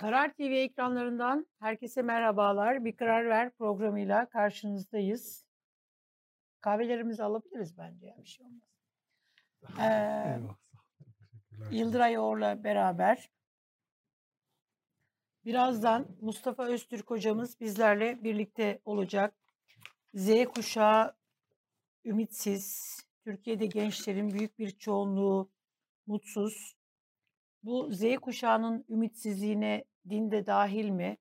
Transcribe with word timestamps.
Karar 0.00 0.32
TV 0.34 0.42
ekranlarından 0.42 1.46
herkese 1.60 2.02
merhabalar. 2.02 2.84
Bir 2.84 2.96
Karar 2.96 3.28
Ver 3.28 3.50
programıyla 3.50 4.28
karşınızdayız. 4.28 5.44
Kahvelerimizi 6.60 7.22
alabiliriz 7.22 7.78
bence 7.78 8.06
ya 8.06 8.16
bir 8.18 8.28
şey 8.28 8.46
olmaz. 8.46 8.62
Ee. 9.80 10.38
Yıldıray 11.70 12.18
Oğur'la 12.18 12.64
beraber 12.64 13.30
birazdan 15.44 16.06
Mustafa 16.20 16.64
Öztürk 16.64 17.10
hocamız 17.10 17.60
bizlerle 17.60 18.24
birlikte 18.24 18.80
olacak. 18.84 19.34
Z 20.14 20.44
kuşağı 20.44 21.16
ümitsiz, 22.04 22.96
Türkiye'de 23.24 23.66
gençlerin 23.66 24.30
büyük 24.30 24.58
bir 24.58 24.70
çoğunluğu 24.70 25.50
mutsuz. 26.06 26.76
Bu 27.64 27.92
Z 27.92 28.16
kuşağının 28.16 28.84
ümitsizliğine 28.88 29.84
din 30.08 30.30
de 30.30 30.46
dahil 30.46 30.90
mi? 30.90 31.16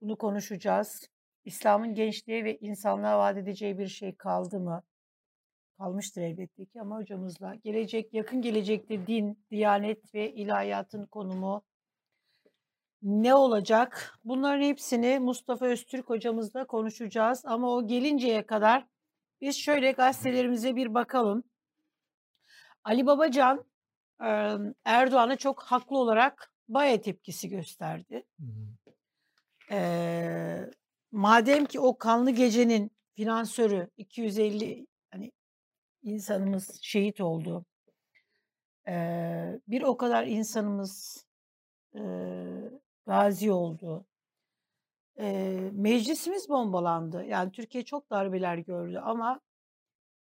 Bunu 0.00 0.16
konuşacağız. 0.16 1.10
İslam'ın 1.44 1.94
gençliğe 1.94 2.44
ve 2.44 2.58
insanlığa 2.58 3.18
vaat 3.18 3.36
edeceği 3.36 3.78
bir 3.78 3.86
şey 3.86 4.14
kaldı 4.14 4.60
mı? 4.60 4.82
Kalmıştır 5.78 6.22
elbette 6.22 6.64
ki 6.64 6.80
ama 6.80 6.96
hocamızla. 6.96 7.54
Gelecek, 7.54 8.14
yakın 8.14 8.42
gelecekte 8.42 9.06
din, 9.06 9.44
diyanet 9.50 10.14
ve 10.14 10.32
ilahiyatın 10.32 11.06
konumu 11.06 11.62
ne 13.02 13.34
olacak? 13.34 14.18
Bunların 14.24 14.62
hepsini 14.62 15.18
Mustafa 15.18 15.66
Öztürk 15.66 16.08
hocamızla 16.08 16.66
konuşacağız. 16.66 17.42
Ama 17.44 17.70
o 17.70 17.86
gelinceye 17.86 18.46
kadar 18.46 18.86
biz 19.40 19.56
şöyle 19.56 19.92
gazetelerimize 19.92 20.76
bir 20.76 20.94
bakalım. 20.94 21.44
Ali 22.84 23.06
Babacan 23.06 23.64
Erdoğan'a 24.84 25.36
çok 25.36 25.62
haklı 25.62 25.98
olarak 25.98 26.52
baya 26.68 27.00
tepkisi 27.00 27.48
gösterdi. 27.48 28.24
Hı 28.40 28.46
madem 31.12 31.64
ki 31.66 31.80
o 31.80 31.98
kanlı 31.98 32.30
gecenin 32.30 32.90
finansörü 33.16 33.90
250 33.96 34.86
hani 35.10 35.32
insanımız 36.02 36.78
şehit 36.82 37.20
oldu. 37.20 37.66
Eee, 38.88 39.60
bir 39.68 39.82
o 39.82 39.96
kadar 39.96 40.26
insanımız 40.26 41.24
eee, 41.94 42.70
gazi 43.06 43.52
oldu. 43.52 44.06
Eee, 45.18 45.70
meclisimiz 45.72 46.48
bombalandı. 46.48 47.24
Yani 47.24 47.52
Türkiye 47.52 47.84
çok 47.84 48.10
darbeler 48.10 48.58
gördü 48.58 48.98
ama 49.04 49.40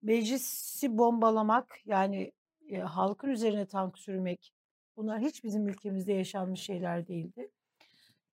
meclisi 0.01 0.97
bombalamak 0.97 1.79
yani 1.85 2.31
e, 2.69 2.79
halkın 2.79 3.29
üzerine 3.29 3.65
tank 3.65 3.99
sürmek 3.99 4.53
bunlar 4.95 5.21
hiç 5.21 5.43
bizim 5.43 5.67
ülkemizde 5.67 6.13
yaşanmış 6.13 6.61
şeyler 6.61 7.07
değildi. 7.07 7.51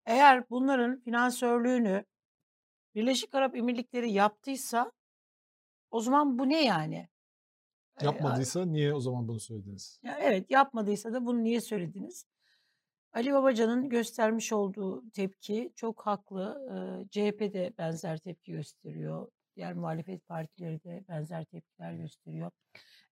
Eğer 0.06 0.50
bunların 0.50 1.00
finansörlüğünü 1.00 2.04
Birleşik 2.94 3.34
Arap 3.34 3.56
Emirlikleri 3.56 4.12
yaptıysa 4.12 4.92
o 5.90 6.00
zaman 6.00 6.38
bu 6.38 6.48
ne 6.48 6.64
yani? 6.64 7.08
Yapmadıysa 8.02 8.64
niye 8.64 8.94
o 8.94 9.00
zaman 9.00 9.28
bunu 9.28 9.40
söylediniz? 9.40 10.00
ya 10.02 10.18
evet 10.18 10.50
yapmadıysa 10.50 11.12
da 11.12 11.26
bunu 11.26 11.44
niye 11.44 11.60
söylediniz? 11.60 12.26
Ali 13.12 13.32
Babacan'ın 13.32 13.88
göstermiş 13.88 14.52
olduğu 14.52 15.10
tepki 15.10 15.72
çok 15.74 16.06
haklı. 16.06 16.58
CHP 17.10 17.40
de 17.40 17.72
benzer 17.78 18.18
tepki 18.18 18.52
gösteriyor. 18.52 19.28
Diğer 19.56 19.74
muhalefet 19.74 20.28
partileri 20.28 20.84
de 20.84 21.04
benzer 21.08 21.44
tepkiler 21.44 21.92
gösteriyor. 21.92 22.50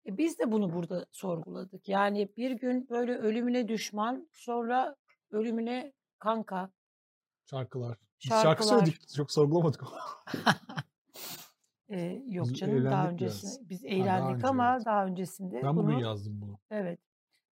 E 0.06 0.18
biz 0.18 0.38
de 0.38 0.52
bunu 0.52 0.72
burada 0.72 1.06
sorguladık. 1.12 1.88
Yani 1.88 2.28
bir 2.36 2.50
gün 2.50 2.88
böyle 2.90 3.14
ölümüne 3.16 3.68
düşman, 3.68 4.28
sonra 4.32 4.96
ölümüne 5.30 5.92
kanka, 6.18 6.70
Şarkılar. 7.50 7.98
Biz 8.24 8.28
şarkı 8.28 8.64
söyledik. 8.66 8.92
şarkılar. 8.94 9.16
Çok 9.16 9.30
sorgulamadık 9.32 9.82
ama. 9.82 10.00
Eee, 11.88 12.22
yok 12.28 12.46
Biz 12.46 12.58
canım 12.58 12.84
daha 12.84 13.02
eğlendik 13.02 13.20
biraz. 13.20 13.34
öncesinde 13.44 13.68
biz 13.68 13.82
Ha, 13.84 13.88
daha 13.88 13.94
eğlendik 13.94 14.36
önce 14.36 14.46
ama 14.46 14.74
evet. 14.76 14.86
daha 14.86 15.04
öncesinde 15.06 15.62
Ben 15.62 15.76
bunu 15.76 16.00
yazdım 16.00 16.40
bunu. 16.40 16.58
evet 16.70 17.00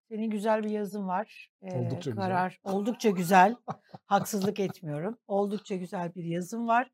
senin 0.08 0.30
güzel 0.30 0.62
bir 0.64 0.70
yazın 0.70 1.08
var. 1.08 1.50
Eee, 1.62 1.78
Oldukça 1.78 2.10
güzel. 2.10 2.14
karar 2.24 2.60
oldukça 2.64 3.10
güzel. 3.10 3.56
Haksızlık 4.06 4.60
etmiyorum. 4.60 5.18
Oldukça 5.28 5.76
güzel 5.76 6.14
bir 6.14 6.24
yazın 6.24 6.68
var. 6.68 6.90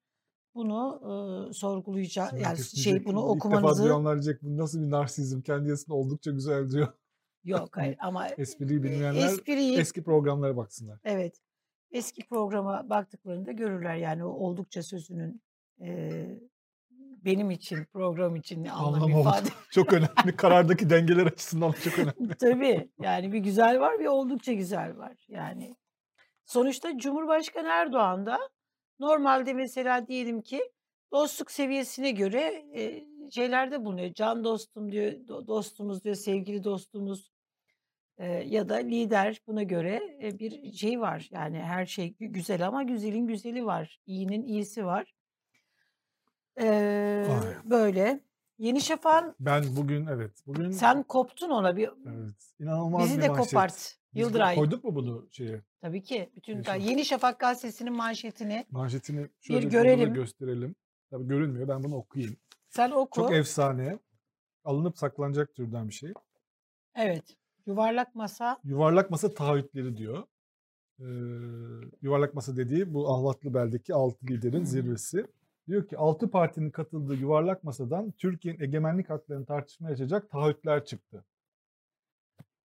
Bunu 0.54 1.00
eee 1.46 1.52
sorgulayacağız. 1.52 2.30
Şimdi 2.30 2.42
Yani 2.42 2.48
herkes 2.50 2.74
şey 2.74 2.84
diyecek 2.92 3.06
bunu 3.06 3.20
ki 3.20 3.26
ilk 3.26 3.44
defa 3.44 3.48
okumanızı 3.58 4.04
diyecek 4.12 4.42
bu 4.42 4.56
nasıl 4.56 4.82
bir 4.82 4.90
narsizm 4.90 5.40
kendi 5.40 5.68
yazısında 5.68 5.96
oldukça 5.96 6.30
güzel 6.30 6.70
diyor. 6.70 6.88
yok 7.44 7.76
hayır 7.76 7.96
Hani 7.98 8.08
ama 8.08 8.28
espriyi 8.28 8.80
e, 8.80 8.82
bilmeyenler 8.82 9.26
espriyi 9.26 9.78
eski 9.78 10.02
programlara 10.02 10.56
baksınlar. 10.56 10.98
evet 11.04 11.40
eski 11.90 12.26
programa 12.28 12.90
baktıklarında 12.90 13.52
görürler 13.52 13.94
yani 13.96 14.24
o 14.24 14.28
oldukça 14.28 14.82
sözünün 14.82 15.42
eee, 15.80 16.38
benim 17.24 17.50
için 17.50 17.84
program 17.92 18.36
için 18.36 18.64
ne 18.64 18.72
anlam 18.72 18.94
Anlamı 18.94 19.18
oldu. 19.20 19.28
ifade 19.28 19.48
Çok 19.70 19.92
önemli. 19.92 20.36
Karardaki 20.36 20.90
dengeler 20.90 21.26
açısından 21.26 21.72
çok 21.72 21.98
önemli. 21.98 22.34
Tabii 22.40 22.88
yani 23.02 23.32
bir 23.32 23.38
güzel 23.38 23.80
var 23.80 23.98
bir 24.00 24.06
oldukça 24.06 24.52
güzel 24.52 24.96
var. 24.98 25.24
Yani 25.28 25.76
sonuçta 26.44 26.98
Cumhurbaşkanı 26.98 27.68
Erdoğan 27.68 28.26
da 28.26 28.38
normalde 28.98 29.52
mesela 29.52 30.06
diyelim 30.06 30.42
ki 30.42 30.72
dostluk 31.12 31.50
seviyesine 31.50 32.10
göre 32.10 32.64
e, 32.74 33.04
şeylerde 33.30 33.84
bulunuyor. 33.84 34.14
Can 34.14 34.44
dostum 34.44 34.92
diyor, 34.92 35.12
do- 35.12 35.46
dostumuz 35.46 36.04
diyor, 36.04 36.14
sevgili 36.14 36.64
dostumuz 36.64 37.32
e, 38.18 38.26
ya 38.26 38.68
da 38.68 38.74
lider 38.74 39.40
buna 39.46 39.62
göre 39.62 40.18
e, 40.22 40.38
bir 40.38 40.72
şey 40.72 41.00
var. 41.00 41.28
Yani 41.30 41.58
her 41.58 41.86
şey 41.86 42.06
gü- 42.08 42.26
güzel 42.32 42.66
ama 42.66 42.82
güzelin 42.82 43.26
güzeli 43.26 43.66
var, 43.66 44.00
iyinin 44.06 44.42
iyisi 44.42 44.84
var. 44.86 45.14
E, 46.60 46.66
Vay. 47.28 47.54
böyle. 47.64 48.20
Yeni 48.58 48.80
Şafak'ın 48.80 49.34
Ben 49.40 49.64
bugün 49.76 50.06
evet. 50.06 50.32
Bugün 50.46 50.70
sen 50.70 51.02
koptun 51.02 51.50
ona 51.50 51.76
bir 51.76 51.90
evet. 52.06 52.54
inanılmaz 52.60 53.04
Bizi 53.04 53.16
bir 53.18 53.22
de 53.22 53.28
manşet. 53.28 53.46
kopart 53.50 53.96
Yıldıray. 54.12 54.54
koyduk 54.54 54.84
mu 54.84 54.94
bunu 54.94 55.28
şeye? 55.30 55.62
Tabii 55.80 56.02
ki. 56.02 56.30
Bütün 56.36 56.52
Yeni 56.52 56.64
Şafak. 56.64 56.82
Yeni 56.82 57.04
Şafak 57.04 57.40
gazetesinin 57.40 57.92
manşetini 57.92 58.66
Manşetini 58.70 59.28
şöyle 59.40 59.66
da 59.66 59.68
görelim. 59.68 60.14
gösterelim. 60.14 60.74
Tabii 61.10 61.26
görünmüyor. 61.28 61.68
Ben 61.68 61.82
bunu 61.84 61.96
okuyayım. 61.96 62.36
sen 62.68 62.88
Çok 62.90 63.18
oku. 63.18 63.34
efsane. 63.34 63.98
Alınıp 64.64 64.98
saklanacak 64.98 65.54
türden 65.54 65.88
bir 65.88 65.94
şey. 65.94 66.12
Evet. 66.94 67.24
Yuvarlak 67.66 68.14
masa. 68.14 68.60
Yuvarlak 68.64 69.10
masa 69.10 69.34
taahhütleri 69.34 69.96
diyor. 69.96 70.22
Ee, 71.00 71.04
yuvarlak 72.02 72.34
masa 72.34 72.56
dediği 72.56 72.94
bu 72.94 73.14
Ahlatlı 73.14 73.54
Bel'deki 73.54 73.94
altı 73.94 74.26
liderin 74.26 74.64
zirvesi. 74.64 75.26
Diyor 75.68 75.88
ki 75.88 75.96
altı 75.98 76.30
partinin 76.30 76.70
katıldığı 76.70 77.14
yuvarlak 77.14 77.64
masadan 77.64 78.10
Türkiye'nin 78.10 78.60
egemenlik 78.60 79.10
haklarını 79.10 79.46
tartışmaya 79.46 79.92
açacak 79.92 80.30
taahhütler 80.30 80.84
çıktı. 80.84 81.24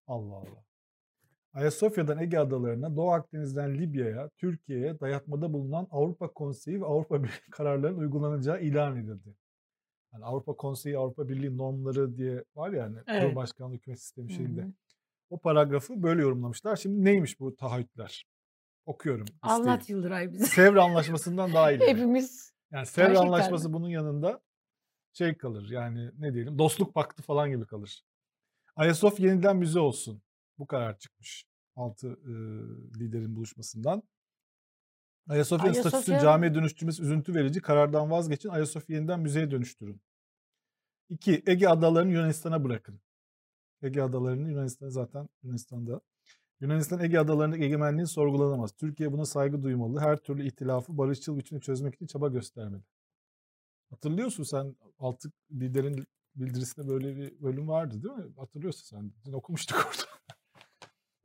Allah 0.06 0.34
Allah. 0.34 0.64
Ayasofya'dan 1.54 2.18
Ege 2.18 2.38
Adalarına, 2.38 2.96
Doğu 2.96 3.12
Akdeniz'den 3.12 3.74
Libya'ya, 3.78 4.30
Türkiye'ye 4.36 5.00
dayatmada 5.00 5.52
bulunan 5.52 5.88
Avrupa 5.90 6.28
Konseyi 6.28 6.80
ve 6.80 6.84
Avrupa 6.84 7.18
Birliği 7.22 7.50
kararlarının 7.50 7.98
uygulanacağı 7.98 8.62
ilan 8.62 8.96
edildi. 8.96 9.34
Yani 10.12 10.24
Avrupa 10.24 10.56
Konseyi, 10.56 10.98
Avrupa 10.98 11.28
Birliği 11.28 11.56
normları 11.56 12.16
diye 12.16 12.44
var 12.56 12.70
ya 12.70 12.84
hani 12.84 12.96
Evet. 13.06 13.22
Cumhurbaşkanlığı 13.22 13.74
hükümet 13.74 14.00
sistemi 14.00 14.32
şeyinde. 14.32 14.66
O 15.30 15.38
paragrafı 15.38 16.02
böyle 16.02 16.22
yorumlamışlar. 16.22 16.76
Şimdi 16.76 17.04
neymiş 17.04 17.40
bu 17.40 17.56
taahhütler? 17.56 18.26
Okuyorum. 18.86 19.26
Anlat 19.42 19.90
Yıldıray 19.90 20.32
bize. 20.32 20.44
Sevr 20.44 20.76
Anlaşması'ndan 20.76 21.52
daha 21.52 21.72
ileri. 21.72 21.88
Hepimiz 21.90 22.52
Yani 22.72 22.86
Sevr 22.86 23.06
gerçekten 23.06 23.26
Anlaşması 23.26 23.68
mi? 23.68 23.72
bunun 23.72 23.88
yanında 23.88 24.40
şey 25.12 25.36
kalır 25.36 25.70
yani 25.70 26.10
ne 26.18 26.34
diyelim 26.34 26.58
dostluk 26.58 26.94
paktı 26.94 27.22
falan 27.22 27.50
gibi 27.50 27.66
kalır. 27.66 28.04
Ayasofya 28.76 29.28
yeniden 29.28 29.56
müze 29.56 29.80
olsun. 29.80 30.22
Bu 30.58 30.66
karar 30.66 30.98
çıkmış. 30.98 31.44
Altı 31.76 32.08
e, 32.08 32.32
liderin 33.00 33.36
buluşmasından. 33.36 34.02
Statüsünü 35.30 35.62
Ayasofya 35.62 36.20
camiye 36.20 36.54
dönüştürmesi 36.54 37.02
üzüntü 37.02 37.34
verici. 37.34 37.60
Karardan 37.60 38.10
vazgeçin. 38.10 38.48
Ayasofya 38.48 38.96
yeniden 38.96 39.20
müzeye 39.20 39.50
dönüştürün. 39.50 40.00
İki, 41.08 41.42
Ege 41.46 41.68
adalarını 41.68 42.12
Yunanistan'a 42.12 42.64
bırakın. 42.64 43.00
Ege 43.82 44.02
adalarını 44.02 44.48
Yunanistan'a 44.48 44.90
zaten 44.90 45.28
Yunanistan'da. 45.42 46.00
Yunanistan 46.60 47.00
Ege 47.00 47.18
adalarındaki 47.18 47.64
egemenliği 47.64 48.06
sorgulanamaz. 48.06 48.72
Türkiye 48.72 49.12
buna 49.12 49.24
saygı 49.24 49.62
duymalı. 49.62 50.00
Her 50.00 50.16
türlü 50.16 50.46
ihtilafı 50.46 50.98
barışçıl 50.98 51.38
biçimde 51.38 51.60
çözmek 51.60 51.94
için 51.94 52.06
çaba 52.06 52.28
göstermeli. 52.28 52.82
Hatırlıyorsun 53.90 54.42
sen 54.42 54.76
altı 54.98 55.30
liderin 55.52 56.06
bildirisinde 56.34 56.88
böyle 56.88 57.16
bir 57.16 57.42
bölüm 57.42 57.68
vardı 57.68 58.02
değil 58.02 58.14
mi? 58.14 58.32
Hatırlıyorsun 58.36 58.96
sen. 58.96 59.12
Dün 59.24 59.32
okumuştuk 59.32 59.78
orada. 59.90 60.10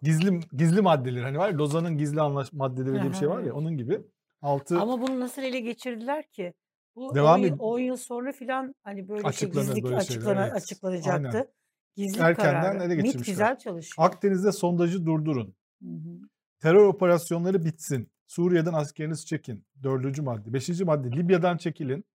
gizli 0.02 0.40
gizli 0.54 0.82
maddeler 0.82 1.22
hani 1.22 1.38
var 1.38 1.50
ya 1.50 1.58
Lozan'ın 1.58 1.98
gizli 1.98 2.22
anlaş 2.22 2.54
maddeleri 2.54 2.94
diye 3.02 3.12
bir 3.12 3.18
şey 3.18 3.30
var 3.30 3.44
ya 3.44 3.54
onun 3.54 3.78
gibi. 3.78 4.02
Altı 4.42 4.80
Ama 4.80 5.02
bunu 5.02 5.20
nasıl 5.20 5.42
ele 5.42 5.60
geçirdiler 5.60 6.28
ki? 6.28 6.54
Bu 6.96 7.16
Devam 7.16 7.40
10 7.40 7.46
yıl, 7.46 7.54
ed- 7.56 7.60
10 7.60 7.80
yıl 7.80 7.98
sonra 7.98 8.32
filan 8.32 8.76
hani 8.84 9.08
böyle 9.08 9.22
şey 9.22 9.30
Açıklanır 9.30 9.66
gizlilik 9.66 9.84
böyle 9.84 10.02
şeyler, 10.02 10.22
açıklana, 10.22 10.44
evet. 10.46 10.56
açıklanacaktı. 10.56 11.38
Aynen. 11.38 11.48
Gizlilik 11.96 12.22
Erkenden 12.22 12.62
kararı. 12.62 12.84
ele 12.84 12.96
MİT 12.96 13.06
geçirmişler. 13.06 13.34
güzel 13.34 13.58
çalışıyor. 13.58 14.08
Akdeniz'de 14.08 14.52
sondajı 14.52 15.06
durdurun. 15.06 15.56
Hı 15.84 15.90
hı. 15.90 16.20
terör 16.60 16.86
operasyonları 16.86 17.66
bitsin. 17.66 18.12
Suriye'den 18.28 18.74
askerinizi 18.74 19.26
çekin. 19.26 19.66
Dördüncü 19.84 20.22
madde. 20.22 20.54
Beşinci 20.54 20.86
madde 20.86 21.12
Libya'dan 21.18 21.58
çekilin. 21.58 22.06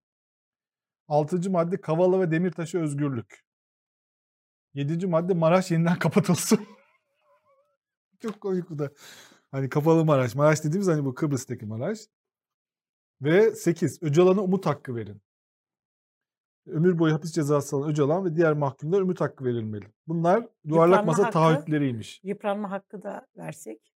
Altıncı 1.08 1.50
madde 1.50 1.80
Kavala 1.80 2.20
ve 2.20 2.30
Demirtaş'a 2.30 2.78
özgürlük. 2.78 3.44
Yedinci 4.74 5.06
madde 5.06 5.34
Maraş 5.34 5.70
yeniden 5.70 5.98
kapatılsın. 5.98 6.66
Çok 8.22 8.40
komik 8.40 8.70
bu 8.70 8.78
da. 8.78 8.90
Hani 9.50 9.68
kapalı 9.68 10.04
Maraş. 10.04 10.34
Maraş 10.34 10.64
dediğimiz 10.64 10.88
hani 10.88 11.04
bu 11.04 11.14
Kıbrıs'taki 11.14 11.66
Maraş. 11.66 11.98
Ve 13.22 13.50
8. 13.54 14.02
Öcalan'a 14.02 14.40
umut 14.40 14.66
hakkı 14.66 14.96
verin. 14.96 15.22
Ömür 16.66 16.98
boyu 16.98 17.14
hapis 17.14 17.32
cezası 17.32 17.76
alan 17.76 17.90
Öcalan 17.90 18.24
ve 18.24 18.36
diğer 18.36 18.52
mahkumlar 18.52 19.00
umut 19.00 19.20
hakkı 19.20 19.44
verilmeli. 19.44 19.84
Bunlar 20.08 20.46
yuvarlak 20.64 20.96
Yıpranma 20.98 21.12
masa 21.12 21.22
hakkı. 21.22 21.32
taahhütleriymiş. 21.32 22.20
Yıpranma 22.24 22.70
hakkı 22.70 23.02
da 23.02 23.26
versek 23.36 23.92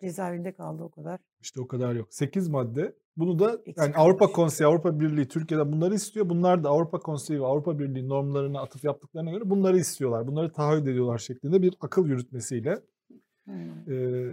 cezaevinde 0.00 0.52
kaldı 0.52 0.82
o 0.82 0.90
kadar. 0.90 1.20
İşte 1.40 1.60
o 1.60 1.66
kadar 1.68 1.94
yok. 1.94 2.08
8 2.10 2.48
madde. 2.48 2.94
Bunu 3.16 3.38
da 3.38 3.52
Eksik 3.54 3.76
yani 3.78 3.94
Avrupa 3.94 4.18
kalmış. 4.18 4.34
Konseyi, 4.36 4.68
Avrupa 4.68 5.00
Birliği 5.00 5.28
Türkiye'de 5.28 5.72
bunları 5.72 5.94
istiyor. 5.94 6.28
Bunlar 6.28 6.64
da 6.64 6.68
Avrupa 6.68 6.98
Konseyi 7.00 7.40
ve 7.40 7.44
Avrupa 7.46 7.78
Birliği 7.78 8.08
normlarına 8.08 8.60
atıf 8.60 8.84
yaptıklarına 8.84 9.30
göre 9.30 9.50
bunları 9.50 9.78
istiyorlar. 9.78 10.26
Bunları 10.26 10.52
taahhüt 10.52 10.82
ediyorlar 10.88 11.18
şeklinde 11.18 11.62
bir 11.62 11.74
akıl 11.80 12.06
yürütmesiyle 12.06 12.78
Hmm. 13.44 13.54
eee, 13.88 14.30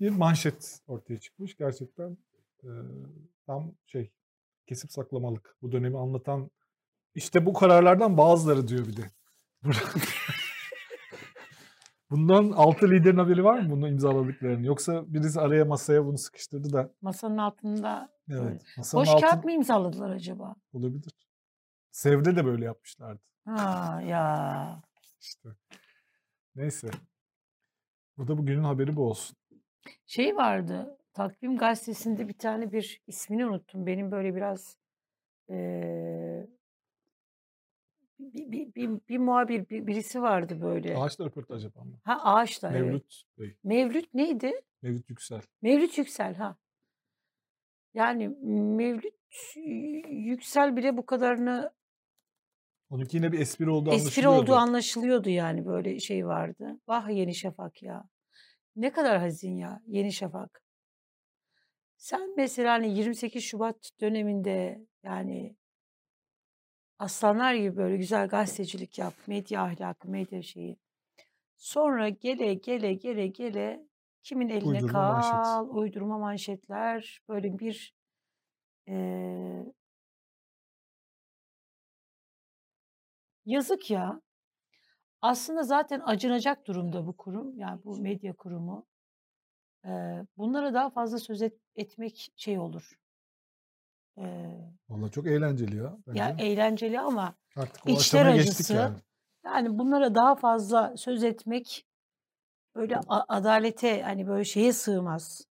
bir 0.00 0.10
manşet 0.10 0.80
ortaya 0.86 1.16
çıkmış. 1.20 1.56
Gerçekten 1.56 2.16
eee, 2.64 2.70
tam 3.46 3.72
şey 3.86 4.10
kesip 4.66 4.92
saklamalık. 4.92 5.56
Bu 5.62 5.72
dönemi 5.72 5.98
anlatan 5.98 6.50
işte 7.16 7.46
bu 7.46 7.52
kararlardan 7.52 8.18
bazıları 8.18 8.68
diyor 8.68 8.86
bir 8.86 8.96
de. 8.96 9.10
Bundan 12.10 12.50
altı 12.50 12.90
liderin 12.90 13.16
haberi 13.16 13.44
var 13.44 13.58
mı 13.60 13.70
bunu 13.70 13.88
imzaladıklarını? 13.88 14.66
Yoksa 14.66 15.04
birisi 15.12 15.40
araya 15.40 15.64
masaya 15.64 16.04
bunu 16.04 16.18
sıkıştırdı 16.18 16.72
da. 16.72 16.92
Masanın 17.00 17.38
altında. 17.38 18.08
Evet. 18.30 18.62
Masanın 18.76 19.02
Boş 19.02 19.08
altı 19.08 19.26
kağıt 19.26 19.44
mı 19.44 19.52
imzaladılar 19.52 20.10
acaba? 20.10 20.54
olabilir. 20.72 21.12
Sevde 21.90 22.36
de 22.36 22.44
böyle 22.44 22.64
yapmışlardı. 22.64 23.20
Ha 23.44 24.02
ya. 24.06 24.82
İşte. 25.20 25.48
Neyse. 26.54 26.88
Bu 28.18 28.28
da 28.28 28.38
bugünün 28.38 28.64
haberi 28.64 28.96
bu 28.96 29.08
olsun. 29.08 29.36
Şey 30.06 30.36
vardı. 30.36 30.98
Takvim 31.12 31.56
gazetesinde 31.56 32.28
bir 32.28 32.38
tane 32.38 32.72
bir 32.72 33.00
ismini 33.06 33.46
unuttum. 33.46 33.86
Benim 33.86 34.10
böyle 34.10 34.34
biraz 34.36 34.76
eee 35.48 36.48
bir, 38.18 38.52
bir, 38.52 38.74
bir, 38.74 38.90
bir 39.08 39.18
muhabir 39.18 39.68
bir, 39.68 39.86
birisi 39.86 40.22
vardı 40.22 40.60
böyle. 40.62 40.96
Ağaçla 40.96 41.24
röportaj 41.24 41.64
yapan 41.64 41.86
mı? 41.86 42.00
Ha 42.04 42.20
Ağaç'ta 42.22 42.70
evet. 42.70 42.80
Mevlüt 42.80 43.22
Bey. 43.38 43.56
Mevlüt 43.64 44.14
neydi? 44.14 44.52
Mevlüt 44.82 45.10
Yüksel. 45.10 45.40
Mevlüt 45.62 45.98
Yüksel 45.98 46.34
ha. 46.34 46.56
Yani 47.94 48.28
Mevlüt 48.76 49.14
Yüksel 50.08 50.76
bile 50.76 50.96
bu 50.96 51.06
kadarını 51.06 51.72
Onunki 52.90 53.16
yine 53.16 53.32
bir 53.32 53.38
espri 53.38 53.70
olduğu 53.70 53.90
espri 53.90 54.02
anlaşılıyordu. 54.02 54.40
olduğu 54.40 54.54
anlaşılıyordu 54.54 55.30
yani 55.30 55.66
böyle 55.66 55.98
şey 55.98 56.26
vardı. 56.26 56.80
Vah 56.88 57.08
Yeni 57.08 57.34
Şafak 57.34 57.82
ya. 57.82 58.08
Ne 58.76 58.92
kadar 58.92 59.18
hazin 59.18 59.56
ya 59.56 59.82
Yeni 59.86 60.12
Şafak. 60.12 60.62
Sen 61.96 62.36
mesela 62.36 62.72
hani 62.72 62.98
28 62.98 63.44
Şubat 63.44 63.90
döneminde 64.00 64.86
yani 65.02 65.56
aslanlar 66.98 67.54
gibi 67.54 67.76
böyle 67.76 67.96
güzel 67.96 68.28
gazetecilik 68.28 68.98
yap, 68.98 69.14
medya 69.26 69.62
ahlakı, 69.62 70.08
medya 70.10 70.42
şeyi. 70.42 70.78
Sonra 71.56 72.10
gele 72.10 72.54
gele 72.54 72.94
gele 72.94 73.26
gele 73.28 73.88
kimin 74.22 74.48
eline 74.48 74.84
Uydurma 74.84 75.02
manşet. 75.02 75.46
kal, 75.46 75.68
uydurma 75.70 76.18
manşetler, 76.18 77.20
böyle 77.28 77.58
bir 77.60 77.94
eee 78.88 79.66
yazık 83.44 83.90
ya. 83.90 84.20
Aslında 85.22 85.62
zaten 85.62 86.00
acınacak 86.04 86.66
durumda 86.66 87.06
bu 87.06 87.16
kurum, 87.16 87.58
yani 87.58 87.84
bu 87.84 87.96
medya 87.98 88.32
kurumu. 88.32 88.86
Eee, 89.84 90.26
bunlara 90.36 90.74
daha 90.74 90.90
fazla 90.90 91.18
söz 91.18 91.42
et- 91.42 91.60
etmek 91.76 92.32
şey 92.36 92.58
olur. 92.58 92.98
Eee, 94.16 94.70
Vallahi 94.88 95.10
çok 95.10 95.26
eğlenceli 95.26 95.76
ya. 95.76 95.96
Bence. 96.06 96.18
ya 96.18 96.36
eğlenceli 96.38 97.00
ama 97.00 97.34
Artık 97.56 97.86
o 97.86 97.90
içler 97.90 98.26
acısı. 98.26 98.74
yani. 98.74 98.96
Yani 99.44 99.78
bunlara 99.78 100.14
daha 100.14 100.34
fazla 100.34 100.96
söz 100.96 101.24
etmek 101.24 101.86
böyle 102.74 102.96
adalete 103.08 104.02
hani 104.02 104.26
böyle 104.26 104.44
şeye 104.44 104.72
sığmaz. 104.72 105.46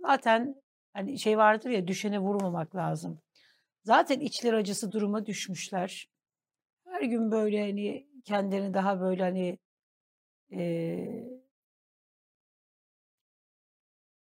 Zaten 0.00 0.62
hani 0.92 1.18
şey 1.18 1.38
vardır 1.38 1.70
ya 1.70 1.86
düşene 1.88 2.18
vurmamak 2.18 2.74
lazım. 2.76 3.20
Zaten 3.84 4.20
içler 4.20 4.52
acısı 4.52 4.92
duruma 4.92 5.26
düşmüşler. 5.26 6.08
Her 6.86 7.02
gün 7.02 7.30
böyle 7.30 7.60
hani 7.60 8.06
kendilerini 8.24 8.74
daha 8.74 9.00
böyle 9.00 9.22
hani 9.22 9.58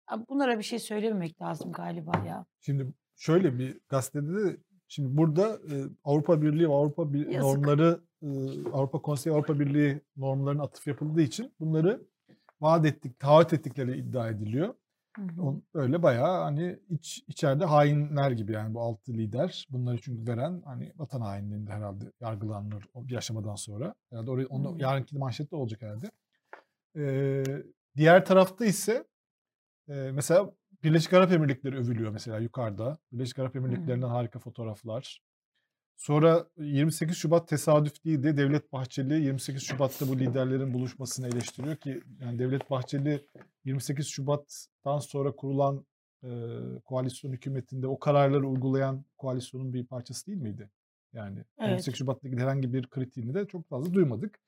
a- 0.06 0.28
bunlara 0.28 0.58
bir 0.58 0.62
şey 0.64 0.78
söylememek 0.78 1.42
lazım 1.42 1.72
galiba 1.72 2.12
ya. 2.26 2.46
Şimdi 2.60 2.92
şöyle 3.18 3.58
bir 3.58 3.80
gazetede 3.88 4.34
de 4.44 4.56
şimdi 4.88 5.16
burada 5.16 5.48
e, 5.48 5.74
Avrupa 6.04 6.42
Birliği 6.42 6.68
ve 6.68 6.72
Avrupa 6.74 7.12
Bir- 7.12 7.26
Yazık. 7.26 7.42
normları 7.42 8.00
e, 8.22 8.28
Avrupa 8.72 9.02
Konseyi 9.02 9.34
Avrupa 9.36 9.58
Birliği 9.60 10.00
normlarına 10.16 10.62
atıf 10.62 10.86
yapıldığı 10.86 11.22
için 11.22 11.52
bunları 11.60 12.02
vaat 12.60 12.86
ettik, 12.86 13.18
taahhüt 13.20 13.52
ettikleri 13.52 13.98
iddia 13.98 14.28
ediliyor. 14.28 14.74
Hı 15.16 15.22
hı. 15.22 15.42
On- 15.42 15.62
Öyle 15.74 16.02
bayağı 16.02 16.42
hani 16.42 16.78
iç 16.90 17.24
içeride 17.28 17.64
hainler 17.64 18.30
gibi 18.30 18.52
yani 18.52 18.74
bu 18.74 18.80
altı 18.80 19.12
lider. 19.12 19.66
Bunları 19.70 19.98
çünkü 20.00 20.32
veren 20.32 20.62
hani 20.64 20.92
vatan 20.96 21.20
hainliğinde 21.20 21.70
herhalde 21.70 22.04
yargılanır 22.20 22.84
o 22.94 23.08
bir 23.08 23.16
aşamadan 23.16 23.54
sonra. 23.54 23.94
Herhalde 24.10 24.30
oraya, 24.30 24.46
onu, 24.46 24.70
Hmm. 24.72 24.78
yarınki 24.78 25.18
manşette 25.18 25.56
olacak 25.56 25.82
herhalde. 25.82 26.10
Ee, 26.96 27.44
diğer 27.96 28.24
tarafta 28.24 28.64
ise 28.64 29.04
e, 29.88 30.10
mesela 30.14 30.50
Birleşik 30.84 31.12
Arap 31.12 31.32
Emirlikleri 31.32 31.76
övülüyor 31.76 32.10
mesela 32.10 32.38
yukarıda. 32.38 32.98
Birleşik 33.12 33.38
Arap 33.38 33.56
Emirlikleri'nden 33.56 34.08
harika 34.08 34.38
fotoğraflar. 34.38 35.22
Sonra 35.96 36.46
28 36.56 37.16
Şubat 37.16 37.48
tesadüf 37.48 38.04
değildi. 38.04 38.36
Devlet 38.36 38.72
Bahçeli 38.72 39.24
28 39.24 39.62
Şubat'ta 39.62 40.08
bu 40.08 40.18
liderlerin 40.18 40.74
buluşmasını 40.74 41.28
eleştiriyor 41.28 41.76
ki 41.76 42.00
yani 42.20 42.38
Devlet 42.38 42.70
Bahçeli 42.70 43.26
28 43.64 44.06
Şubat'tan 44.06 44.98
sonra 44.98 45.32
kurulan 45.32 45.86
e, 46.24 46.28
koalisyon 46.84 47.32
hükümetinde 47.32 47.86
o 47.86 47.98
kararları 47.98 48.48
uygulayan 48.48 49.04
koalisyonun 49.16 49.72
bir 49.72 49.86
parçası 49.86 50.26
değil 50.26 50.38
miydi? 50.38 50.70
Yani 51.12 51.38
Evet. 51.58 51.70
28 51.70 51.98
Şubat'ta 51.98 52.28
ilgili 52.28 52.42
herhangi 52.42 52.72
bir 52.72 52.86
kritiğini 52.86 53.34
de 53.34 53.46
çok 53.46 53.68
fazla 53.68 53.94
duymadık. 53.94 54.38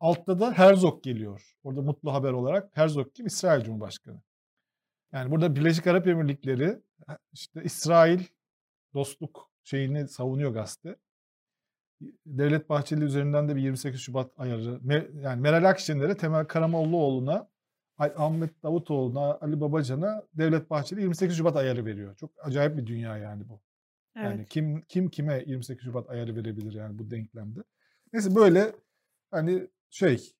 Altta 0.00 0.40
da 0.40 0.52
Herzog 0.52 1.02
geliyor. 1.02 1.56
Orada 1.64 1.82
mutlu 1.82 2.12
haber 2.14 2.32
olarak 2.32 2.76
Herzog 2.76 3.14
kim? 3.14 3.26
İsrail 3.26 3.64
Cumhurbaşkanı. 3.64 4.20
Yani 5.12 5.30
burada 5.30 5.56
Birleşik 5.56 5.86
Arap 5.86 6.06
Emirlikleri 6.06 6.78
işte 7.32 7.62
İsrail 7.64 8.20
dostluk 8.94 9.50
şeyini 9.64 10.08
savunuyor 10.08 10.50
gazete. 10.50 10.96
Devlet 12.26 12.68
Bahçeli 12.68 13.04
üzerinden 13.04 13.48
de 13.48 13.56
bir 13.56 13.60
28 13.62 14.00
Şubat 14.00 14.30
ayarı. 14.36 14.80
Yani 15.22 15.40
Meral 15.40 15.68
Akşener'e, 15.70 16.16
Temel 16.16 16.44
Karamollaoğlu'na, 16.44 17.48
Ahmet 17.98 18.62
Davutoğlu'na, 18.62 19.38
Ali 19.40 19.60
Babacan'a 19.60 20.22
Devlet 20.34 20.70
Bahçeli 20.70 21.00
28 21.00 21.36
Şubat 21.36 21.56
ayarı 21.56 21.84
veriyor. 21.84 22.16
Çok 22.16 22.30
acayip 22.42 22.76
bir 22.76 22.86
dünya 22.86 23.18
yani 23.18 23.48
bu. 23.48 23.60
Yani 24.16 24.34
Evet. 24.36 24.48
kim 24.48 24.82
kim 24.82 25.08
kime 25.08 25.44
28 25.46 25.84
Şubat 25.84 26.10
ayarı 26.10 26.36
verebilir 26.36 26.72
yani 26.72 26.98
bu 26.98 27.10
denklemde. 27.10 27.60
Neyse 28.12 28.34
böyle 28.34 28.72
hani 29.30 29.68
şey 29.90 30.32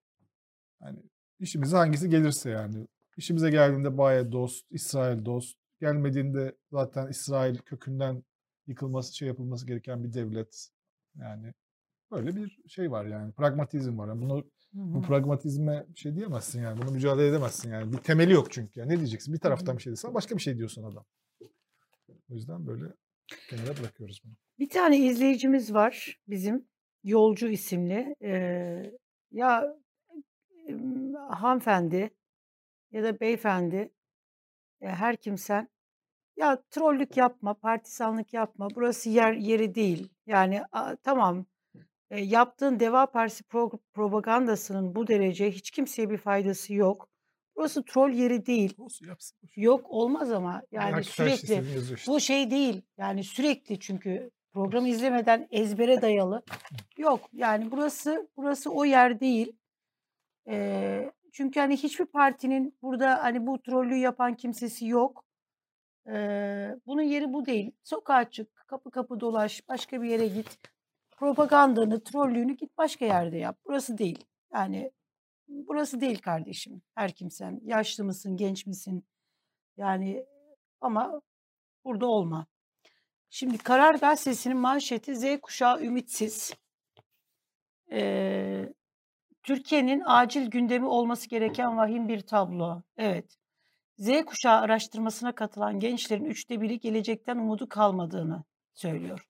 hani 0.80 0.98
işimize 1.40 1.76
hangisi 1.76 2.10
gelirse 2.10 2.50
yani. 2.50 2.86
İşimize 3.16 3.50
geldiğinde 3.50 3.98
Baye 3.98 4.32
dost, 4.32 4.66
İsrail 4.70 5.24
dost. 5.24 5.56
Gelmediğinde 5.80 6.56
zaten 6.72 7.08
İsrail 7.08 7.58
kökünden 7.58 8.22
yıkılması, 8.66 9.16
şey 9.16 9.28
yapılması 9.28 9.66
gereken 9.66 10.04
bir 10.04 10.12
devlet. 10.12 10.68
Yani 11.20 11.54
böyle 12.10 12.36
bir 12.36 12.58
şey 12.68 12.90
var 12.90 13.06
yani. 13.06 13.32
Pragmatizm 13.32 13.98
var. 13.98 14.08
Yani 14.08 14.22
bunu 14.22 14.44
bu 14.72 15.02
pragmatizme 15.02 15.86
bir 15.88 15.98
şey 15.98 16.14
diyemezsin 16.16 16.62
yani. 16.62 16.82
Bunu 16.82 16.90
mücadele 16.90 17.28
edemezsin 17.28 17.70
yani. 17.70 17.92
Bir 17.92 17.98
temeli 17.98 18.32
yok 18.32 18.52
çünkü. 18.52 18.80
Yani 18.80 18.92
ne 18.92 18.96
diyeceksin? 18.96 19.34
Bir 19.34 19.38
taraftan 19.38 19.76
bir 19.76 19.82
şey 19.82 19.92
desen 19.92 20.14
başka 20.14 20.36
bir 20.36 20.42
şey 20.42 20.58
diyorsun 20.58 20.82
adam. 20.82 21.04
O 22.30 22.34
yüzden 22.34 22.66
böyle 22.66 22.84
kenara 23.50 23.76
bırakıyoruz 23.80 24.20
bunu. 24.24 24.32
Bir 24.58 24.68
tane 24.68 24.98
izleyicimiz 24.98 25.74
var 25.74 26.20
bizim 26.28 26.64
Yolcu 27.04 27.48
isimli. 27.48 28.16
Eee, 28.20 28.98
ya 29.30 29.76
hanımefendi 31.30 32.10
ya 32.96 33.02
da 33.02 33.20
beyefendi 33.20 33.92
ya 34.80 34.96
her 34.96 35.16
kimsen 35.16 35.68
ya 36.36 36.62
trollük 36.70 37.16
yapma, 37.16 37.54
partisanlık 37.54 38.34
yapma. 38.34 38.68
Burası 38.74 39.10
yer 39.10 39.32
yeri 39.32 39.74
değil. 39.74 40.08
Yani 40.26 40.62
a, 40.72 40.96
tamam 40.96 41.46
e, 42.10 42.20
yaptığın 42.20 42.80
Deva 42.80 43.06
Partisi 43.06 43.44
pro- 43.44 43.78
propagandasının 43.94 44.94
bu 44.94 45.06
derece 45.06 45.50
hiç 45.50 45.70
kimseye 45.70 46.10
bir 46.10 46.18
faydası 46.18 46.74
yok. 46.74 47.08
Burası 47.56 47.84
troll 47.84 48.10
yeri 48.10 48.46
değil. 48.46 48.74
Olsun 48.78 49.06
yapsın. 49.06 49.38
Yok 49.56 49.90
olmaz 49.90 50.32
ama 50.32 50.62
yani 50.72 50.92
Herkes 50.92 51.14
sürekli 51.14 51.82
işte. 51.88 52.06
bu 52.06 52.20
şey 52.20 52.50
değil. 52.50 52.82
Yani 52.98 53.24
sürekli 53.24 53.80
çünkü 53.80 54.30
programı 54.52 54.88
izlemeden 54.88 55.48
ezbere 55.50 56.02
dayalı. 56.02 56.42
Yok 56.98 57.20
yani 57.32 57.70
burası 57.70 58.28
burası 58.36 58.70
o 58.70 58.84
yer 58.84 59.20
değil. 59.20 59.52
Ee, 60.48 61.12
çünkü 61.36 61.60
hani 61.60 61.76
hiçbir 61.76 62.06
partinin 62.06 62.78
burada 62.82 63.22
hani 63.24 63.46
bu 63.46 63.62
trollü 63.62 63.96
yapan 63.96 64.36
kimsesi 64.36 64.86
yok. 64.86 65.24
Ee, 66.08 66.76
bunun 66.86 67.02
yeri 67.02 67.32
bu 67.32 67.46
değil. 67.46 67.72
Sokağa 67.82 68.30
çık, 68.30 68.56
kapı 68.66 68.90
kapı 68.90 69.20
dolaş, 69.20 69.68
başka 69.68 70.02
bir 70.02 70.08
yere 70.08 70.26
git. 70.26 70.58
Propagandanı, 71.10 72.04
trollüğünü 72.04 72.52
git 72.52 72.78
başka 72.78 73.04
yerde 73.04 73.36
yap. 73.36 73.58
Burası 73.66 73.98
değil. 73.98 74.24
Yani 74.52 74.92
burası 75.48 76.00
değil 76.00 76.18
kardeşim. 76.18 76.82
Her 76.94 77.12
kimsen. 77.12 77.60
Yaşlı 77.64 78.04
mısın, 78.04 78.36
genç 78.36 78.66
misin? 78.66 79.04
Yani 79.76 80.26
ama 80.80 81.22
burada 81.84 82.06
olma. 82.06 82.46
Şimdi 83.30 83.58
Karar 83.58 83.94
Gazetesi'nin 83.94 84.56
manşeti 84.56 85.16
Z 85.16 85.40
kuşağı 85.42 85.82
ümitsiz. 85.82 86.54
Ee, 87.92 88.72
Türkiye'nin 89.46 90.02
acil 90.06 90.46
gündemi 90.50 90.86
olması 90.86 91.28
gereken 91.28 91.76
vahim 91.76 92.08
bir 92.08 92.20
tablo. 92.20 92.82
Evet. 92.96 93.36
Z 93.98 94.24
kuşağı 94.24 94.60
araştırmasına 94.60 95.34
katılan 95.34 95.80
gençlerin 95.80 96.24
üçte 96.24 96.60
biri 96.60 96.80
gelecekten 96.80 97.36
umudu 97.36 97.68
kalmadığını 97.68 98.44
söylüyor. 98.74 99.28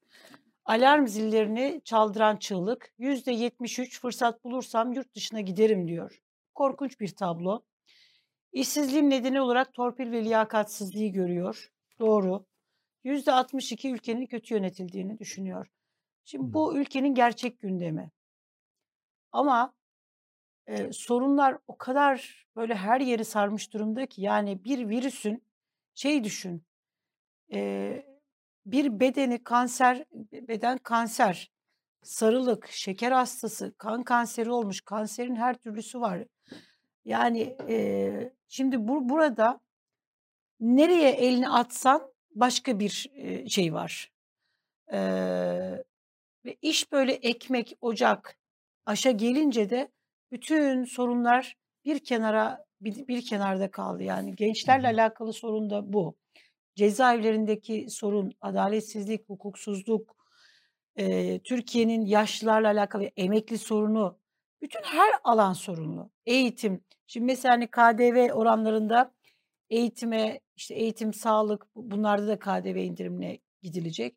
Alarm 0.64 1.06
zillerini 1.06 1.80
çaldıran 1.84 2.36
çığlık, 2.36 2.92
yüzde 2.98 3.32
73 3.32 4.00
fırsat 4.00 4.44
bulursam 4.44 4.92
yurt 4.92 5.14
dışına 5.14 5.40
giderim 5.40 5.88
diyor. 5.88 6.22
Korkunç 6.54 7.00
bir 7.00 7.08
tablo. 7.08 7.64
İşsizliğin 8.52 9.10
nedeni 9.10 9.40
olarak 9.40 9.74
torpil 9.74 10.12
ve 10.12 10.24
liyakatsizliği 10.24 11.12
görüyor. 11.12 11.72
Doğru. 11.98 12.46
Yüzde 13.04 13.32
62 13.32 13.92
ülkenin 13.92 14.26
kötü 14.26 14.54
yönetildiğini 14.54 15.18
düşünüyor. 15.18 15.66
Şimdi 16.24 16.54
bu 16.54 16.78
ülkenin 16.78 17.14
gerçek 17.14 17.58
gündemi. 17.58 18.10
Ama 19.32 19.76
e, 20.66 20.92
sorunlar 20.92 21.58
o 21.68 21.78
kadar 21.78 22.46
böyle 22.56 22.74
her 22.74 23.00
yeri 23.00 23.24
sarmış 23.24 23.72
durumda 23.72 24.06
ki 24.06 24.22
yani 24.22 24.64
bir 24.64 24.88
virüsün 24.88 25.42
şey 25.94 26.24
düşün 26.24 26.64
e, 27.52 28.02
bir 28.66 29.00
bedeni 29.00 29.44
kanser 29.44 30.04
beden 30.32 30.78
kanser 30.78 31.50
sarılık 32.02 32.68
şeker 32.68 33.12
hastası 33.12 33.74
kan 33.78 34.02
kanseri 34.02 34.50
olmuş 34.50 34.80
kanserin 34.80 35.36
her 35.36 35.54
türlüsü 35.54 36.00
var. 36.00 36.24
Yani 37.04 37.56
e, 37.68 38.32
şimdi 38.48 38.88
bu 38.88 39.08
burada 39.08 39.60
nereye 40.60 41.10
elini 41.10 41.48
atsan 41.48 42.12
başka 42.30 42.78
bir 42.78 43.10
e, 43.14 43.48
şey 43.48 43.74
var. 43.74 44.12
Ve 46.44 46.56
iş 46.62 46.92
böyle 46.92 47.12
ekmek 47.12 47.78
ocak 47.80 48.38
aşa 48.86 49.10
gelince 49.10 49.70
de 49.70 49.88
bütün 50.32 50.84
sorunlar 50.84 51.56
bir 51.84 52.04
kenara 52.04 52.66
bir, 52.80 53.08
bir 53.08 53.24
kenarda 53.24 53.70
kaldı. 53.70 54.02
Yani 54.02 54.34
gençlerle 54.36 54.86
alakalı 54.86 55.32
sorun 55.32 55.70
da 55.70 55.92
bu. 55.92 56.16
Cezaevlerindeki 56.76 57.86
sorun, 57.90 58.32
adaletsizlik, 58.40 59.28
hukuksuzluk, 59.28 60.16
e, 60.96 61.38
Türkiye'nin 61.38 62.06
yaşlılarla 62.06 62.68
alakalı 62.68 63.10
emekli 63.16 63.58
sorunu, 63.58 64.18
bütün 64.62 64.82
her 64.82 65.10
alan 65.24 65.52
sorunlu. 65.52 66.10
Eğitim. 66.26 66.84
Şimdi 67.06 67.26
mesela 67.26 67.54
hani 67.54 67.66
KDV 67.70 68.32
oranlarında 68.32 69.14
eğitime, 69.70 70.40
işte 70.56 70.74
eğitim, 70.74 71.12
sağlık 71.14 71.66
bunlarda 71.74 72.26
da 72.28 72.38
KDV 72.38 72.76
indirimine 72.76 73.38
gidilecek. 73.62 74.16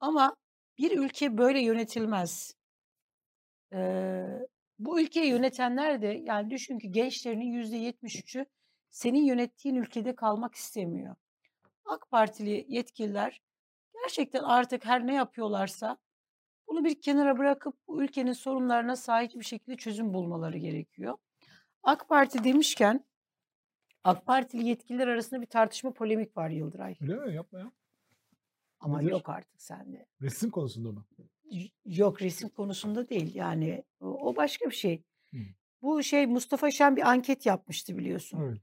Ama 0.00 0.36
bir 0.78 0.98
ülke 0.98 1.38
böyle 1.38 1.60
yönetilmez. 1.60 2.54
Ee, 3.72 4.24
bu 4.78 5.00
ülkeyi 5.00 5.30
yönetenler 5.30 6.02
de 6.02 6.06
yani 6.06 6.50
düşün 6.50 6.78
ki 6.78 6.92
gençlerinin 6.92 7.44
yüzde 7.52 7.76
73'ü 7.76 8.46
senin 8.90 9.24
yönettiğin 9.24 9.76
ülkede 9.76 10.14
kalmak 10.14 10.54
istemiyor. 10.54 11.16
AK 11.84 12.10
Partili 12.10 12.66
yetkililer 12.68 13.42
gerçekten 14.02 14.42
artık 14.42 14.84
her 14.84 15.06
ne 15.06 15.14
yapıyorlarsa 15.14 15.98
bunu 16.68 16.84
bir 16.84 17.00
kenara 17.00 17.38
bırakıp 17.38 17.74
bu 17.88 18.02
ülkenin 18.02 18.32
sorunlarına 18.32 18.96
sahip 18.96 19.34
bir 19.34 19.44
şekilde 19.44 19.76
çözüm 19.76 20.14
bulmaları 20.14 20.58
gerekiyor. 20.58 21.18
AK 21.82 22.08
Parti 22.08 22.44
demişken 22.44 23.04
AK 24.04 24.26
Partili 24.26 24.68
yetkililer 24.68 25.08
arasında 25.08 25.40
bir 25.40 25.46
tartışma 25.46 25.92
polemik 25.92 26.36
var 26.36 26.50
Yıldıray. 26.50 26.96
Öyle 27.00 27.14
mi? 27.14 27.34
Yapma 27.34 27.58
ya. 27.58 27.72
Ama 28.80 29.00
Nedir? 29.00 29.10
yok 29.10 29.28
artık 29.28 29.62
sende. 29.62 30.06
Resim 30.22 30.50
konusunda 30.50 30.92
mı? 30.92 31.04
Yok 31.84 32.22
resim 32.22 32.48
konusunda 32.48 33.08
değil 33.08 33.34
yani 33.34 33.84
o, 34.00 34.36
başka 34.36 34.70
bir 34.70 34.74
şey. 34.74 35.02
Hı. 35.30 35.36
Bu 35.82 36.02
şey 36.02 36.26
Mustafa 36.26 36.70
Şen 36.70 36.96
bir 36.96 37.10
anket 37.10 37.46
yapmıştı 37.46 37.98
biliyorsun. 37.98 38.40
Evet. 38.42 38.58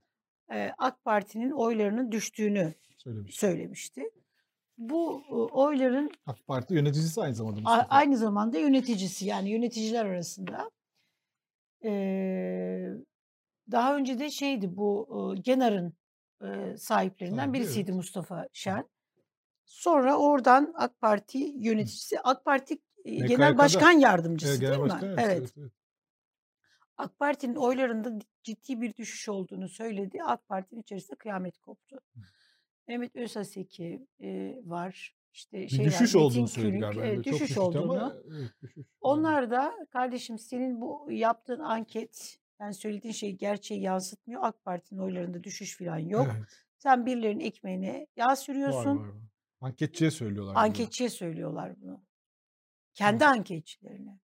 Ee, 0.52 0.72
AK 0.78 1.04
Parti'nin 1.06 1.52
oylarının 1.52 2.12
düştüğünü 2.12 2.74
Söylemiş. 2.98 3.36
söylemişti. 3.36 4.04
Bu 4.78 5.24
oyların 5.52 6.12
AK 6.26 6.48
Parti 6.48 6.74
yöneticisi 6.74 7.22
aynı 7.22 7.36
zamanda 7.36 7.60
Mustafa. 7.62 7.88
aynı 7.90 8.18
zamanda 8.18 8.58
yöneticisi 8.58 9.26
yani 9.26 9.50
yöneticiler 9.50 10.06
arasında. 10.06 10.72
Ee, 11.84 12.90
daha 13.72 13.96
önce 13.96 14.20
de 14.20 14.32
şeydi 14.32 14.78
bu 14.78 15.36
Genar'ın 15.42 15.94
e, 16.42 16.78
sahiplerinden 16.78 17.38
Sahibi, 17.38 17.54
birisiydi 17.54 17.92
evet. 17.92 17.96
Mustafa 17.98 18.48
Şen. 18.54 18.86
Sonra 19.66 20.18
oradan 20.18 20.74
AK 20.76 21.02
Parti 21.02 21.38
yöneticisi, 21.56 22.20
AK 22.20 22.46
Parti 22.46 22.78
e, 23.06 23.16
Genel 23.16 23.28
MKYK'da. 23.28 23.58
Başkan 23.58 23.92
Yardımcısı 23.92 24.52
Evet, 24.52 24.62
değil 24.62 24.82
mi? 24.84 24.90
başkan 24.90 25.10
Evet. 25.10 25.20
evet, 25.20 25.54
evet. 25.58 25.72
AK 26.98 27.20
Parti'nin 27.20 27.56
oylarında 27.56 28.20
ciddi 28.44 28.82
bir 28.82 28.96
düşüş 28.96 29.30
olduğunu 29.30 29.70
söyledi. 29.70 30.24
AK 30.24 30.48
Parti'nin 30.48 30.82
içerisinde 30.82 31.16
kıyamet 31.18 31.58
koptu. 31.58 32.00
Mehmet 32.88 33.16
Özaseki 33.16 34.08
e, 34.24 34.60
var. 34.66 35.16
İşte 35.34 35.58
Bir 35.62 35.68
şey 35.68 35.86
düşüş 35.86 36.16
var, 36.16 36.22
olduğunu 36.22 36.48
söyledi 36.48 36.80
galiba. 36.80 37.06
e, 37.06 37.24
düşüş 37.24 37.42
düşüştü 37.42 37.60
olduğunu. 37.60 37.92
ama 37.92 38.16
evet, 38.38 38.50
düşüş. 38.62 38.86
Onlar 39.02 39.52
da 39.52 39.74
kardeşim 39.92 40.40
senin 40.40 40.82
bu 40.82 41.08
yaptığın 41.12 41.60
anket 41.60 42.38
yani 42.60 42.74
söylediğin 42.74 43.14
şey 43.14 43.32
gerçeği 43.32 43.82
yansıtmıyor. 43.82 44.42
AK 44.44 44.64
Parti'nin 44.64 45.00
oylarında 45.00 45.44
düşüş 45.44 45.78
falan 45.78 45.98
yok. 45.98 46.28
Evet, 46.38 46.66
Sen 46.78 47.06
birilerinin 47.06 47.40
ekmeğine 47.44 48.08
yağ 48.16 48.26
var, 48.28 48.36
sürüyorsun. 48.36 48.98
var, 48.98 49.08
var. 49.08 49.16
Anketçiye 49.66 50.12
söylüyorlar. 50.12 50.56
bunu. 50.56 50.64
Anketçiye 50.64 51.10
söylüyorlar 51.10 51.82
bunu. 51.82 52.04
Kendi 52.94 53.26
anketçilerine. 53.26 54.20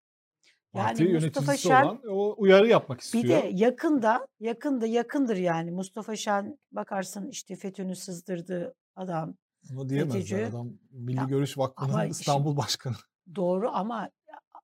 Parti 0.72 1.02
Yani 1.02 1.12
Mustafa 1.14 1.44
yöneticisi 1.44 1.68
Şen 1.68 1.84
olan 1.84 2.00
o 2.08 2.34
uyarı 2.38 2.68
yapmak 2.68 3.00
istiyor. 3.00 3.24
bir 3.24 3.28
de 3.28 3.50
yakında 3.52 4.26
yakında 4.40 4.86
yakındır 4.86 5.36
yani 5.36 5.70
Mustafa 5.70 6.16
Şen 6.16 6.58
bakarsın 6.72 7.28
işte 7.28 7.56
FETÖ'nü 7.56 7.96
sızdırdığı 7.96 8.74
adam. 8.96 9.34
Onu 9.72 9.88
diyemezler. 9.88 10.20
FETÖ'cü. 10.20 10.44
Adam 10.44 10.72
Milli 10.90 11.16
Ya, 11.16 11.24
Görüş 11.24 11.58
Vakfı'nın 11.58 12.06
İstanbul 12.08 12.56
Başkanı. 12.56 12.96
Doğru 13.34 13.70
ama 13.70 14.10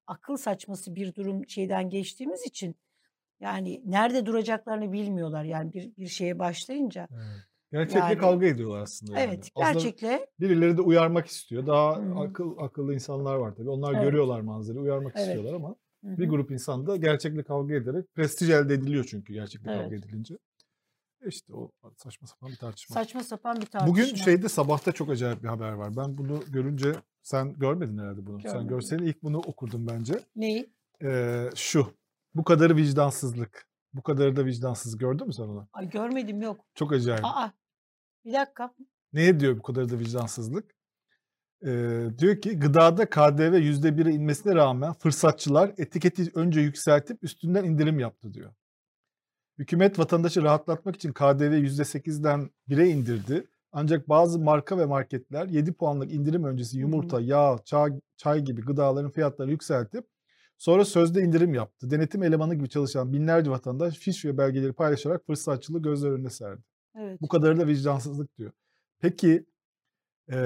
akıl 0.06 0.36
saçması 0.36 0.94
bir 0.94 1.14
durum 1.14 1.48
şeyden 1.48 1.90
geçtiğimiz 1.90 2.46
için 2.46 2.76
yani 3.40 3.82
nerede 3.84 4.26
duracaklarını 4.26 4.92
bilmiyorlar 4.92 5.44
yani 5.44 5.72
bir, 5.72 5.96
bir 5.96 6.08
şeye 6.08 6.38
başlayınca. 6.38 7.08
Evet. 7.12 7.51
Gerçekle 7.72 7.98
Yani- 8.00 8.18
kavga 8.18 8.46
ediyorlar 8.46 8.80
aslında. 8.80 9.20
yani. 9.20 9.28
Evet 9.30 9.50
Aslında 9.54 9.72
gerçekle 9.72 10.26
birileri 10.40 10.76
de 10.76 10.82
uyarmak 10.82 11.26
istiyor. 11.26 11.66
Daha 11.66 11.96
Hı 11.96 12.00
hı. 12.02 12.18
akıl 12.20 12.54
akıllı 12.58 12.94
insanlar 12.94 13.34
var 13.36 13.54
tabii. 13.54 13.70
Onlar 13.70 13.94
Evet. 13.94 14.02
görüyorlar 14.04 14.40
manzarayı, 14.40 14.82
uyarmak 14.82 15.12
Evet. 15.16 15.26
istiyorlar 15.26 15.54
ama 15.54 15.68
Hı 16.04 16.18
bir 16.18 16.28
grup 16.28 16.50
insan 16.50 16.86
da 16.86 16.96
gerçekle 16.96 17.42
kavga 17.42 17.74
ederek 17.74 18.14
prestij 18.14 18.50
elde 18.50 18.74
ediliyor 18.74 19.04
çünkü 19.10 19.32
gerçekle 19.32 19.64
kavga 19.66 19.82
Evet. 19.82 20.04
edilince. 20.04 20.34
E 21.24 21.28
İşte 21.28 21.54
o 21.54 21.70
saçma 21.96 22.26
sapan 22.28 22.50
bir 22.50 22.56
tartışma. 22.56 22.94
saçma 22.94 23.24
sapan 23.24 23.56
bir 23.56 23.66
tartışma. 23.66 23.86
Bugün 23.86 24.04
şeyde 24.14 24.48
sabahta 24.48 24.92
çok 24.92 25.10
acayip 25.10 25.42
bir 25.42 25.48
haber 25.48 25.72
var. 25.72 25.96
Ben 25.96 26.18
bunu 26.18 26.40
görünce 26.48 26.92
sen 27.22 27.52
görmedin 27.52 27.98
herhalde 27.98 28.26
bunu. 28.26 28.40
Sen 28.40 28.50
Görmedim. 28.52 28.68
görseydin 28.68 29.04
ilk 29.06 29.22
bunu 29.22 29.38
okurdum 29.38 29.86
bence. 29.86 30.14
Neyi? 30.36 30.72
Ee, 31.04 31.50
şu. 31.54 31.86
Bu 32.34 32.44
kadarı 32.44 32.76
vicdansızlık. 32.76 33.66
Bu 33.94 34.02
kadarı 34.02 34.36
da 34.36 34.44
vicdansız. 34.46 34.98
Gördün 34.98 35.26
mü 35.26 35.32
sen 35.32 35.42
onu? 35.42 35.68
Ay 35.72 35.90
görmedim 35.90 36.42
yok. 36.42 36.64
Çok 36.74 36.92
acayip. 36.92 37.24
Aa 37.24 37.52
bir 38.24 38.32
dakika. 38.32 38.74
Neye 39.12 39.40
diyor 39.40 39.58
bu 39.58 39.62
kadar 39.62 39.90
da 39.90 39.98
vicdansızlık? 39.98 40.74
Ee, 41.66 42.08
diyor 42.18 42.40
ki 42.40 42.58
gıdada 42.58 43.10
KDV 43.10 43.54
%1'e 43.58 44.12
inmesine 44.12 44.54
rağmen 44.54 44.92
fırsatçılar 44.92 45.72
etiketi 45.78 46.30
önce 46.34 46.60
yükseltip 46.60 47.24
üstünden 47.24 47.64
indirim 47.64 47.98
yaptı 47.98 48.34
diyor. 48.34 48.54
Hükümet 49.58 49.98
vatandaşı 49.98 50.42
rahatlatmak 50.42 50.96
için 50.96 51.12
KDV 51.12 51.54
%8'den 51.64 52.50
1'e 52.68 52.88
indirdi. 52.88 53.46
Ancak 53.72 54.08
bazı 54.08 54.38
marka 54.38 54.78
ve 54.78 54.86
marketler 54.86 55.46
7 55.46 55.72
puanlık 55.72 56.12
indirim 56.12 56.44
öncesi 56.44 56.78
yumurta, 56.78 57.20
yağ, 57.20 57.58
çay, 57.64 58.00
çay 58.16 58.40
gibi 58.40 58.60
gıdaların 58.60 59.10
fiyatlarını 59.10 59.52
yükseltip 59.52 60.04
Sonra 60.62 60.84
sözde 60.84 61.22
indirim 61.22 61.54
yaptı. 61.54 61.90
Denetim 61.90 62.22
elemanı 62.22 62.54
gibi 62.54 62.68
çalışan 62.68 63.12
binlerce 63.12 63.50
vatandaş 63.50 63.98
fiş 63.98 64.24
ve 64.24 64.38
belgeleri 64.38 64.72
paylaşarak 64.72 65.26
fırsatçılığı 65.26 65.82
gözler 65.82 66.10
önüne 66.10 66.30
serdi. 66.30 66.62
Evet. 66.94 67.22
Bu 67.22 67.28
kadarı 67.28 67.58
da 67.60 67.66
vicdansızlık 67.66 68.38
diyor. 68.38 68.52
Peki 69.00 69.46
e, 70.32 70.36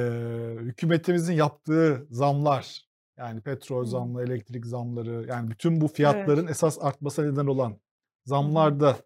hükümetimizin 0.60 1.34
yaptığı 1.34 2.06
zamlar 2.10 2.86
yani 3.16 3.40
petrol 3.40 3.82
Hı. 3.82 3.88
zamları, 3.88 4.24
elektrik 4.26 4.66
zamları 4.66 5.26
yani 5.28 5.50
bütün 5.50 5.80
bu 5.80 5.88
fiyatların 5.88 6.46
esas 6.46 6.78
artmasına 6.80 7.30
neden 7.30 7.46
olan 7.46 7.80
zamlarda 8.24 8.96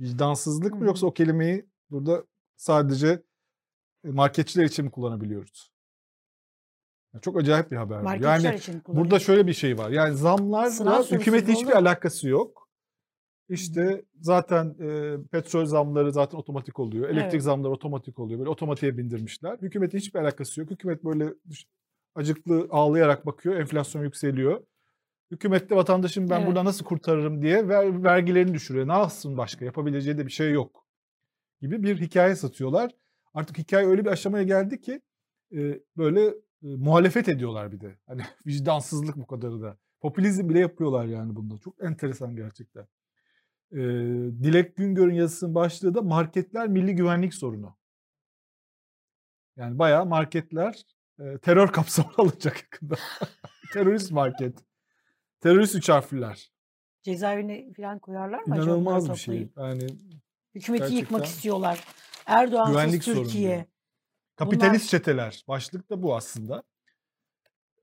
vicdansızlık 0.00 0.72
Hı 0.72 0.76
mı 0.76 0.84
yoksa 0.84 1.06
o 1.06 1.14
kelimeyi 1.14 1.66
burada 1.90 2.24
sadece 2.56 3.22
e, 4.04 4.10
marketçiler 4.10 4.64
için 4.64 4.84
mi 4.84 4.90
kullanabiliyoruz? 4.90 5.72
Çok 7.20 7.36
acayip 7.36 7.70
bir 7.70 7.76
haber. 7.76 8.00
Marketçiler 8.00 8.40
Yani 8.40 8.56
için 8.56 8.82
burada 8.88 9.18
şöyle 9.18 9.46
bir 9.46 9.52
şey 9.52 9.78
var. 9.78 9.90
Yani 9.90 10.16
zamlarla 10.16 11.02
hükümetin 11.02 11.52
hiçbir 11.52 11.66
olur. 11.66 11.76
alakası 11.76 12.28
yok. 12.28 12.61
İşte 13.48 14.02
zaten 14.20 14.74
e, 14.80 15.16
petrol 15.30 15.64
zamları 15.64 16.12
zaten 16.12 16.38
otomatik 16.38 16.78
oluyor. 16.78 17.08
Elektrik 17.08 17.32
Evet. 17.32 17.42
zamları 17.42 17.72
otomatik 17.72 18.18
oluyor. 18.18 18.38
Böyle 18.38 18.50
otomatiğe 18.50 18.98
bindirmişler. 18.98 19.58
Hükümetin 19.62 19.98
hiçbir 19.98 20.20
alakası 20.20 20.60
yok. 20.60 20.70
Hükümet 20.70 21.04
böyle 21.04 21.34
acıklı 22.14 22.68
ağlayarak 22.70 23.26
bakıyor. 23.26 23.56
Enflasyon 23.56 24.02
yükseliyor. 24.02 24.60
Hükümet 25.30 25.70
de 25.70 25.76
vatandaşım 25.76 26.30
ben 26.30 26.38
Evet. 26.38 26.46
burada 26.48 26.64
nasıl 26.64 26.84
kurtarırım 26.84 27.42
diye 27.42 27.68
ver, 27.68 28.04
vergilerini 28.04 28.54
düşürüyor. 28.54 28.88
Ne 28.88 28.92
yapsın 28.92 29.36
başka? 29.36 29.64
Yapabileceği 29.64 30.18
de 30.18 30.26
bir 30.26 30.32
şey 30.32 30.52
yok. 30.52 30.86
Gibi 31.60 31.82
bir 31.82 32.00
hikaye 32.00 32.36
satıyorlar. 32.36 32.90
Artık 33.34 33.58
hikaye 33.58 33.86
öyle 33.86 34.04
bir 34.04 34.10
aşamaya 34.10 34.44
geldi 34.44 34.80
ki 34.80 35.00
e, 35.56 35.80
böyle 35.96 36.26
e, 36.26 36.34
muhalefet 36.62 37.28
ediyorlar 37.28 37.72
bir 37.72 37.80
de. 37.80 37.98
Hani 38.06 38.22
vicdansızlık 38.46 39.16
bu 39.16 39.26
kadarı 39.26 39.62
da. 39.62 39.76
Popülizm 40.00 40.48
bile 40.48 40.58
yapıyorlar 40.58 41.04
yani 41.04 41.36
bunda. 41.36 41.58
Çok 41.58 41.84
enteresan 41.84 42.36
gerçekten. 42.36 42.86
E, 43.72 43.78
Dilek 44.42 44.76
Güngör'ün 44.76 45.14
yazısının 45.14 45.54
başlığı 45.54 45.94
da 45.94 46.02
marketler 46.02 46.68
milli 46.68 46.94
güvenlik 46.94 47.34
sorunu. 47.34 47.76
Yani 49.56 49.78
bayağı 49.78 50.06
marketler 50.06 50.82
e, 51.20 51.38
terör 51.38 51.72
kapsamına 51.72 52.14
alınacak 52.18 52.62
yakında. 52.62 52.94
Terörist 53.72 54.12
market. 54.12 54.58
Terörist 55.40 55.74
üç 55.74 55.88
harfliler. 55.88 56.52
Cezaevine 57.02 57.72
falan 57.72 57.98
koyarlar 57.98 58.38
mı 58.38 58.54
acaba 58.54 58.64
İnanılmaz 58.64 59.02
bunları 59.02 59.16
bir 59.16 59.20
şey. 59.20 59.48
Yani 59.56 59.86
Hükümeti 60.54 60.94
yıkmak 60.94 61.20
Gerçekten. 61.20 61.36
istiyorlar. 61.36 61.84
Erdoğansız 62.26 62.72
Güvenlik 62.72 63.02
Türkiye. 63.02 63.66
Kapitalist 64.36 64.88
çeteler. 64.88 65.44
Başlık 65.48 65.90
da 65.90 66.02
bu 66.02 66.16
aslında. 66.16 66.62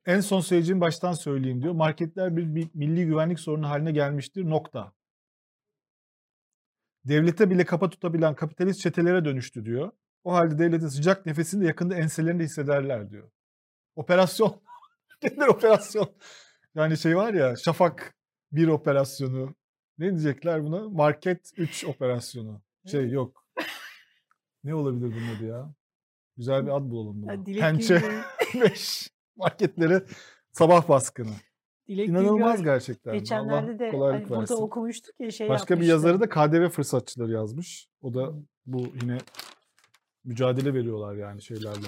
En 0.05 0.19
son 0.19 0.41
söyleyeceğim 0.41 0.81
baştan 0.81 1.13
söyleyeyim 1.13 1.61
diyor. 1.61 1.73
Marketler 1.73 2.37
bir, 2.37 2.55
bir 2.55 2.69
milli 2.73 3.05
güvenlik 3.05 3.39
sorunu 3.39 3.69
haline 3.69 3.91
gelmiştir. 3.91 4.49
Nokta. 4.49 4.93
Devlete 7.05 7.49
bile 7.49 7.65
kafa 7.65 7.89
tutabilen 7.89 8.35
kapitalist 8.35 8.79
çetelere 8.81 9.25
dönüştü 9.25 9.65
diyor. 9.65 9.91
O 10.23 10.33
halde 10.33 10.57
devletin 10.59 10.87
sıcak 10.87 11.25
nefesini 11.25 11.61
de 11.63 11.67
yakında 11.67 11.95
enselerinde 11.95 12.43
hissederler 12.43 13.09
diyor. 13.09 13.31
Operasyon. 13.95 14.61
Nedir 15.23 15.47
operasyon? 15.47 16.09
Yani 16.75 16.97
şey 16.97 17.17
var 17.17 17.33
ya 17.33 17.55
Şafak 17.55 18.15
bir 18.51 18.67
operasyonu. 18.67 19.55
Ne 19.97 20.09
diyecekler 20.09 20.63
buna? 20.63 20.89
Market 20.89 21.51
3 21.57 21.85
operasyonu. 21.85 22.61
Şey 22.91 23.09
yok. 23.09 23.45
Ne 24.63 24.75
olabilir 24.75 25.15
bunun 25.15 25.35
adı 25.35 25.45
ya? 25.45 25.73
Güzel 26.37 26.65
bir 26.65 26.71
ad 26.71 26.89
bulalım 26.89 27.21
buna. 27.21 27.31
Pençe 27.59 27.95
Güngör- 27.97 28.61
5 28.61 29.09
marketleri 29.35 30.03
sabah 30.51 30.89
baskını. 30.89 31.31
Dilek 31.89 32.09
İnanılmaz 32.09 32.57
Güngör 32.57 32.73
gerçekten. 32.73 33.13
Geçenlerde 33.13 33.71
Allah 33.71 33.79
de 33.79 33.97
hani 33.97 34.29
burada 34.29 34.39
versin. 34.41 34.55
okumuştuk 34.55 35.15
ya 35.19 35.31
şey 35.31 35.49
Başka 35.49 35.65
bir 35.65 35.85
yapmıştı. 35.85 35.91
yazarı 35.91 36.19
da 36.19 36.29
KDV 36.29 36.69
fırsatçıları 36.69 37.31
yazmış. 37.31 37.87
O 38.01 38.13
da 38.13 38.33
bu 38.65 38.83
yine 39.01 39.17
mücadele 40.23 40.73
veriyorlar 40.73 41.15
yani 41.15 41.41
şeylerle. 41.41 41.87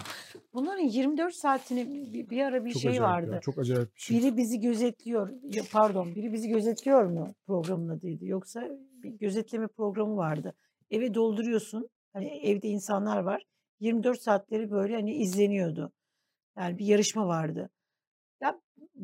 Bunların 0.54 0.84
24 0.84 1.34
saatini 1.34 2.14
bir, 2.14 2.30
bir 2.30 2.42
ara 2.42 2.66
bir 2.66 2.72
Çok 2.72 2.82
şey 2.82 3.02
vardı. 3.02 3.32
ya, 3.34 3.40
çok 3.40 3.58
acayip 3.58 3.96
bir 3.96 4.02
şey. 4.02 4.18
Biri 4.18 4.38
bizi 4.38 4.60
gözetliyor. 4.60 5.30
Pardon, 5.72 6.16
biri 6.16 6.34
bizi 6.34 6.50
gözetliyor 6.50 7.06
mu 7.06 7.28
programın 7.48 7.90
adıydı. 7.90 8.26
Yoksa 8.26 8.70
bir 9.04 9.10
gözetleme 9.10 9.68
programı 9.68 10.18
vardı. 10.18 10.54
Eve 10.92 11.14
dolduruyorsun. 11.14 11.90
Hani 12.14 12.28
evde 12.28 12.68
insanlar 12.68 13.20
var. 13.20 13.44
24 13.80 14.22
saatleri 14.22 14.72
böyle 14.72 14.96
hani 14.96 15.14
izleniyordu. 15.14 15.92
Yani 16.58 16.78
bir 16.78 16.86
yarışma 16.86 17.28
vardı. 17.28 17.70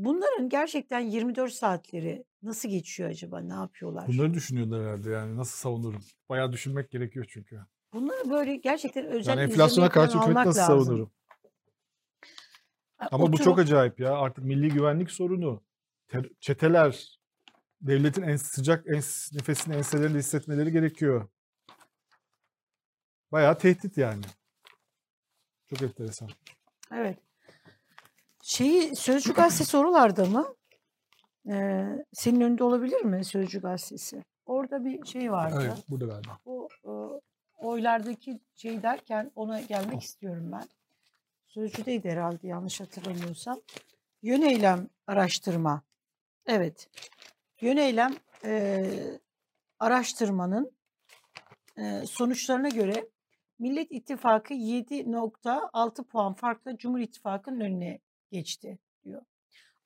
Bunların 0.01 0.49
gerçekten 0.49 0.99
24 0.99 1.53
saatleri 1.53 2.25
nasıl 2.43 2.69
geçiyor 2.69 3.09
acaba? 3.09 3.39
Ne 3.39 3.53
yapıyorlar? 3.53 4.07
Bunları 4.07 4.33
düşünüyorlar 4.33 4.85
herhalde 4.85 5.09
yani 5.09 5.37
nasıl 5.37 5.57
savunurum. 5.57 6.01
Bayağı 6.29 6.51
düşünmek 6.51 6.91
gerekiyor 6.91 7.25
çünkü. 7.29 7.59
Bunları 7.93 8.29
böyle 8.29 8.55
gerçekten 8.55 9.05
özel 9.05 9.37
Yani 9.37 9.41
enflasyona 9.51 9.89
karşı 9.89 10.17
hükümet 10.19 10.45
nasıl 10.45 10.59
lazım. 10.59 10.85
savunurum? 10.85 11.11
Ama 12.99 13.31
bu 13.31 13.37
çok 13.37 13.47
oturup- 13.47 13.59
acayip 13.61 13.99
ya. 13.99 14.13
Artık 14.17 14.43
milli 14.43 14.69
güvenlik 14.69 15.11
sorunu. 15.11 15.63
ter- 16.07 16.29
çeteler 16.39 17.19
devletin 17.81 18.21
en 18.21 18.35
sıcak 18.35 18.87
en 18.87 19.01
nefesini 19.37 19.75
enselerinde 19.75 20.17
hissetmeleri 20.17 20.71
gerekiyor. 20.71 21.29
Bayağı 23.31 23.57
tehdit 23.57 23.97
yani. 23.97 24.23
Çok 25.69 25.81
enteresan. 25.81 26.29
Evet. 26.91 27.17
Şeyi 28.47 28.95
Sözcü 28.95 29.33
Gazetesi 29.33 29.77
oralarda 29.77 30.25
mı? 30.25 30.55
Ee, 31.49 31.85
senin 32.13 32.41
önünde 32.41 32.63
olabilir 32.63 33.01
mi 33.01 33.25
Sözcü 33.25 33.61
Gazetesi? 33.61 34.23
Orada 34.45 34.85
bir 34.85 35.05
şey 35.05 35.31
vardı. 35.31 35.63
Evet, 35.65 35.83
burada 35.89 36.05
galiba. 36.05 36.39
Bu 36.45 36.67
e, 36.85 36.91
oylardaki 37.57 38.39
şey 38.55 38.83
derken 38.83 39.31
ona 39.35 39.61
gelmek 39.61 40.01
istiyorum 40.01 40.51
ben. 40.51 40.63
Sözcüdeydi 41.47 42.09
herhalde 42.09 42.47
yanlış 42.47 42.81
hatırlamıyorsam. 42.81 43.59
Yöneylem 44.21 44.89
araştırma. 45.07 45.81
Evet. 46.45 46.89
Yöneylem 47.61 48.15
e, 48.45 48.83
araştırmanın 49.79 50.71
e, 51.77 52.05
sonuçlarına 52.05 52.69
göre 52.69 53.09
Millet 53.59 53.91
İttifakı 53.91 54.53
7.6 54.53 56.03
puan 56.03 56.33
farkla 56.33 56.77
Cumhur 56.77 56.99
İttifakı'nın 56.99 57.59
önüne 57.59 57.99
geçti 58.31 58.79
diyor. 59.05 59.21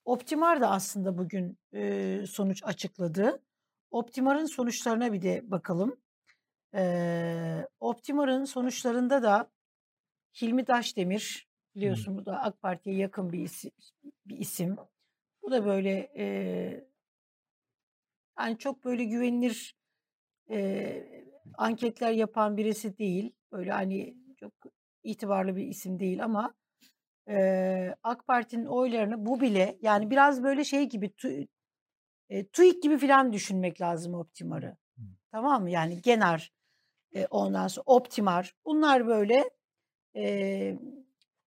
Optimar 0.06 0.62
da 0.62 0.72
aslında 0.72 1.18
bugün 1.18 1.58
e, 1.74 2.24
sonuç 2.28 2.64
açıkladı. 2.64 3.44
Optimar'ın 3.92 4.46
sonuçlarına 4.46 5.14
bir 5.14 5.22
de 5.22 5.42
bakalım. 5.44 6.02
Ee, 6.76 7.68
Optimar'ın 7.80 8.46
sonuçlarında 8.46 9.24
da 9.24 9.52
Hilmi 10.42 10.68
Daşdemir 10.68 11.48
biliyorsun 11.76 12.18
bu 12.18 12.26
da 12.26 12.42
AK 12.42 12.62
Parti'ye 12.62 12.96
yakın 12.96 13.32
bir 13.32 13.40
isim, 13.40 13.72
bir 14.26 14.38
isim. 14.38 14.78
Bu 15.42 15.52
da 15.52 15.66
böyle 15.66 16.12
e, 16.18 16.26
yani 18.40 18.58
çok 18.58 18.86
böyle 18.86 19.04
güvenilir 19.04 19.76
e, 20.50 21.26
anketler 21.58 22.12
yapan 22.12 22.58
birisi 22.58 22.98
değil. 22.98 23.32
Böyle 23.52 23.72
hani 23.72 24.18
çok 24.40 24.54
itibarlı 25.04 25.56
bir 25.56 25.68
isim 25.68 26.00
değil 26.00 26.24
ama 26.24 26.54
e, 27.30 27.96
AK 28.04 28.28
Parti'nin 28.28 28.66
oylarını 28.66 29.26
bu 29.26 29.42
bile 29.42 29.78
yani 29.82 30.10
biraz 30.10 30.44
böyle 30.44 30.64
şey 30.64 30.90
gibi 30.90 31.16
tu, 31.16 31.30
e, 32.30 32.48
TÜİK 32.48 32.84
gibi 32.84 32.98
falan 32.98 33.34
düşünmek 33.34 33.82
lazım 33.82 34.14
Optimar'ı. 34.14 34.78
Hı. 34.98 35.02
Tamam 35.32 35.62
mı? 35.62 35.70
Yani 35.70 36.02
Genar 36.02 36.52
e, 37.16 37.26
ondan 37.26 37.68
sonra 37.68 37.84
Optimar. 37.86 38.56
Bunlar 38.66 39.08
böyle 39.08 39.50
e, 40.16 40.78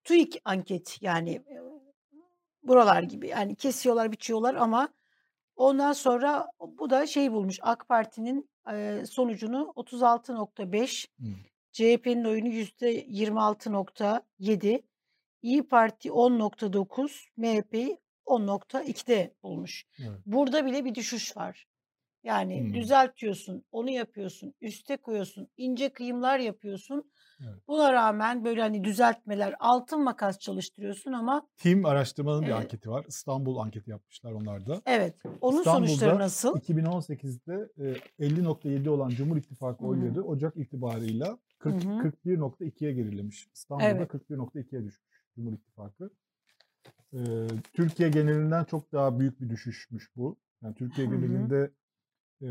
TÜİK 0.03 0.41
anket 0.45 0.97
yani 1.01 1.31
e, 1.31 1.61
buralar 2.63 3.03
gibi. 3.03 3.27
Yani 3.27 3.55
kesiyorlar, 3.55 4.11
biçiyorlar 4.11 4.55
ama 4.55 4.89
ondan 5.55 5.93
sonra 5.93 6.47
bu 6.59 6.89
da 6.89 7.07
şey 7.07 7.31
bulmuş. 7.31 7.59
AK 7.61 7.89
Parti'nin 7.89 8.49
e, 8.71 9.03
sonucunu 9.05 9.73
36.5, 9.75 11.07
Hı. 11.19 11.25
CHP'nin 11.71 12.25
oyunu 12.25 12.47
%26.7, 12.47 14.83
İyi 15.45 15.67
Parti 15.67 16.09
10.9, 16.09 17.29
MHP'yi 17.37 17.97
10.2'de 18.25 19.33
bulmuş. 19.43 19.85
Evet. 19.99 20.19
Burada 20.25 20.65
bile 20.65 20.85
bir 20.85 20.95
düşüş 20.95 21.37
var. 21.37 21.67
Yani 22.23 22.61
Hmm. 22.61 22.73
düzeltiyorsun, 22.73 23.63
onu 23.71 23.89
yapıyorsun, 23.89 24.53
üste 24.61 24.97
koyuyorsun, 24.97 25.47
ince 25.57 25.89
kıyımlar 25.89 26.39
yapıyorsun. 26.39 27.11
Evet. 27.43 27.67
Buna 27.67 27.93
rağmen 27.93 28.45
böyle 28.45 28.61
hani 28.61 28.83
düzeltmeler, 28.83 29.55
altın 29.59 30.03
makas 30.03 30.39
çalıştırıyorsun 30.39 31.13
ama 31.13 31.47
Tim 31.57 31.85
araştırmanın 31.85 32.41
bir 32.41 32.47
Evet. 32.47 32.57
anketi 32.57 32.89
var. 32.89 33.05
İstanbul 33.07 33.57
anketi 33.57 33.89
yapmışlar 33.91 34.31
onlar 34.31 34.65
da. 34.65 34.81
evet 34.85 35.15
onun 35.41 35.63
sonuçları 35.63 35.89
İstanbul'da 35.89 36.19
nasıl? 36.23 36.57
2018'de 36.57 37.69
e, 37.77 38.25
50.7 38.25 38.89
olan 38.89 39.09
Cumhur 39.09 39.37
İttifakı 39.37 39.83
hı. 39.83 39.89
oyları 39.89 40.23
Ocak 40.23 40.57
itibarıyla 40.57 41.37
40, 41.59 41.83
Hı 41.83 41.89
hı. 41.89 41.99
41.2'ye 41.99 42.93
gerilemiş. 42.93 43.47
İstanbul'da 43.53 43.85
Evet. 43.85 44.11
41.2'ye 44.11 44.83
düşmüş 44.83 45.14
Cumhur 45.35 45.53
İttifakı. 45.53 46.09
Ee, 47.13 47.47
Türkiye 47.73 48.09
genelinden 48.09 48.63
çok 48.63 48.91
daha 48.91 49.19
büyük 49.19 49.41
bir 49.41 49.49
düşüşmüş 49.49 50.15
bu. 50.15 50.37
Yani 50.61 50.75
Türkiye 50.75 51.07
genelinde 51.07 51.71
e, 52.41 52.49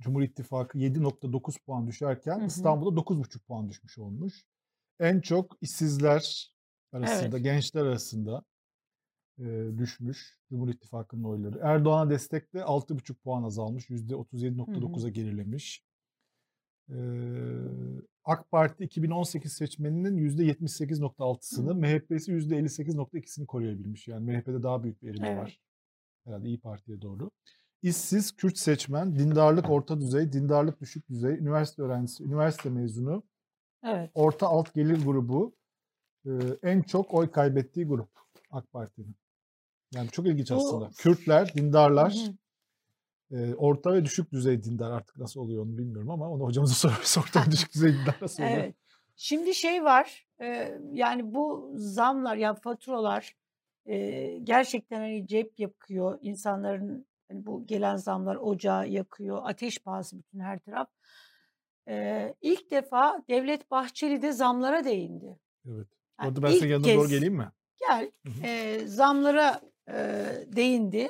Cumhur 0.00 0.22
İttifakı 0.22 0.78
7.9 0.78 1.58
puan 1.66 1.86
düşerken 1.86 2.38
Hı 2.38 2.42
hı. 2.42 2.46
İstanbul'da 2.46 3.00
9.5 3.00 3.38
puan 3.38 3.68
düşmüş 3.68 3.98
olmuş. 3.98 4.44
En 5.00 5.20
çok 5.20 5.56
işsizler 5.60 6.54
arasında, 6.92 7.36
Evet. 7.36 7.44
gençler 7.44 7.82
arasında 7.82 8.44
e, 9.38 9.44
düşmüş 9.78 10.38
Cumhur 10.48 10.68
İttifakı'nın 10.68 11.24
oyları. 11.24 11.58
Erdoğan'a 11.62 12.10
destek 12.10 12.54
de 12.54 12.58
6.5 12.58 13.14
puan 13.14 13.42
azalmış. 13.42 13.90
%37.9'a 13.90 15.08
gerilemiş. 15.08 15.83
AK 18.24 18.50
Parti 18.50 18.84
2018 18.84 19.52
seçmeninin 19.52 20.16
%78.6'sını, 20.28 21.70
Hı. 21.70 21.74
MHP'si 21.74 22.32
%58.2'sini 22.32 23.46
koruyabilmiş. 23.46 24.08
Yani 24.08 24.30
MHP'de 24.32 24.62
daha 24.62 24.84
büyük 24.84 25.02
bir 25.02 25.10
erime 25.10 25.28
Evet. 25.28 25.38
var. 25.38 25.60
Herhalde 26.24 26.48
İyi 26.48 26.60
Parti'ye 26.60 27.00
doğru. 27.02 27.30
İşsiz, 27.82 28.36
Kürt 28.36 28.58
seçmen, 28.58 29.18
dindarlık 29.18 29.70
orta 29.70 30.00
düzey, 30.00 30.32
dindarlık 30.32 30.80
düşük 30.80 31.08
düzey, 31.08 31.34
üniversite 31.38 31.82
öğrencisi, 31.82 32.24
üniversite 32.24 32.70
mezunu, 32.70 33.22
Evet. 33.84 34.10
orta 34.14 34.46
alt 34.46 34.74
gelir 34.74 35.04
grubu 35.04 35.54
e, 36.26 36.30
en 36.62 36.82
çok 36.82 37.14
oy 37.14 37.30
kaybettiği 37.30 37.86
grup 37.86 38.08
AK 38.50 38.72
Parti'nin. 38.72 39.16
Yani 39.94 40.08
çok 40.10 40.26
ilginç 40.26 40.50
Bu- 40.50 40.54
aslında. 40.54 40.90
Kürtler, 40.98 41.54
dindarlar, 41.54 42.12
hı. 42.12 42.34
E, 43.30 43.54
orta 43.54 43.92
ve 43.92 44.04
düşük 44.04 44.32
düzey 44.32 44.62
dindar 44.62 44.90
artık 44.90 45.18
nasıl 45.18 45.40
oluyor 45.40 45.62
onu 45.62 45.78
bilmiyorum 45.78 46.10
ama 46.10 46.30
onu 46.30 46.44
hocamıza 46.44 46.74
sorarız. 46.88 47.16
Orta 47.18 47.46
ve 47.46 47.50
düşük 47.50 47.74
düzey 47.74 47.92
dindar 47.92 48.16
nasıl 48.20 48.42
oluyor? 48.42 48.58
Evet. 48.58 48.74
Şimdi 49.16 49.54
şey 49.54 49.84
var. 49.84 50.26
e, 50.40 50.78
yani 50.92 51.34
bu 51.34 51.72
zamlar 51.76 52.36
ya 52.36 52.54
faturalar 52.54 53.36
e, 53.86 54.38
gerçekten 54.38 55.00
hani 55.00 55.26
cep 55.26 55.60
yakıyor. 55.60 56.18
insanların 56.22 57.06
hani 57.28 57.46
bu 57.46 57.66
gelen 57.66 57.96
zamlar 57.96 58.36
ocağı 58.36 58.88
yakıyor. 58.88 59.40
Ateş 59.44 59.78
pahası 59.78 60.18
bütün 60.18 60.40
her 60.40 60.58
taraf. 60.58 60.88
E, 61.88 62.34
ilk 62.40 62.70
defa 62.70 63.22
Devlet 63.28 63.70
Bahçeli 63.70 64.22
de 64.22 64.32
zamlara 64.32 64.84
değindi. 64.84 65.38
Evet. 65.68 65.86
Yani 66.20 66.28
Orada 66.28 66.42
ben 66.42 66.50
senin 66.50 66.70
yanına 66.70 66.94
doğru 66.94 67.08
geleyim 67.08 67.34
mi? 67.34 67.48
Gel. 67.88 68.10
Hı 68.26 68.32
hı. 68.32 68.46
E, 68.46 68.78
zamlara 68.86 69.60
e, 69.88 69.94
değindi. 70.46 71.08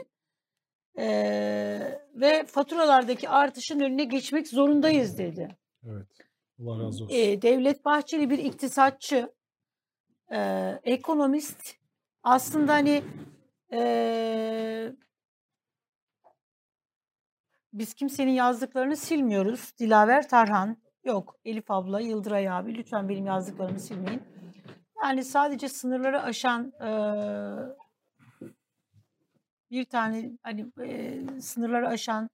E, 0.99 2.01
ve 2.15 2.45
faturalardaki 2.47 3.29
artışın 3.29 3.81
önüne 3.81 4.05
geçmek 4.05 4.49
zorundayız 4.49 5.19
dedi. 5.19 5.49
Evet. 5.87 6.07
Allah 6.61 6.85
razı 6.85 7.05
olsun. 7.05 7.15
E, 7.17 7.43
Devlet 7.43 7.85
Bahçeli 7.85 8.31
bir 8.31 8.39
iktisatçı, 8.39 9.33
e, 10.33 10.71
ekonomist. 10.85 11.77
Aslında 12.23 12.73
hani 12.73 13.03
e, 13.73 14.93
biz 17.73 17.95
kimsenin 17.95 18.33
yazdıklarını 18.33 18.97
silmiyoruz. 18.97 19.73
Dilaver 19.79 20.29
Tarhan, 20.29 20.77
yok 21.05 21.37
Elif 21.45 21.71
abla, 21.71 22.01
Yıldıray 22.01 22.49
abi 22.49 22.75
lütfen 22.75 23.09
benim 23.09 23.27
yazdıklarımı 23.27 23.81
silmeyin. 23.81 24.23
Yani 25.03 25.25
sadece 25.25 25.69
sınırları 25.69 26.23
aşan 26.23 26.73
e, 26.81 26.89
bir 29.71 29.85
tane 29.85 30.31
hani 30.43 30.67
e, 30.83 31.21
sınırları 31.41 31.89
aşan 31.89 32.31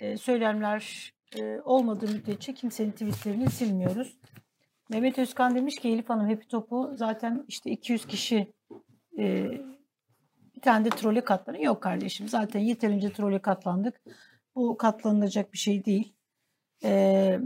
e, 0.00 0.16
söylemler 0.16 1.12
e, 1.36 1.60
olmadığı 1.60 2.08
müddetçe 2.08 2.54
kimsenin 2.54 2.92
tweetlerini 2.92 3.50
silmiyoruz. 3.50 4.18
Mehmet 4.90 5.18
Özkan 5.18 5.54
demiş 5.54 5.76
ki 5.76 5.88
Elif 5.88 6.08
Hanım 6.10 6.28
Happy 6.28 6.46
Top'u 6.48 6.92
zaten 6.94 7.44
işte 7.48 7.70
200 7.70 8.06
kişi 8.06 8.52
e, 9.18 9.50
bir 10.56 10.60
tane 10.62 10.84
de 10.84 10.90
trole 10.90 11.20
katlanıyor. 11.20 11.64
Yok 11.64 11.82
kardeşim 11.82 12.28
zaten 12.28 12.60
yeterince 12.60 13.12
trole 13.12 13.38
katlandık. 13.38 14.00
Bu 14.54 14.76
katlanılacak 14.76 15.52
bir 15.52 15.58
şey 15.58 15.84
değil. 15.84 16.12
E, 16.84 17.40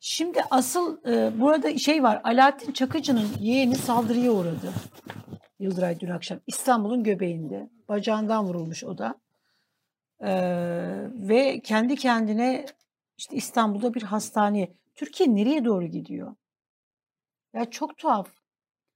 şimdi 0.00 0.38
asıl 0.50 1.06
e, 1.06 1.40
burada 1.40 1.78
şey 1.78 2.02
var 2.02 2.20
Alaaddin 2.24 2.72
Çakıcı'nın 2.72 3.28
yeğeni 3.40 3.74
saldırıya 3.74 4.32
uğradı. 4.32 4.72
Yıldıray 5.64 6.00
dün 6.00 6.08
akşam 6.10 6.40
İstanbul'un 6.46 7.04
göbeğinde. 7.04 7.70
Bacağından 7.88 8.44
vurulmuş 8.44 8.84
o 8.84 8.98
da. 8.98 9.14
Ee, 10.20 11.08
ve 11.28 11.60
kendi 11.60 11.96
kendine 11.96 12.66
işte 13.18 13.36
İstanbul'da 13.36 13.94
bir 13.94 14.02
hastane. 14.02 14.74
Türkiye 14.94 15.34
nereye 15.34 15.64
doğru 15.64 15.86
gidiyor? 15.86 16.34
Ya 17.54 17.70
çok 17.70 17.98
tuhaf. 17.98 18.28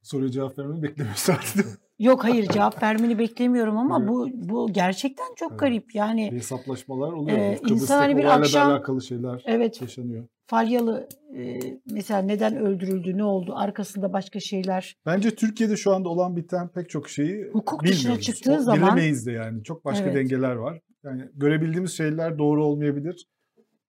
Soruya 0.02 0.30
cevap 0.30 0.58
vermemi 0.58 0.82
beklemiyorsun 0.82 1.32
artık. 1.38 1.80
Yok 1.98 2.24
hayır 2.24 2.48
cevap 2.48 2.82
vermeni 2.82 3.18
beklemiyorum 3.18 3.76
ama 3.78 3.98
Evet. 3.98 4.08
bu 4.08 4.28
bu 4.34 4.72
gerçekten 4.72 5.26
çok 5.36 5.50
Evet. 5.50 5.60
garip. 5.60 5.94
Yani 5.94 6.32
Hesaplaşmalar 6.32 7.12
oluyor. 7.12 7.38
Kıbrıs'taki 7.38 7.74
insan 7.74 7.98
hani 7.98 8.16
bir 8.16 8.24
akşam- 8.24 8.70
alakalı 8.70 9.02
şeyler 9.02 9.42
evet 9.46 9.80
yaşanıyor. 9.82 10.26
Falyalı 10.46 11.08
e, 11.36 11.60
mesela 11.90 12.22
neden 12.22 12.56
öldürüldü, 12.56 13.16
ne 13.18 13.24
oldu, 13.24 13.52
arkasında 13.56 14.12
başka 14.12 14.40
şeyler. 14.40 14.96
Bence 15.06 15.30
Türkiye'de 15.34 15.76
şu 15.76 15.92
anda 15.94 16.08
olan 16.08 16.36
biten 16.36 16.68
pek 16.68 16.90
çok 16.90 17.08
şeyi 17.08 17.44
Hukuk 17.52 17.82
dışına 17.84 17.98
bilmiyoruz. 18.00 18.24
çıktığı 18.26 18.54
O- 18.54 18.58
zaman- 18.62 18.82
Bilemeyiz 18.96 19.26
de 19.26 19.32
yani. 19.32 19.64
Çok 19.64 19.84
başka 19.84 20.04
Evet. 20.04 20.14
dengeler 20.16 20.54
var. 20.54 20.80
Yani 21.04 21.22
görebildiğimiz 21.34 21.92
şeyler 21.92 22.38
doğru 22.38 22.64
olmayabilir. 22.64 23.26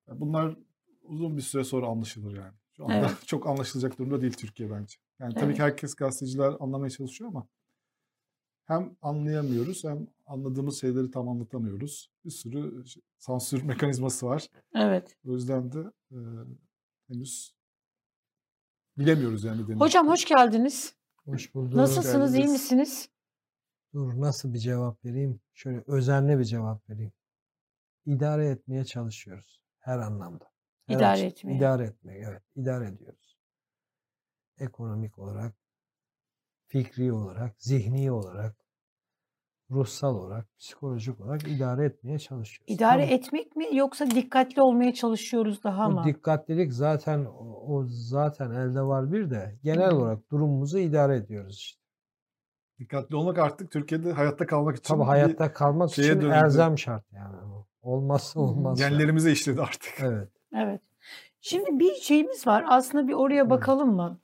Bunlar 0.08 0.56
uzun 1.04 1.38
bir 1.38 1.42
süre 1.42 1.64
sonra 1.64 1.88
anlaşılır 1.88 2.38
yani. 2.38 2.54
Şu 2.78 2.84
anda 2.84 2.94
Evet. 2.96 3.10
çok 3.26 3.48
anlaşılacak 3.48 4.00
durumda 4.00 4.22
değil 4.22 4.34
Türkiye 4.34 4.72
bence. 4.72 4.96
Yani 5.20 5.34
tabii 5.34 5.46
Evet. 5.46 5.56
ki 5.56 5.64
herkes 5.64 5.96
gazeteciler 5.96 6.52
anlamaya 6.60 6.90
çalışıyor 6.90 7.30
ama 7.30 7.48
hem 8.70 8.96
anlayamıyoruz 9.02 9.84
hem 9.84 10.08
anladığımız 10.26 10.82
şeyleri 10.82 11.12
tam 11.12 11.30
anlatamıyoruz. 11.30 12.12
Bir 12.26 12.30
sürü 12.32 12.84
sansür 13.18 13.64
mekanizması 13.64 14.26
var. 14.26 14.48
Evet. 14.76 15.16
O 15.28 15.32
yüzden 15.34 15.72
de 15.72 15.80
e, 16.12 16.18
henüz 17.08 17.56
bilemiyoruz 18.98 19.44
yani. 19.44 19.62
nedenini. 19.64 19.80
Hocam 19.80 20.08
hoş 20.08 20.26
geldiniz. 20.26 20.96
Hoş 21.26 21.56
bulduk. 21.56 21.76
Nasılsınız, 21.76 22.34
iyi 22.34 22.38
geldiniz. 22.38 22.52
misiniz? 22.52 23.10
Dur 23.94 24.22
nasıl 24.22 24.54
bir 24.54 24.60
cevap 24.60 25.06
vereyim? 25.06 25.40
Şöyle 25.54 25.84
özenli 25.88 26.40
bir 26.40 26.44
cevap 26.46 26.90
vereyim. 26.90 27.12
İdare 28.06 28.48
etmeye 28.50 28.86
çalışıyoruz 28.86 29.64
her 29.80 29.98
anlamda. 30.00 30.52
Her 30.86 30.96
İdare 30.96 31.12
açı- 31.14 31.26
etmeye. 31.26 31.58
İdare 31.58 31.84
etmeye 31.84 32.24
evet 32.30 32.44
idare 32.56 32.88
ediyoruz. 32.88 33.38
Ekonomik 34.58 35.20
olarak, 35.20 35.56
fikri 36.70 37.14
olarak, 37.14 37.56
zihni 37.58 38.12
olarak, 38.12 38.56
ruhsal 39.72 40.16
olarak, 40.16 40.58
psikolojik 40.60 41.22
olarak 41.22 41.48
idare 41.48 41.86
etmeye 41.86 42.20
çalışıyoruz. 42.20 42.74
İdare 42.76 43.04
Tabii 43.04 43.14
etmek 43.14 43.56
mi 43.56 43.66
yoksa 43.78 44.12
dikkatli 44.12 44.62
olmaya 44.62 44.94
çalışıyoruz 44.94 45.64
daha 45.64 45.90
mı? 45.90 46.04
dikkatlilik 46.06 46.74
zaten 46.74 47.26
o, 47.26 47.76
o 47.76 47.86
zaten 47.88 48.52
elde 48.52 48.82
var 48.82 49.12
bir 49.12 49.30
de 49.30 49.60
genel 49.64 49.92
olarak 49.92 50.32
durumumuzu 50.32 50.78
idare 50.80 51.16
ediyoruz 51.16 51.58
işte. 51.58 51.80
Dikkatli 52.80 53.16
olmak 53.16 53.38
artık 53.38 53.72
Türkiye'de 53.72 54.12
hayatta 54.12 54.46
kalmak 54.46 54.78
için 54.78 54.94
Tabii 54.94 55.04
hayatta 55.04 55.54
kalmak 55.54 55.92
için 55.92 56.04
döndü. 56.04 56.32
elzem 56.34 56.78
şart 56.78 57.04
yani. 57.14 57.36
Olmazsa 57.82 58.40
olmaz. 58.40 58.80
yani. 58.80 58.92
genlerimize 58.92 59.32
işledi 59.32 59.62
artık. 59.62 59.94
Evet. 60.00 60.30
Evet. 60.56 60.82
Şimdi 61.42 61.80
bir 61.80 61.94
şeyimiz 61.94 62.48
var. 62.48 62.66
Aslında 62.68 63.08
bir 63.08 63.14
oraya 63.14 63.50
bakalım 63.50 63.96
mı? 63.96 64.20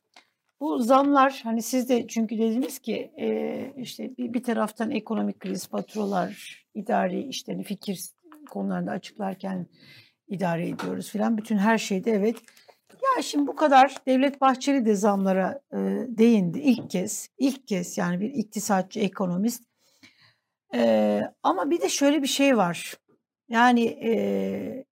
Bu 0.60 0.80
zamlar 0.80 1.42
hani 1.44 1.62
siz 1.62 1.90
de 1.90 2.08
çünkü 2.08 2.38
dediniz 2.38 2.80
ki 2.80 3.12
e, 3.20 3.74
işte 3.78 4.18
bir, 4.18 4.34
bir 4.34 4.44
taraftan 4.44 4.92
ekonomik 4.92 5.40
kriz, 5.40 5.68
faturalar, 5.68 6.66
idari 6.74 7.28
işte 7.28 7.52
hani 7.52 7.64
fikir 7.64 8.00
konularında 8.50 8.92
açıklarken 8.92 9.68
idare 10.28 10.68
ediyoruz 10.70 11.10
filan. 11.10 11.38
Bütün 11.38 11.58
her 11.58 11.78
şeyde 11.78 12.12
evet. 12.12 12.38
Ya 12.94 13.22
şimdi 13.22 13.48
bu 13.48 13.56
kadar 13.56 13.96
Devlet 14.08 14.42
Bahçeli 14.42 14.86
de 14.86 14.96
zamlara 14.96 15.62
e, 15.74 15.78
değindi 16.08 16.60
ilk 16.60 16.90
kez. 16.90 17.30
ilk 17.38 17.68
kez 17.68 17.98
yani 17.98 18.20
bir 18.20 18.34
iktisatçı, 18.34 19.00
ekonomist. 19.00 19.64
E, 20.76 21.22
ama 21.44 21.70
bir 21.70 21.82
de 21.82 21.90
şöyle 21.90 22.22
bir 22.22 22.28
şey 22.28 22.58
var. 22.58 22.94
Yani 23.50 23.86
e, 23.86 24.86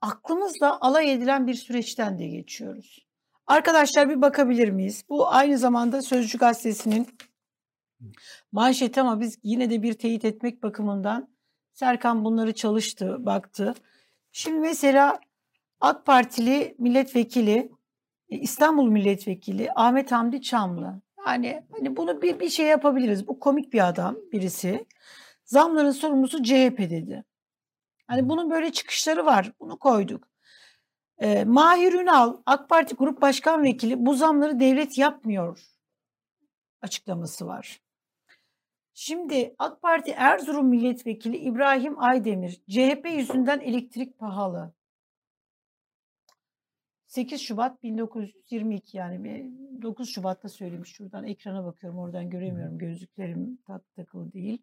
aklımızla 0.00 0.80
alay 0.80 1.12
edilen 1.12 1.46
bir 1.46 1.54
süreçten 1.54 2.18
de 2.18 2.26
geçiyoruz. 2.26 3.05
Arkadaşlar 3.46 4.08
bir 4.08 4.22
bakabilir 4.22 4.68
miyiz? 4.70 5.04
Bu 5.08 5.28
aynı 5.28 5.58
zamanda 5.58 6.02
Sözcü 6.02 6.38
Gazetesi'nin 6.38 7.06
manşeti 8.52 9.00
ama 9.00 9.20
biz 9.20 9.38
yine 9.42 9.70
de 9.70 9.82
bir 9.82 9.92
teyit 9.92 10.24
etmek 10.24 10.62
bakımından 10.62 11.28
Serkan 11.72 12.24
bunları 12.24 12.54
çalıştı, 12.54 13.16
baktı. 13.18 13.74
Şimdi 14.32 14.58
mesela 14.58 15.20
AK 15.80 16.06
Partili 16.06 16.74
milletvekili, 16.78 17.72
e, 18.30 18.36
İstanbul 18.36 18.88
milletvekili 18.88 19.70
Ahmet 19.74 20.12
Hamdi 20.12 20.42
Çamlı. 20.42 21.00
Yani 21.26 21.62
hani 21.72 21.96
bunu 21.96 22.22
bir, 22.22 22.40
bir 22.40 22.48
şey 22.48 22.66
yapabiliriz. 22.66 23.28
Bu 23.28 23.40
komik 23.40 23.72
bir 23.72 23.88
adam 23.88 24.16
birisi. 24.32 24.86
Zamların 25.44 25.90
sorumlusu 25.90 26.42
CHP 26.42 26.78
dedi. 26.78 27.24
Hani 28.06 28.28
bunun 28.28 28.50
böyle 28.50 28.72
çıkışları 28.72 29.26
var. 29.26 29.52
Bunu 29.60 29.78
koyduk. 29.78 30.28
Ee, 31.18 31.44
Mahir 31.44 31.92
Ünal, 31.92 32.36
AK 32.46 32.68
Parti 32.68 32.94
Grup 32.94 33.20
Başkan 33.20 33.62
Vekili 33.62 34.06
bu 34.06 34.14
zamları 34.14 34.60
devlet 34.60 34.98
yapmıyor 34.98 35.76
açıklaması 36.82 37.46
var. 37.46 37.80
Şimdi 38.94 39.54
AK 39.58 39.82
Parti 39.82 40.10
Erzurum 40.10 40.68
Milletvekili 40.68 41.36
İbrahim 41.36 42.02
Aydemir, 42.02 42.60
CHP 42.68 43.06
yüzünden 43.16 43.60
elektrik 43.60 44.18
pahalı. 44.18 44.72
8 47.06 47.40
Şubat 47.40 47.82
1922 47.82 48.96
yani 48.96 49.24
bir 49.24 49.82
9 49.82 50.10
Şubat'ta 50.10 50.48
söylemiş. 50.48 50.92
Şuradan 50.92 51.24
ekrana 51.24 51.64
bakıyorum 51.64 51.98
oradan 51.98 52.30
göremiyorum. 52.30 52.78
Gözlüklerim 52.78 53.58
tak 53.66 53.94
takılı 53.96 54.32
değil. 54.32 54.62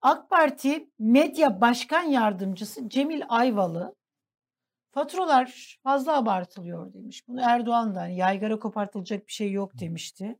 AK 0.00 0.30
Parti 0.30 0.90
Medya 0.98 1.60
Başkan 1.60 2.02
Yardımcısı 2.02 2.88
Cemil 2.88 3.22
Ayvalı 3.28 3.94
faturalar 4.96 5.78
fazla 5.82 6.16
abartılıyor 6.16 6.92
demiş. 6.92 7.28
Bunu 7.28 7.40
Erdoğan 7.40 7.94
da 7.94 8.00
hani 8.00 8.16
yaygara 8.16 8.58
kopartılacak 8.58 9.26
bir 9.26 9.32
şey 9.32 9.52
yok 9.52 9.78
demişti. 9.80 10.38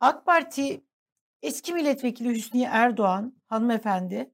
AK 0.00 0.26
Parti 0.26 0.84
eski 1.42 1.74
milletvekili 1.74 2.28
Hüsniye 2.28 2.68
Erdoğan 2.72 3.34
hanımefendi 3.46 4.30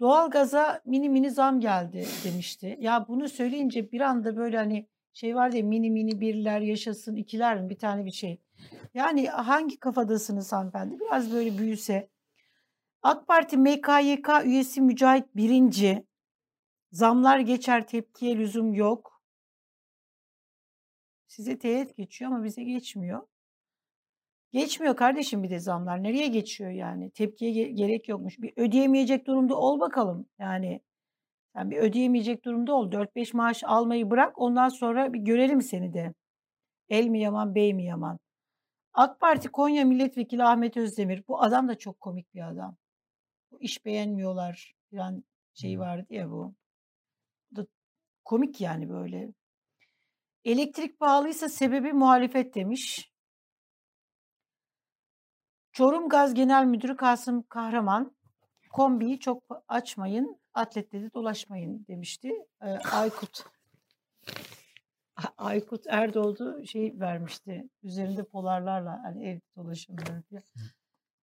doğalgaza 0.00 0.80
mini 0.84 1.08
mini 1.08 1.30
zam 1.30 1.60
geldi 1.60 2.06
demişti. 2.24 2.76
Ya 2.80 3.08
bunu 3.08 3.28
söyleyince 3.28 3.92
bir 3.92 4.00
anda 4.00 4.36
böyle 4.36 4.56
hani 4.56 4.88
şey 5.12 5.34
var 5.36 5.52
ya 5.52 5.62
mini 5.62 5.90
mini 5.90 6.20
birler 6.20 6.60
yaşasın 6.60 7.16
ikiler 7.16 7.60
mi 7.60 7.70
bir 7.70 7.78
tane 7.78 8.04
bir 8.04 8.10
şey. 8.10 8.40
Yani 8.94 9.28
hangi 9.28 9.78
kafadasınız 9.78 10.52
hanımefendi? 10.52 11.00
Biraz 11.00 11.32
böyle 11.32 11.58
büyüse. 11.58 12.10
AK 13.02 13.26
Parti 13.26 13.56
MKYK 13.56 14.28
üyesi 14.44 14.80
Mücahit 14.80 15.36
Birinci 15.36 16.09
zamlar 16.92 17.38
geçer 17.38 17.86
tepkiye 17.86 18.38
lüzum 18.38 18.74
yok. 18.74 19.22
Size 21.26 21.58
teğet 21.58 21.96
geçiyor 21.96 22.30
ama 22.30 22.44
bize 22.44 22.64
geçmiyor. 22.64 23.26
Geçmiyor 24.52 24.96
kardeşim 24.96 25.42
bir 25.42 25.50
de 25.50 25.58
zamlar. 25.58 26.02
Nereye 26.02 26.28
geçiyor 26.28 26.70
yani? 26.70 27.10
Tepkiye 27.10 27.52
ge- 27.52 27.70
gerek 27.74 28.08
yokmuş. 28.08 28.38
Bir 28.38 28.52
ödeyemeyecek 28.56 29.26
durumda 29.26 29.56
ol 29.56 29.80
bakalım. 29.80 30.26
Yani 30.38 30.80
sen 31.56 31.70
bir 31.70 31.76
ödeyemeyecek 31.78 32.44
durumda 32.44 32.74
ol. 32.74 32.92
4-5 32.92 33.34
maaş 33.34 33.64
almayı 33.64 34.10
bırak. 34.10 34.38
Ondan 34.38 34.68
sonra 34.68 35.12
bir 35.12 35.18
görelim 35.18 35.62
seni 35.62 35.94
de. 35.94 36.14
El 36.88 37.06
mi 37.08 37.20
yaman, 37.20 37.54
bey 37.54 37.74
mi 37.74 37.84
yaman? 37.84 38.18
AK 38.94 39.20
Parti 39.20 39.48
Konya 39.48 39.84
Milletvekili 39.84 40.44
Ahmet 40.44 40.76
Özdemir. 40.76 41.24
Bu 41.28 41.42
adam 41.42 41.68
da 41.68 41.78
çok 41.78 42.00
komik 42.00 42.34
bir 42.34 42.48
adam. 42.48 42.76
Bu 43.52 43.60
iş 43.62 43.84
beğenmiyorlar 43.86 44.74
falan 44.90 45.24
şey 45.54 45.80
vardı 45.80 46.06
ya 46.10 46.30
bu. 46.30 46.54
Komik 48.24 48.60
yani 48.60 48.90
böyle. 48.90 49.32
Elektrik 50.44 50.98
pahalıysa 50.98 51.48
sebebi 51.48 51.92
muhalefet 51.92 52.54
demiş. 52.54 53.12
Çorum 55.72 56.08
Gaz 56.08 56.34
Genel 56.34 56.64
Müdürü 56.64 56.96
Kasım 56.96 57.42
Kahraman 57.42 58.16
kombiyi 58.70 59.20
çok 59.20 59.42
açmayın, 59.68 60.40
atletle 60.54 61.02
de 61.02 61.12
dolaşmayın 61.12 61.86
demişti. 61.88 62.32
Ee, 62.62 62.66
Aykut 62.92 63.44
Aykut 65.38 65.86
Erdoğdu 65.86 66.66
şey 66.66 67.00
vermişti. 67.00 67.68
Üzerinde 67.82 68.24
polarlarla 68.24 69.00
hani 69.02 69.28
evde 69.28 69.42
dolaşımları 69.56 70.22
diye. 70.30 70.42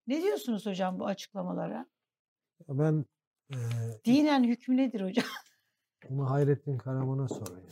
Ne 0.06 0.22
diyorsunuz 0.22 0.66
hocam 0.66 0.98
bu 0.98 1.06
açıklamalara? 1.06 1.86
Ben 2.68 3.04
e, 3.50 3.56
Dinen 4.04 4.44
hükmü 4.44 4.76
nedir 4.76 5.00
hocam? 5.00 5.24
Onu 6.10 6.30
Hayrettin 6.30 6.78
Karaman'a 6.78 7.28
sorun. 7.28 7.56
yani. 7.56 7.70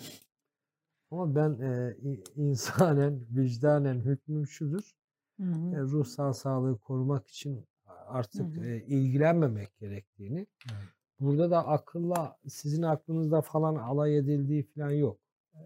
Ama 1.11 1.35
ben 1.35 1.51
e, 1.61 1.97
insanen, 2.37 3.21
vicdanen 3.31 4.01
hükmüm 4.01 4.47
şudur. 4.47 4.93
Hı 5.41 5.43
hı. 5.47 5.77
e, 5.77 5.81
ruhsal 5.81 6.33
sağlığı 6.33 6.79
korumak 6.79 7.29
için 7.29 7.65
artık 8.07 8.57
Hı 8.57 8.61
hı. 8.61 8.67
e, 8.67 8.83
ilgilenmemek 8.83 9.79
gerektiğini. 9.79 10.47
Evet. 10.73 10.89
Burada 11.21 11.51
da 11.51 11.67
akılla 11.67 12.39
sizin 12.49 12.83
aklınızda 12.83 13.41
falan 13.43 13.75
alay 13.75 14.19
edildiği 14.19 14.63
falan 14.63 14.91
yok. 14.91 15.19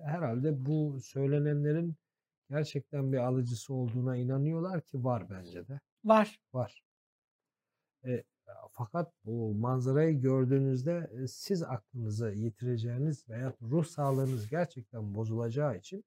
Herhalde 0.04 0.66
bu 0.66 1.00
söylenenlerin 1.00 1.94
gerçekten 2.50 3.12
bir 3.12 3.18
alıcısı 3.18 3.74
olduğuna 3.74 4.16
inanıyorlar 4.16 4.80
ki 4.80 5.04
var 5.04 5.30
bence 5.30 5.68
de. 5.68 5.80
Var. 6.04 6.40
Var. 6.54 6.84
E, 8.04 8.24
fakat 8.72 9.12
bu 9.24 9.54
manzarayı 9.54 10.20
gördüğünüzde 10.20 11.10
e, 11.12 11.26
siz 11.26 11.62
aklınızı 11.62 12.30
yitireceğiniz 12.30 13.28
veya 13.28 13.54
ruh 13.62 13.84
sağlığınız 13.84 14.48
gerçekten 14.48 15.14
bozulacağı 15.14 15.76
için 15.78 16.04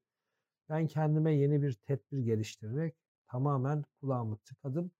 ben 0.69 0.87
kendime 0.87 1.35
yeni 1.35 1.61
bir 1.61 1.73
tedbir 1.73 2.19
geliştirerek 2.19 2.95
tamamen 3.27 3.83
kulağımı 4.01 4.37
tıkadım. 4.37 4.91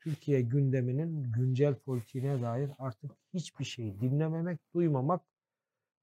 Türkiye 0.00 0.40
gündeminin 0.42 1.32
güncel 1.32 1.74
politiğine 1.74 2.42
dair 2.42 2.70
artık 2.78 3.10
hiçbir 3.34 3.64
şey 3.64 4.00
dinlememek, 4.00 4.60
duymamak. 4.74 5.22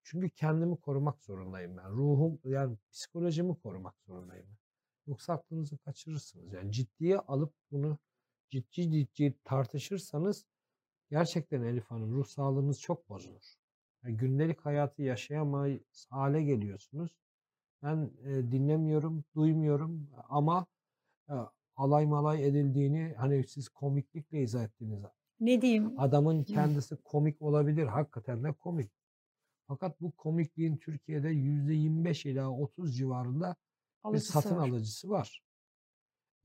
Çünkü 0.04 0.30
kendimi 0.30 0.78
korumak 0.78 1.24
zorundayım 1.24 1.78
ben. 1.78 1.90
Ruhum 1.90 2.40
yani 2.44 2.78
psikolojimi 2.92 3.60
korumak 3.60 3.96
zorundayım. 4.08 4.48
Yoksa 5.08 5.34
aklınızı 5.34 5.78
kaçırırsınız. 5.78 6.54
Yani 6.54 6.72
ciddiye 6.72 7.20
alıp 7.20 7.54
bunu 7.72 7.98
ciddi 8.50 8.92
ciddi 8.92 9.36
tartışırsanız 9.44 10.46
gerçekten 11.10 11.62
Elif 11.64 11.86
Hanım 11.86 12.14
ruh 12.14 12.26
sağlığınız 12.26 12.82
çok 12.82 13.10
bozulur. 13.10 13.44
Yani 14.04 14.18
gündelik 14.18 14.66
hayatı 14.66 15.02
yaşayamayız 15.02 16.08
hale 16.10 16.44
geliyorsunuz. 16.44 17.18
Ben 17.84 18.12
e, 18.24 18.52
dinlemiyorum, 18.52 19.24
duymuyorum 19.36 20.10
ama 20.30 20.66
e, 21.30 21.34
alay 21.76 22.06
malay 22.06 22.48
edildiğini 22.48 23.14
hani 23.18 23.44
siz 23.44 23.70
komiklikle 23.70 24.42
izah 24.42 24.64
ettiniz. 24.64 25.04
Ne 25.40 25.62
diyeyim? 25.62 26.00
Adamın 26.00 26.44
kendisi 26.44 26.96
komik 26.96 27.42
olabilir. 27.42 27.86
Hakikaten 27.86 28.44
de 28.44 28.52
komik. 28.52 28.92
Fakat 29.68 30.02
bu 30.02 30.12
komikliğin 30.12 30.78
Türkiye'de 30.78 31.28
%25 31.28 32.30
ila 32.30 32.52
30 32.52 32.98
civarında 32.98 33.56
bir 34.04 34.10
Alıcısı 34.10 34.32
satın 34.34 34.56
var. 34.56 34.70
alıcısı 34.70 35.10
var. 35.10 35.44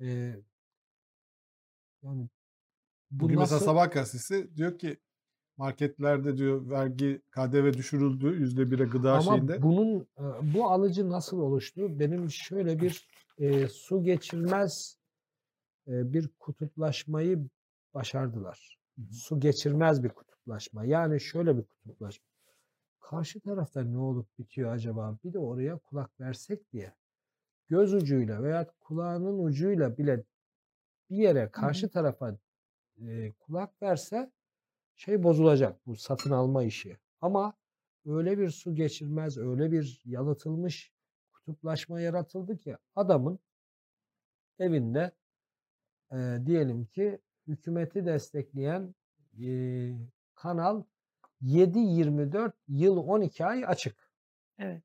Ee, 0.01 0.37
yani 2.03 2.29
bu 3.12 3.25
Bugün 3.25 3.38
mesela 3.38 3.55
nasıl- 3.57 3.66
Sabah 3.66 3.90
gazetesi 3.92 4.57
diyor 4.57 4.79
ki 4.79 4.96
marketlerde 5.57 6.37
diyor 6.37 6.70
vergi 6.70 7.22
KDV 7.31 7.72
düşürüldü 7.72 8.27
yüzde 8.40 8.70
bire 8.70 8.85
gıda 8.85 9.12
Ama 9.12 9.22
şeyinde. 9.22 9.62
bunun 9.62 10.01
e, 10.01 10.55
bu 10.55 10.70
alıcı 10.70 11.11
nasıl 11.11 11.38
oluştu? 11.38 11.98
Benim 12.01 12.31
şöyle 12.31 12.81
bir 12.81 13.09
e, 13.38 13.68
su 13.68 14.03
geçirmez 14.03 14.98
e, 15.88 16.12
bir 16.12 16.29
kutuplaşmayı 16.38 17.48
başardılar. 17.94 18.79
Hı 18.98 19.03
hı. 19.03 19.14
Su 19.14 19.40
geçirmez 19.40 20.05
bir 20.05 20.09
kutuplaşma. 20.09 20.85
Yani 20.85 21.20
şöyle 21.20 21.57
bir 21.59 21.62
kutuplaşma. 21.62 22.27
Karşı 23.01 23.40
tarafta 23.40 23.83
ne 23.83 23.98
olup 23.98 24.38
bitiyor 24.38 24.72
acaba? 24.72 25.18
Bir 25.25 25.33
de 25.33 25.38
oraya 25.38 25.79
kulak 25.79 26.20
versek 26.20 26.72
diye. 26.72 26.92
Göz 27.68 27.94
ucuyla 27.94 28.42
veya 28.42 28.70
kulağının 28.81 29.38
ucuyla 29.44 29.98
bile 29.98 30.25
bir 31.11 31.16
yere 31.16 31.51
karşı 31.51 31.88
tarafa 31.90 32.37
e, 32.98 33.33
kulak 33.33 33.83
verse 33.83 34.31
şey 34.94 35.22
bozulacak 35.22 35.87
bu 35.87 35.96
satın 35.96 36.31
alma 36.31 36.62
işi. 36.62 36.98
Ama 37.20 37.55
öyle 38.07 38.38
bir 38.38 38.50
su 38.50 38.74
geçirmez, 38.74 39.38
öyle 39.38 39.72
bir 39.72 40.02
yalıtılmış 40.05 40.92
kutuplaşma 41.33 42.00
yaratıldı 42.00 42.59
ki 42.59 42.76
adamın 42.96 43.38
evinde 44.59 45.12
e, 46.12 46.38
diyelim 46.46 46.87
ki 46.87 47.18
hükümeti 47.46 48.07
destekleyen 48.07 48.94
e, 49.42 49.48
kanal 50.35 50.83
7-24 51.42 52.52
yıl 52.68 52.96
12 52.96 53.44
ay 53.44 53.64
açık. 53.66 54.11
Evet. 54.59 54.83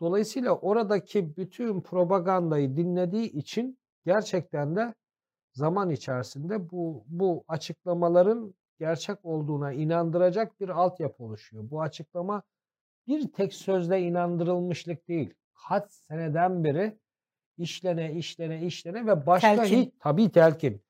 Dolayısıyla 0.00 0.52
oradaki 0.52 1.36
bütün 1.36 1.80
propagandayı 1.80 2.76
dinlediği 2.76 3.32
için 3.32 3.78
gerçekten 4.06 4.76
de 4.76 4.94
zaman 5.54 5.90
içerisinde 5.90 6.70
bu 6.70 7.04
bu 7.06 7.44
açıklamaların 7.48 8.54
gerçek 8.78 9.24
olduğuna 9.24 9.72
inandıracak 9.72 10.60
bir 10.60 10.68
altyapı 10.68 11.24
oluşuyor. 11.24 11.70
Bu 11.70 11.82
açıklama 11.82 12.42
bir 13.06 13.32
tek 13.32 13.54
sözle 13.54 14.00
inandırılmışlık 14.02 15.08
değil. 15.08 15.34
Kaç 15.68 15.92
seneden 15.92 16.64
beri 16.64 16.98
işlene 17.58 18.14
işlene 18.14 18.66
işlene 18.66 19.06
ve 19.06 19.26
başka 19.26 19.56
Telkin. 19.56 19.82
hiç 19.82 19.92
tabii 20.00 20.30
telkin. 20.30 20.82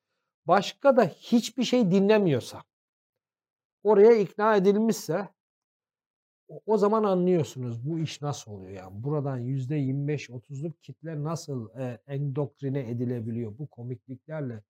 Başka 0.46 0.96
da 0.96 1.04
hiçbir 1.04 1.64
şey 1.64 1.90
dinlemiyorsa 1.90 2.62
oraya 3.82 4.16
ikna 4.16 4.56
edilmişse 4.56 5.28
o, 6.66 6.78
zaman 6.78 7.04
anlıyorsunuz 7.04 7.90
bu 7.90 7.98
iş 7.98 8.22
nasıl 8.22 8.52
oluyor 8.52 8.70
yani. 8.72 9.02
Buradan 9.04 9.40
%25-30'luk 9.40 10.72
kitle 10.82 11.24
nasıl 11.24 11.68
e, 11.78 11.98
endoktrine 12.06 12.90
edilebiliyor 12.90 13.58
bu 13.58 13.66
komikliklerle 13.66 14.62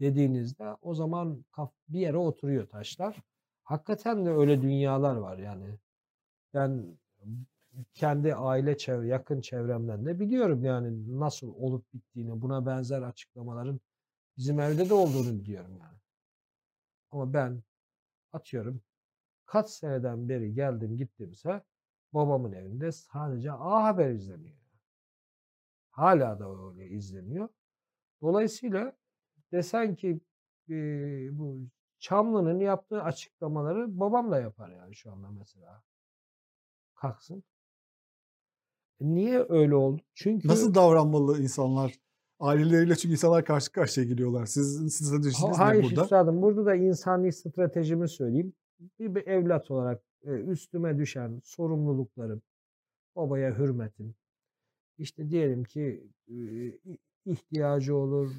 dediğinizde 0.00 0.76
o 0.82 0.94
zaman 0.94 1.44
bir 1.88 2.00
yere 2.00 2.16
oturuyor 2.16 2.66
taşlar. 2.66 3.16
Hakikaten 3.64 4.26
de 4.26 4.30
öyle 4.30 4.62
dünyalar 4.62 5.16
var 5.16 5.38
yani. 5.38 5.78
Ben 6.54 6.98
kendi 7.94 8.34
aile 8.34 8.78
çevre, 8.78 9.06
yakın 9.06 9.40
çevremden 9.40 10.06
de 10.06 10.20
biliyorum 10.20 10.64
yani 10.64 11.20
nasıl 11.20 11.54
olup 11.54 11.94
bittiğini, 11.94 12.42
buna 12.42 12.66
benzer 12.66 13.02
açıklamaların 13.02 13.80
Bizim 14.40 14.60
evde 14.60 14.88
de 14.88 14.94
olduğunu 14.94 15.40
biliyorum 15.40 15.76
yani. 15.80 15.98
Ama 17.10 17.32
ben 17.32 17.62
atıyorum 18.32 18.82
kaç 19.50 19.70
seneden 19.70 20.28
beri 20.28 20.54
geldim 20.54 20.96
gittimse 20.96 21.62
babamın 22.12 22.52
evinde 22.52 22.92
sadece 22.92 23.52
A 23.52 23.84
Haber 23.84 24.10
izleniyor. 24.10 24.56
Hala 25.90 26.38
da 26.38 26.68
öyle 26.70 26.88
izleniyor. 26.88 27.48
Dolayısıyla 28.22 28.92
desen 29.52 29.94
ki 29.94 30.20
e, 30.68 30.74
bu 31.38 31.58
Çamlı'nın 31.98 32.60
yaptığı 32.60 33.02
açıklamaları 33.02 34.00
babam 34.00 34.30
da 34.30 34.40
yapar 34.40 34.70
yani 34.70 34.94
şu 34.94 35.12
anda 35.12 35.30
mesela. 35.30 35.82
Kalksın. 36.94 37.44
E, 39.00 39.14
Niye 39.14 39.46
öyle 39.48 39.74
oldu? 39.74 40.02
Çünkü 40.14 40.48
Nasıl 40.48 40.74
davranmalı 40.74 41.42
insanlar? 41.42 41.94
Aileleriyle 42.40 42.96
çünkü 42.96 43.12
insanlar 43.12 43.44
karşı 43.44 43.72
karşıya 43.72 44.06
geliyorlar. 44.06 44.46
Siz, 44.46 44.96
siz 44.96 45.12
de 45.12 45.30
Ha- 45.40 45.48
ne 45.50 45.56
Hayır 45.56 45.82
burada? 45.82 46.02
üstadım 46.02 46.42
burada 46.42 46.66
da 46.66 46.74
insani 46.74 47.32
stratejimi 47.32 48.08
söyleyeyim. 48.08 48.52
Bir, 48.80 49.26
evlat 49.26 49.70
olarak 49.70 50.02
üstüme 50.24 50.98
düşen 50.98 51.40
sorumluluklarım, 51.44 52.42
babaya 53.16 53.58
hürmetim, 53.58 54.14
işte 54.98 55.30
diyelim 55.30 55.64
ki 55.64 56.08
ihtiyacı 57.26 57.96
olur, 57.96 58.30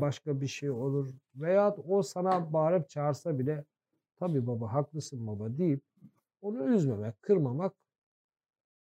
başka 0.00 0.40
bir 0.40 0.46
şey 0.46 0.70
olur 0.70 1.08
veya 1.36 1.76
o 1.88 2.02
sana 2.02 2.52
bağırıp 2.52 2.88
çağırsa 2.88 3.38
bile 3.38 3.64
tabii 4.16 4.46
baba 4.46 4.72
haklısın 4.72 5.26
baba 5.26 5.58
deyip 5.58 5.82
onu 6.42 6.74
üzmemek, 6.74 7.22
kırmamak 7.22 7.74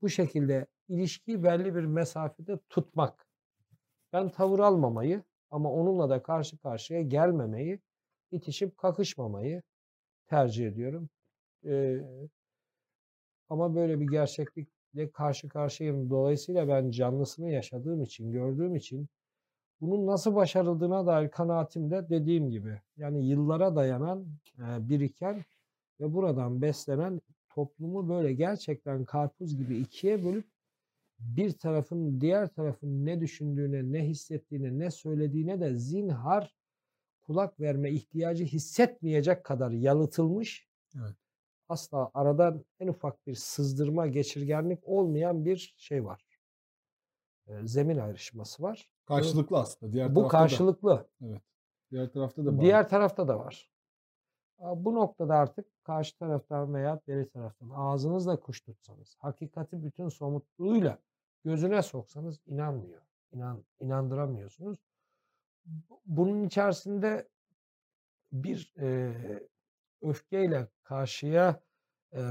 bu 0.01 0.09
şekilde 0.09 0.67
ilişkiyi 0.87 1.43
belli 1.43 1.75
bir 1.75 1.85
mesafede 1.85 2.59
tutmak. 2.69 3.27
Ben 4.13 4.29
tavır 4.29 4.59
almamayı 4.59 5.23
ama 5.51 5.71
onunla 5.73 6.09
da 6.09 6.23
karşı 6.23 6.57
karşıya 6.57 7.01
gelmemeyi, 7.01 7.79
itişip 8.31 8.77
kakışmamayı 8.77 9.61
tercih 10.31 10.67
ediyorum. 10.67 11.09
Ee, 11.65 11.97
ama 13.49 13.75
böyle 13.75 13.99
bir 13.99 14.07
gerçeklikle 14.07 15.11
karşı 15.11 15.49
karşıyayım. 15.49 16.09
Dolayısıyla 16.09 16.67
ben 16.67 16.91
canlısını 16.91 17.49
yaşadığım 17.51 18.01
için, 18.01 18.31
gördüğüm 18.31 18.75
için 18.75 19.07
bunun 19.81 20.07
nasıl 20.07 20.35
başarıldığına 20.35 21.05
dair 21.05 21.29
kanaatim 21.29 21.91
de 21.91 22.09
dediğim 22.09 22.49
gibi. 22.49 22.81
Yani 22.97 23.27
yıllara 23.27 23.75
dayanan, 23.75 24.25
e, 24.57 24.89
biriken 24.89 25.43
ve 25.99 26.13
buradan 26.13 26.61
beslenen 26.61 27.21
toplumu 27.49 28.09
böyle 28.09 28.33
gerçekten 28.33 29.05
karpuz 29.05 29.57
gibi 29.57 29.77
ikiye 29.77 30.25
bölüp 30.25 30.45
bir 31.19 31.51
tarafın 31.51 32.21
diğer 32.21 32.47
tarafın 32.47 33.05
ne 33.05 33.21
düşündüğüne, 33.21 33.91
ne 33.91 34.07
hissettiğine, 34.07 34.79
ne 34.79 34.91
söylediğine 34.91 35.59
de 35.61 35.75
zinhar 35.75 36.60
kulak 37.31 37.59
verme 37.59 37.91
ihtiyacı 37.91 38.43
hissetmeyecek 38.43 39.43
kadar 39.43 39.71
yalıtılmış. 39.71 40.67
Evet. 40.95 41.15
Asla 41.69 42.11
aradan 42.13 42.65
en 42.79 42.87
ufak 42.87 43.27
bir 43.27 43.35
sızdırma, 43.35 44.07
geçirgenlik 44.07 44.79
olmayan 44.83 45.45
bir 45.45 45.75
şey 45.77 46.05
var. 46.05 46.25
E, 47.47 47.67
Zemin 47.67 47.97
ayrışması 47.97 48.63
var. 48.63 48.89
Karşılıklı 49.05 49.57
aslında. 49.57 49.93
Diğer 49.93 50.15
Bu 50.15 50.27
karşılıklı. 50.27 50.89
Da, 51.21 51.41
diğer 51.91 52.11
tarafta 52.11 52.45
da 52.45 52.61
Diğer 52.61 52.89
tarafta 52.89 53.27
da 53.27 53.39
var. 53.39 53.71
Bu 54.59 54.95
noktada 54.95 55.35
artık 55.35 55.83
karşı 55.83 56.17
taraftan 56.17 56.73
veya 56.73 57.01
beri 57.07 57.29
taraftan 57.29 57.69
ağzınızla 57.75 58.39
kuş 58.39 58.61
tutsanız, 58.61 59.15
hakikati 59.19 59.83
bütün 59.83 60.09
somutluğuyla 60.09 60.97
gözüne 61.43 61.81
soksanız 61.81 62.39
inanmıyor. 62.45 63.01
İnan, 63.33 63.63
inandıramıyorsunuz. 63.79 64.79
Bu- 65.65 66.01
Bunun 66.05 66.43
içerisinde 66.43 67.27
bir 68.31 68.73
e, 68.79 69.13
öfkeyle 70.01 70.67
karşıya 70.83 71.59
e, 72.13 72.21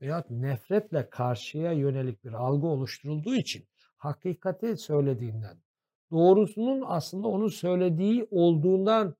veya 0.00 0.24
nefretle 0.30 1.10
karşıya 1.10 1.72
yönelik 1.72 2.24
bir 2.24 2.32
algı 2.32 2.66
oluşturulduğu 2.66 3.34
için 3.34 3.68
hakikati 3.96 4.76
söylediğinden, 4.76 5.62
doğrusunun 6.10 6.84
aslında 6.86 7.28
onun 7.28 7.48
söylediği 7.48 8.28
olduğundan 8.30 9.16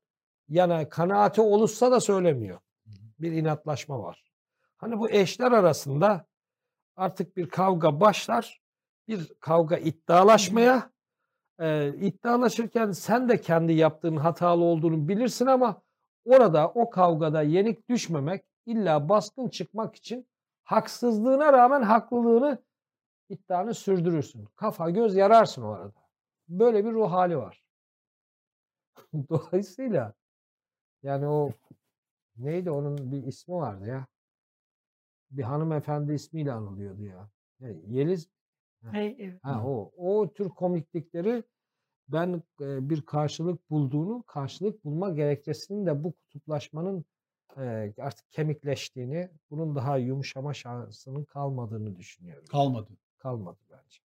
yana 0.48 0.88
kanaati 0.88 1.40
oluşsa 1.40 1.92
da 1.92 2.00
söylemiyor. 2.00 2.60
Bir 3.18 3.32
inatlaşma 3.32 4.02
var. 4.02 4.24
Hani 4.76 4.98
bu 4.98 5.10
eşler 5.10 5.52
arasında 5.52 6.26
artık 6.96 7.36
bir 7.36 7.48
kavga 7.48 8.00
başlar. 8.00 8.62
Bir 9.08 9.34
kavga 9.40 9.76
iddialaşmaya 9.76 10.91
e, 11.60 11.94
iddialaşırken 12.00 12.90
sen 12.90 13.28
de 13.28 13.40
kendi 13.40 13.72
yaptığın 13.72 14.16
hatalı 14.16 14.64
olduğunu 14.64 15.08
bilirsin 15.08 15.46
ama 15.46 15.82
orada 16.24 16.68
o 16.68 16.90
kavgada 16.90 17.42
yenik 17.42 17.88
düşmemek 17.88 18.44
illa 18.66 19.08
baskın 19.08 19.48
çıkmak 19.48 19.94
için 19.96 20.26
haksızlığına 20.64 21.52
rağmen 21.52 21.82
haklılığını 21.82 22.62
iddianı 23.28 23.74
sürdürürsün. 23.74 24.48
Kafa 24.56 24.90
göz 24.90 25.16
yararsın 25.16 25.62
o 25.62 25.70
arada. 25.70 26.02
Böyle 26.48 26.84
bir 26.84 26.92
ruh 26.92 27.12
hali 27.12 27.36
var. 27.36 27.64
Dolayısıyla 29.30 30.14
yani 31.02 31.26
o 31.28 31.52
neydi 32.36 32.70
onun 32.70 33.12
bir 33.12 33.26
ismi 33.26 33.54
vardı 33.54 33.86
ya. 33.86 34.06
Bir 35.30 35.42
hanımefendi 35.42 36.12
ismiyle 36.12 36.52
anılıyordu 36.52 37.02
ya. 37.02 37.30
Yeliz 37.86 38.28
Hey, 38.90 39.16
evet. 39.18 39.44
Ha, 39.44 39.62
o, 39.66 39.90
o 39.96 40.32
tür 40.32 40.48
komiklikleri 40.48 41.44
ben 42.08 42.42
e, 42.60 42.90
bir 42.90 43.02
karşılık 43.02 43.70
bulduğunu, 43.70 44.22
karşılık 44.22 44.84
bulma 44.84 45.10
gerekçesinin 45.10 45.86
de 45.86 46.04
bu 46.04 46.12
kutuplaşmanın 46.12 47.04
e, 47.56 47.94
artık 47.98 48.32
kemikleştiğini, 48.32 49.30
bunun 49.50 49.74
daha 49.76 49.96
yumuşama 49.96 50.54
şansının 50.54 51.24
kalmadığını 51.24 51.96
düşünüyorum. 51.96 52.44
kalmadı. 52.46 52.90
Kalmadı 53.18 53.58
bence. 53.70 53.98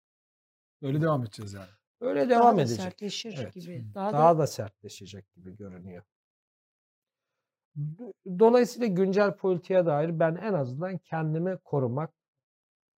Böyle 0.81 1.01
devam 1.01 1.23
edeceğiz 1.23 1.53
yani. 1.53 1.69
Öyle 1.99 2.19
Daha 2.21 2.29
devam 2.29 2.57
da 2.57 2.61
edecek. 2.61 2.77
sertleşir 2.81 3.38
Evet. 3.41 3.53
gibi. 3.53 3.85
Daha, 3.95 4.13
Daha 4.13 4.35
da 4.35 4.39
da 4.39 4.47
sertleşecek 4.47 5.33
gibi 5.35 5.57
görünüyor. 5.57 6.03
Do- 7.77 8.13
Dolayısıyla 8.39 8.88
güncel 8.88 9.35
politiğe 9.35 9.85
dair 9.85 10.19
ben 10.19 10.35
en 10.35 10.53
azından 10.53 10.97
kendimi 10.97 11.57
korumak, 11.57 12.13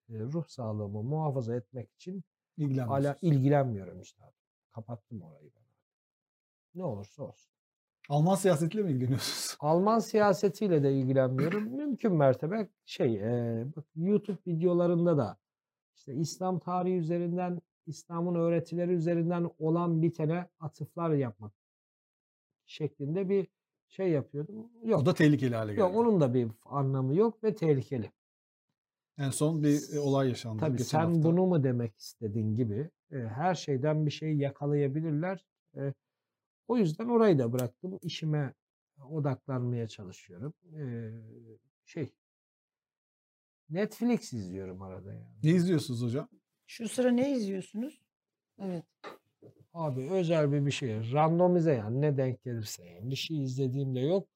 ruh 0.09 0.45
sağlığımı 0.47 1.03
muhafaza 1.03 1.55
etmek 1.55 1.93
için 1.93 2.23
hala 2.77 3.17
ilgilenmiyorum 3.21 4.01
işte. 4.01 4.23
Kapattım 4.71 5.21
orayı 5.21 5.51
ben. 5.55 5.63
Ne 6.75 6.83
olursa 6.83 7.23
olsun. 7.23 7.51
Alman 8.09 8.35
siyasetiyle 8.35 8.83
mi 8.83 8.91
ilgileniyorsunuz? 8.91 9.57
Alman 9.59 9.99
siyasetiyle 9.99 10.83
de 10.83 10.93
ilgilenmiyorum. 10.93 11.63
Mümkün 11.63 12.13
mertebe 12.13 12.69
şey 12.85 13.15
e, 13.15 13.65
bak 13.75 13.85
YouTube 13.95 14.39
videolarında 14.47 15.17
da 15.17 15.37
işte 15.95 16.13
İslam 16.13 16.59
tarihi 16.59 16.95
üzerinden 16.95 17.61
İslam'ın 17.85 18.35
öğretileri 18.35 18.91
üzerinden 18.91 19.51
olan 19.59 20.01
bitene 20.01 20.49
atıflar 20.59 21.11
yapmak 21.11 21.51
şeklinde 22.65 23.29
bir 23.29 23.47
şey 23.87 24.09
yapıyordum. 24.09 24.69
Yok. 24.83 25.01
O 25.01 25.05
da 25.05 25.13
tehlikeli 25.13 25.55
hale 25.55 25.71
geldi. 25.71 25.79
Yok 25.79 25.95
onun 25.95 26.21
da 26.21 26.33
bir 26.33 26.47
anlamı 26.65 27.15
yok 27.15 27.43
ve 27.43 27.55
tehlikeli. 27.55 28.11
En 29.17 29.29
son 29.29 29.63
bir 29.63 29.97
olay 29.97 30.29
yaşandı. 30.29 30.59
Tabii 30.59 30.77
geçen 30.77 30.85
sen 30.85 31.05
hafta. 31.05 31.23
bunu 31.23 31.45
mu 31.45 31.63
demek 31.63 31.97
istediğin 31.97 32.55
gibi 32.55 32.89
e, 33.11 33.17
her 33.17 33.55
şeyden 33.55 34.05
bir 34.05 34.11
şey 34.11 34.37
yakalayabilirler. 34.37 35.45
E, 35.75 35.93
o 36.67 36.77
yüzden 36.77 37.05
orayı 37.05 37.39
da 37.39 37.53
bıraktım. 37.53 37.99
İşime 38.01 38.53
odaklanmaya 39.09 39.87
çalışıyorum. 39.87 40.53
E, 40.79 40.83
şey 41.85 42.13
Netflix 43.69 44.33
izliyorum 44.33 44.81
arada 44.81 45.13
yani. 45.13 45.35
Ne 45.43 45.51
izliyorsunuz 45.51 46.03
hocam? 46.03 46.29
şu 46.67 46.89
sıra 46.89 47.11
ne 47.11 47.31
izliyorsunuz? 47.31 48.01
Evet. 48.59 48.85
Abi 49.73 50.09
özel 50.11 50.51
bir 50.51 50.65
bir 50.65 50.71
şey. 50.71 51.11
Randomize 51.11 51.73
yani 51.73 52.01
ne 52.01 52.17
denk 52.17 52.43
gelirse 52.43 52.85
yani. 52.85 53.11
Bir 53.11 53.15
şey 53.15 53.43
izlediğimde 53.43 53.99
yok. 53.99 54.29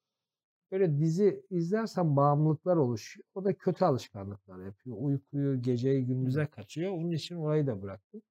Böyle 0.72 1.00
dizi 1.00 1.46
izlersen 1.50 2.16
bağımlılıklar 2.16 2.76
oluşuyor. 2.76 3.26
O 3.36 3.44
da 3.44 3.54
kötü 3.54 3.86
alışkanlıklar 3.86 4.66
yapıyor. 4.66 4.98
Uykuyu 5.00 5.62
geceyi 5.62 6.06
gündüze 6.06 6.46
kaçıyor. 6.46 6.92
Onun 6.92 7.12
için 7.12 7.36
orayı 7.36 7.68
da 7.68 7.82
bıraktım. 7.82 8.22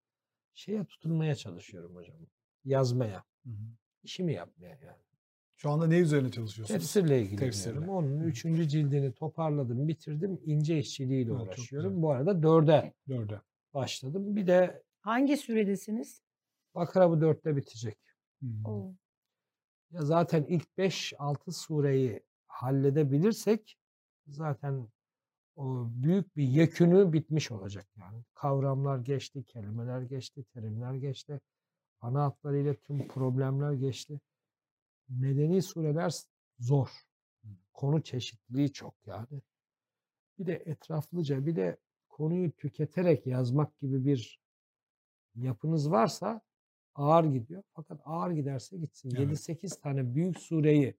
Şeye 0.55 0.85
tutunmaya 0.85 1.35
çalışıyorum 1.35 1.97
hocam. 1.97 2.17
Yazmaya. 2.65 3.25
İşimi 4.03 4.33
yapmaya 4.33 4.79
yani. 4.83 5.03
Şu 5.57 5.71
anda 5.71 5.87
ne 5.87 5.99
üzerine 5.99 6.31
çalışıyorsunuz? 6.31 6.81
Tefsirle 6.81 7.21
ilgileniyorum. 7.21 7.51
Tefsirle. 7.51 7.91
Onun 7.91 8.21
Hı. 8.21 8.25
üçüncü 8.25 8.69
cildini 8.69 9.13
toparladım, 9.13 9.89
bitirdim. 9.89 10.41
İnce 10.45 10.79
işçiliğiyle 10.79 11.31
çok 11.31 11.43
uğraşıyorum. 11.43 12.03
Bu 12.03 12.11
arada 12.11 12.43
dörde 12.43 12.93
Dörde. 13.09 13.41
başladım. 13.75 14.37
Bir 14.37 14.47
de 14.47 14.83
Hangi 15.01 15.37
süredesiniz? 15.37 16.23
Bakara 16.75 17.11
bu 17.11 17.21
dörtte 17.21 17.57
bitecek. 17.57 17.99
Hmm. 18.41 18.89
Ya 19.91 20.03
zaten 20.03 20.45
ilk 20.45 20.67
5-6 20.79 21.53
sureyi 21.53 22.23
halledebilirsek 22.51 23.79
zaten 24.27 24.89
o 25.57 25.87
büyük 25.91 26.37
bir 26.37 26.43
yekünü 26.43 27.13
bitmiş 27.13 27.51
olacak 27.51 27.87
yani. 27.97 28.25
Kavramlar 28.35 28.99
geçti, 28.99 29.45
kelimeler 29.45 30.03
geçti, 30.03 30.45
terimler 30.45 30.95
geçti. 30.95 31.41
ana 32.01 32.25
hatlarıyla 32.25 32.75
tüm 32.75 33.09
problemler 33.09 33.73
geçti. 33.73 34.21
Medeni 35.09 35.63
sureler 35.63 36.15
zor. 36.59 36.89
Konu 37.73 38.03
çeşitliliği 38.03 38.73
çok 38.73 38.95
yani. 39.07 39.43
Bir 40.39 40.47
de 40.47 40.63
etraflıca 40.67 41.47
bir 41.47 41.57
de 41.57 41.77
konuyu 42.09 42.53
tüketerek 42.53 43.27
yazmak 43.27 43.79
gibi 43.79 44.05
bir 44.05 44.41
yapınız 45.35 45.91
varsa 45.91 46.41
ağır 46.95 47.25
gidiyor. 47.25 47.63
Fakat 47.73 48.01
ağır 48.05 48.31
giderse 48.31 48.77
gitsin. 48.77 49.15
Evet. 49.17 49.49
7-8 49.49 49.81
tane 49.81 50.15
büyük 50.15 50.39
sureyi 50.39 50.95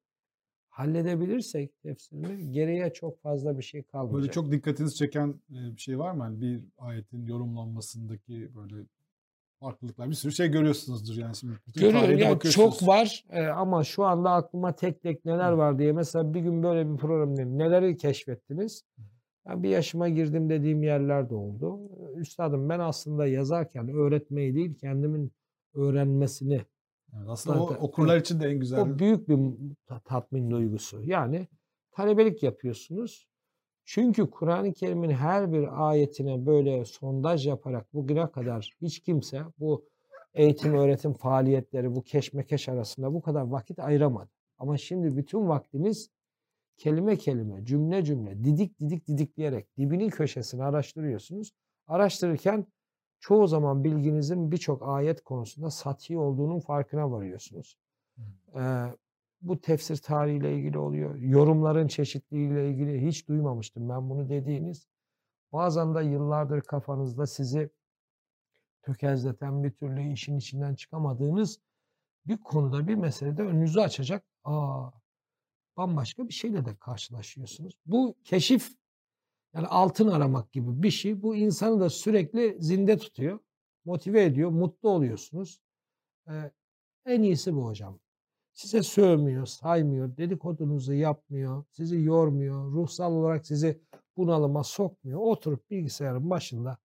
halledebilirsek 0.72 1.82
tefsirini 1.82 2.52
geriye 2.52 2.94
çok 2.94 3.22
fazla 3.22 3.58
bir 3.58 3.64
şey 3.64 3.84
kalmayacak. 3.84 4.22
Böyle 4.22 4.32
çok 4.32 4.52
dikkatinizi 4.52 4.96
çeken 4.96 5.42
e, 5.50 5.76
bir 5.76 5.82
şey 5.82 6.00
var 6.00 6.12
mı? 6.12 6.24
Hani 6.24 6.42
bir 6.42 6.66
ayetin 6.78 7.26
yorumlanmasındaki 7.26 8.56
böyle 8.56 8.76
farklılıklar. 9.60 10.10
Bir 10.10 10.16
sürü 10.16 10.32
şey 10.32 10.48
görüyorsunuzdur 10.48 11.18
yani 11.18 11.36
şimdi. 11.36 11.54
Görüyorum 11.76 12.18
yani 12.18 12.36
bakıyorsunuz. 12.36 12.80
çok 12.80 12.88
var 12.88 13.26
e, 13.30 13.46
ama 13.46 13.84
şu 13.84 14.04
anda 14.04 14.32
aklıma 14.32 14.76
tek 14.76 15.02
tek 15.02 15.26
neler 15.26 15.52
var 15.52 15.80
diye 15.80 15.92
mesela 15.92 16.34
bir 16.34 16.40
gün 16.40 16.64
böyle 16.64 16.92
bir 16.92 16.98
program 16.98 17.38
dedim. 17.38 17.58
Neleri 17.58 17.98
keşfettiniz? 17.98 18.84
Ben 19.48 19.64
bir 19.64 19.70
yaşıma 19.70 20.10
girdim 20.10 20.50
dediğim 20.50 20.84
yerler 20.84 21.30
de 21.30 21.36
oldu. 21.36 21.80
Üstadım 22.16 22.70
ben 22.70 22.80
aslında 22.80 23.28
yazarken 23.28 23.90
öğretmeyi 23.90 24.56
değil 24.56 24.76
kendimin 24.76 25.32
öğrenmesini 25.74 26.62
Evet, 27.18 27.30
aslında 27.30 27.64
o 27.64 27.68
okurlar 27.74 28.18
için 28.18 28.40
de 28.40 28.48
en 28.48 28.60
güzel. 28.60 28.80
o 28.82 29.00
büyük 29.00 29.30
bir 29.30 29.38
ta- 29.86 30.00
tatmin 30.00 30.52
duygusu. 30.52 31.04
Yani 31.04 31.48
talebelik 31.92 32.44
yapıyorsunuz. 32.44 33.28
Çünkü 33.86 34.30
Kur'an-ı 34.30 34.74
Kerim'in 34.74 35.10
her 35.10 35.54
bir 35.54 35.90
ayetine 35.90 36.46
böyle 36.46 36.86
sondaj 36.86 37.48
yaparak 37.48 37.94
bugüne 37.94 38.32
kadar 38.32 38.76
hiç 38.82 39.00
kimse 39.00 39.42
bu 39.60 39.86
eğitim 40.34 40.74
öğretim 40.74 41.14
faaliyetleri 41.14 41.96
bu 41.96 42.04
keşmekeş 42.04 42.70
arasında 42.70 43.14
bu 43.14 43.22
kadar 43.22 43.42
vakit 43.42 43.80
ayıramadı. 43.80 44.30
Ama 44.58 44.78
şimdi 44.78 45.18
bütün 45.18 45.48
vaktimiz 45.48 46.10
kelime 46.78 47.18
kelime, 47.18 47.66
cümle 47.66 48.04
cümle, 48.04 48.44
didik 48.44 48.80
didik 48.80 49.08
didikleyerek 49.08 49.78
dibinin 49.78 50.10
köşesini 50.10 50.64
araştırıyorsunuz. 50.64 51.52
Araştırırken 51.88 52.66
çoğu 53.22 53.48
zaman 53.48 53.84
bilginizin 53.84 54.52
birçok 54.52 54.88
ayet 54.88 55.24
konusunda 55.24 55.70
sati 55.70 56.18
olduğunun 56.18 56.60
farkına 56.60 57.12
varıyorsunuz. 57.12 57.78
Ee, 58.56 58.86
bu 59.42 59.62
tefsir 59.62 59.98
tarihiyle 59.98 60.56
ilgili 60.56 60.78
oluyor. 60.78 61.16
Yorumların 61.16 61.88
çeşitliliğiyle 61.88 62.70
ilgili 62.70 63.08
hiç 63.08 63.28
duymamıştım 63.28 63.90
ben 63.90 64.10
bunu 64.10 64.30
dediğiniz. 64.30 64.88
Bazen 65.54 65.96
de 65.96 66.04
yıllardır 66.04 66.62
kafanızda 66.62 67.28
sizi 67.28 67.70
tökezleten 68.82 69.64
bir 69.64 69.72
türlü 69.72 70.14
işin 70.14 70.38
içinden 70.38 70.76
çıkamadığınız 70.76 71.60
bir 72.26 72.38
konuda 72.38 72.88
bir 72.88 72.96
meselede 72.96 73.42
önünüzü 73.42 73.80
açacak. 73.80 74.24
Aa, 74.44 74.90
bambaşka 75.78 76.28
bir 76.28 76.34
şeyle 76.34 76.66
de 76.66 76.76
karşılaşıyorsunuz. 76.76 77.74
Bu 77.86 78.16
keşif 78.24 78.81
yani 79.56 79.68
altın 79.68 80.08
aramak 80.08 80.52
gibi 80.52 80.84
bir 80.84 80.92
şey. 80.92 81.22
Bu 81.22 81.36
insanı 81.36 81.80
da 81.80 81.90
sürekli 81.90 82.58
zinde 82.60 82.98
tutuyor. 82.98 83.40
Motive 83.86 84.24
ediyor. 84.24 84.50
Mutlu 84.50 84.90
oluyorsunuz. 84.90 85.62
Ee, 86.30 86.52
en 87.06 87.22
iyisi 87.22 87.56
bu 87.56 87.66
hocam. 87.66 88.00
Size 88.54 88.84
sövmüyor, 88.84 89.46
saymıyor, 89.46 90.18
dedikodunuzu 90.18 90.94
yapmıyor, 90.94 91.64
sizi 91.72 92.02
yormuyor, 92.02 92.72
ruhsal 92.72 93.12
olarak 93.12 93.46
sizi 93.46 93.82
bunalıma 94.18 94.64
sokmuyor. 94.64 95.20
Oturup 95.20 95.70
bilgisayarın 95.70 96.30
başında 96.30 96.78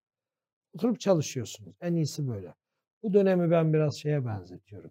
oturup 0.74 1.00
çalışıyorsunuz. 1.00 1.76
En 1.80 1.94
iyisi 1.94 2.28
böyle. 2.28 2.54
Bu 3.02 3.12
dönemi 3.12 3.50
ben 3.50 3.72
biraz 3.72 3.96
şeye 3.96 4.26
benzetiyorum. 4.26 4.90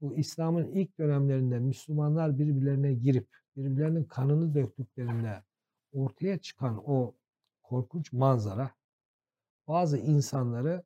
Bu 0.00 0.16
İslam'ın 0.16 0.72
ilk 0.72 0.98
dönemlerinde 0.98 1.58
Müslümanlar 1.58 2.38
birbirlerine 2.38 2.94
girip 2.94 3.28
birbirlerinin 3.56 4.04
kanını 4.04 4.54
döktüklerinde 4.54 5.42
ortaya 5.96 6.38
çıkan 6.38 6.82
o 6.86 7.14
korkunç 7.62 8.12
manzara 8.12 8.70
bazı 9.68 9.98
insanları 9.98 10.82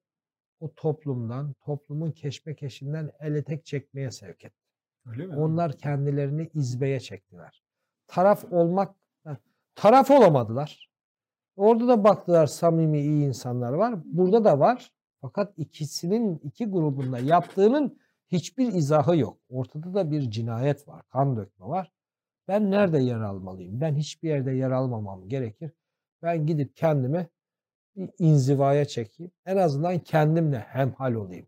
o 0.60 0.74
toplumdan, 0.74 1.52
toplumun 1.52 2.10
keşmekeşinden 2.10 3.10
ele 3.20 3.44
tek 3.44 3.66
çekmeye 3.66 4.10
sevk 4.10 4.44
etti. 4.44 4.66
Öyle 5.06 5.26
mi? 5.26 5.36
Onlar 5.36 5.78
kendilerini 5.78 6.50
izbeye 6.54 7.00
çektiler. 7.00 7.62
Taraf 8.06 8.44
olmak, 8.52 8.94
taraf 9.74 10.10
olamadılar. 10.10 10.90
Orada 11.56 11.88
da 11.88 12.04
baktılar 12.04 12.46
samimi 12.46 13.00
iyi 13.00 13.26
insanlar 13.26 13.72
var. 13.72 13.94
Burada 14.04 14.44
da 14.44 14.58
var. 14.58 14.92
Fakat 15.20 15.58
ikisinin 15.58 16.38
iki 16.38 16.66
grubunda 16.66 17.18
yaptığının 17.18 17.98
hiçbir 18.28 18.72
izahı 18.72 19.16
yok. 19.16 19.38
Ortada 19.48 19.94
da 19.94 20.10
bir 20.10 20.30
cinayet 20.30 20.88
var. 20.88 21.02
Kan 21.08 21.36
dökme 21.36 21.66
var. 21.66 21.92
Ben 22.50 22.70
nerede 22.70 22.98
yer 22.98 23.20
almalıyım? 23.20 23.80
Ben 23.80 23.96
hiçbir 23.96 24.28
yerde 24.28 24.52
yer 24.52 24.70
almamam 24.70 25.28
gerekir. 25.28 25.72
Ben 26.22 26.46
gidip 26.46 26.76
kendimi 26.76 27.28
bir 27.96 28.10
inzivaya 28.18 28.84
çekeyim. 28.84 29.32
En 29.46 29.56
azından 29.56 29.98
kendimle 29.98 30.58
hemhal 30.58 31.14
olayım. 31.14 31.46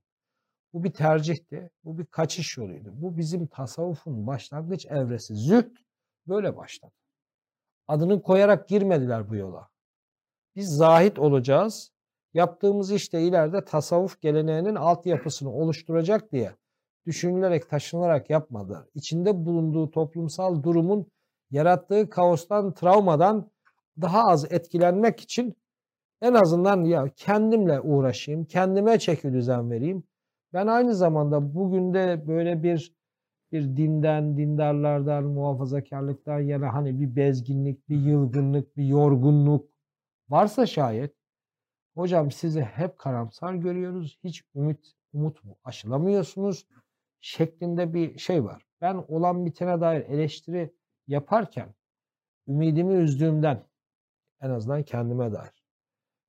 Bu 0.72 0.84
bir 0.84 0.90
tercihti. 0.90 1.70
Bu 1.84 1.98
bir 1.98 2.06
kaçış 2.06 2.56
yoluydu. 2.56 2.92
Bu 2.94 3.16
bizim 3.16 3.46
tasavvufun 3.46 4.26
başlangıç 4.26 4.86
evresi. 4.86 5.34
Zühd 5.34 5.76
böyle 6.26 6.56
başladı. 6.56 6.92
Adını 7.88 8.22
koyarak 8.22 8.68
girmediler 8.68 9.30
bu 9.30 9.36
yola. 9.36 9.68
Biz 10.56 10.68
zahit 10.76 11.18
olacağız. 11.18 11.92
Yaptığımız 12.34 12.92
işte 12.92 13.22
ileride 13.22 13.64
tasavvuf 13.64 14.20
geleneğinin 14.20 14.74
altyapısını 14.74 15.52
oluşturacak 15.52 16.32
diye 16.32 16.56
düşünülerek, 17.06 17.70
taşınarak 17.70 18.30
yapmadılar. 18.30 18.84
İçinde 18.94 19.44
bulunduğu 19.44 19.90
toplumsal 19.90 20.62
durumun 20.62 21.06
yarattığı 21.50 22.10
kaostan, 22.10 22.74
travmadan 22.74 23.50
daha 24.00 24.28
az 24.28 24.52
etkilenmek 24.52 25.20
için 25.20 25.56
en 26.22 26.34
azından 26.34 26.84
ya 26.84 27.04
kendimle 27.16 27.80
uğraşayım, 27.80 28.44
kendime 28.44 28.98
çeki 28.98 29.32
düzen 29.32 29.70
vereyim. 29.70 30.04
Ben 30.52 30.66
aynı 30.66 30.94
zamanda 30.94 31.54
bugün 31.54 31.94
de 31.94 32.24
böyle 32.26 32.62
bir 32.62 32.94
bir 33.52 33.76
dinden, 33.76 34.36
dindarlardan, 34.36 35.24
muhafazakarlıktan 35.24 36.40
yana 36.40 36.74
hani 36.74 37.00
bir 37.00 37.16
bezginlik, 37.16 37.88
bir 37.88 37.96
yılgınlık, 37.96 38.76
bir 38.76 38.84
yorgunluk 38.84 39.68
varsa 40.28 40.66
şayet 40.66 41.14
hocam 41.94 42.30
sizi 42.30 42.60
hep 42.60 42.98
karamsar 42.98 43.54
görüyoruz. 43.54 44.18
Hiç 44.24 44.44
ümit 44.54 44.92
umut 45.12 45.38
aşılamıyorsunuz 45.64 46.66
şeklinde 47.22 47.94
bir 47.94 48.18
şey 48.18 48.44
var. 48.44 48.66
Ben 48.80 48.94
olan 48.94 49.46
bitene 49.46 49.80
dair 49.80 50.00
eleştiri 50.00 50.74
yaparken 51.06 51.74
ümidimi 52.48 52.94
üzdüğümden 52.94 53.64
en 54.40 54.50
azından 54.50 54.82
kendime 54.82 55.32
dair 55.32 55.62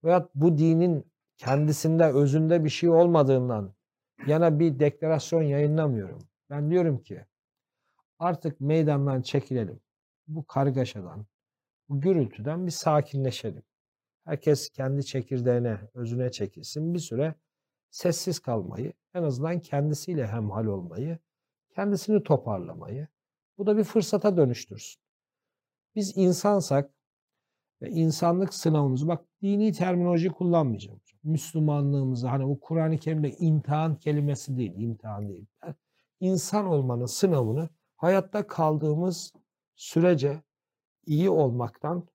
veyahut 0.04 0.32
bu 0.36 0.58
dinin 0.58 1.14
kendisinde 1.38 2.06
özünde 2.06 2.64
bir 2.64 2.70
şey 2.70 2.90
olmadığından 2.90 3.74
yana 4.28 4.60
bir 4.60 4.80
deklarasyon 4.80 5.42
yayınlamıyorum. 5.42 6.20
Ben 6.50 6.70
diyorum 6.70 6.98
ki 6.98 7.26
artık 8.20 8.62
meydandan 8.62 9.22
çekilelim. 9.22 9.80
Bu 10.28 10.46
kargaşadan, 10.48 11.26
bu 11.90 12.02
gürültüden 12.02 12.66
bir 12.66 12.72
sakinleşelim. 12.72 13.64
Herkes 14.26 14.70
kendi 14.70 15.06
çekirdeğine, 15.06 15.78
özüne 15.94 16.32
çekilsin. 16.32 16.94
Bir 16.94 17.00
süre 17.00 17.36
sessiz 17.94 18.40
kalmayı, 18.40 18.94
en 19.14 19.24
azından 19.24 19.60
kendisiyle 19.60 20.28
hemhal 20.28 20.66
olmayı, 20.66 21.18
kendisini 21.76 22.24
toparlamayı, 22.24 23.08
bu 23.58 23.66
da 23.66 23.78
bir 23.78 23.84
fırsata 23.84 24.38
dönüştürsün. 24.38 25.02
Biz 25.96 26.18
insansak 26.18 26.94
ve 27.82 27.90
insanlık 27.90 28.54
sınavımızı, 28.54 29.08
bak 29.08 29.26
dini 29.42 29.72
terminoloji 29.72 30.30
kullanmayacağım. 30.30 31.02
Müslümanlığımızı, 31.24 32.28
hani 32.28 32.46
o 32.46 32.60
Kur'an-ı 32.60 32.98
Kerim'de 32.98 33.32
imtihan 33.32 33.96
kelimesi 33.96 34.58
değil, 34.58 34.74
imtihan 34.76 35.30
değil. 35.30 35.46
Yani 35.64 35.76
insan 36.20 36.66
olmanın 36.66 37.06
sınavını 37.06 37.70
hayatta 37.96 38.48
kaldığımız 38.48 39.34
sürece 39.76 40.44
iyi 41.06 41.30
olmaktan, 41.30 42.08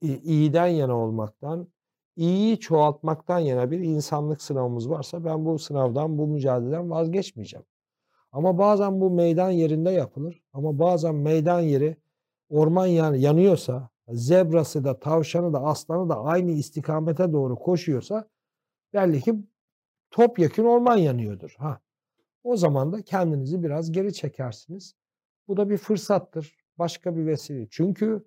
iyiden 0.00 0.66
yana 0.66 0.96
olmaktan, 0.96 1.68
iyiyi 2.16 2.60
çoğaltmaktan 2.60 3.38
yana 3.38 3.70
bir 3.70 3.78
insanlık 3.78 4.42
sınavımız 4.42 4.90
varsa 4.90 5.24
ben 5.24 5.44
bu 5.46 5.58
sınavdan, 5.58 6.18
bu 6.18 6.26
mücadeleden 6.26 6.90
vazgeçmeyeceğim. 6.90 7.66
Ama 8.32 8.58
bazen 8.58 9.00
bu 9.00 9.10
meydan 9.10 9.50
yerinde 9.50 9.90
yapılır. 9.90 10.42
Ama 10.52 10.78
bazen 10.78 11.14
meydan 11.14 11.60
yeri 11.60 11.96
orman 12.48 12.86
yan, 12.86 13.14
yanıyorsa, 13.14 13.88
zebrası 14.08 14.84
da, 14.84 15.00
tavşanı 15.00 15.52
da, 15.52 15.62
aslanı 15.62 16.08
da 16.08 16.24
aynı 16.24 16.50
istikamete 16.50 17.32
doğru 17.32 17.56
koşuyorsa 17.56 18.28
belli 18.92 19.20
ki 19.20 19.34
topyekun 20.10 20.64
orman 20.64 20.96
yanıyordur. 20.96 21.54
Ha. 21.58 21.80
O 22.44 22.56
zaman 22.56 22.92
da 22.92 23.02
kendinizi 23.02 23.62
biraz 23.62 23.92
geri 23.92 24.14
çekersiniz. 24.14 24.94
Bu 25.48 25.56
da 25.56 25.70
bir 25.70 25.76
fırsattır. 25.76 26.56
Başka 26.78 27.16
bir 27.16 27.26
vesile. 27.26 27.66
Çünkü 27.70 28.24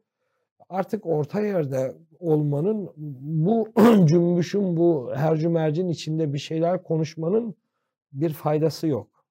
artık 0.73 1.05
orta 1.05 1.41
yerde 1.41 1.97
olmanın 2.19 2.93
bu 3.21 3.73
cümbüşün 4.05 4.77
bu 4.77 5.11
hercümercin 5.15 5.89
içinde 5.89 6.33
bir 6.33 6.39
şeyler 6.39 6.83
konuşmanın 6.83 7.55
bir 8.11 8.33
faydası 8.33 8.87
yok. 8.87 9.25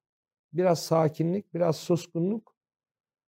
Biraz 0.53 0.79
sakinlik, 0.79 1.53
biraz 1.53 1.75
suskunluk, 1.75 2.55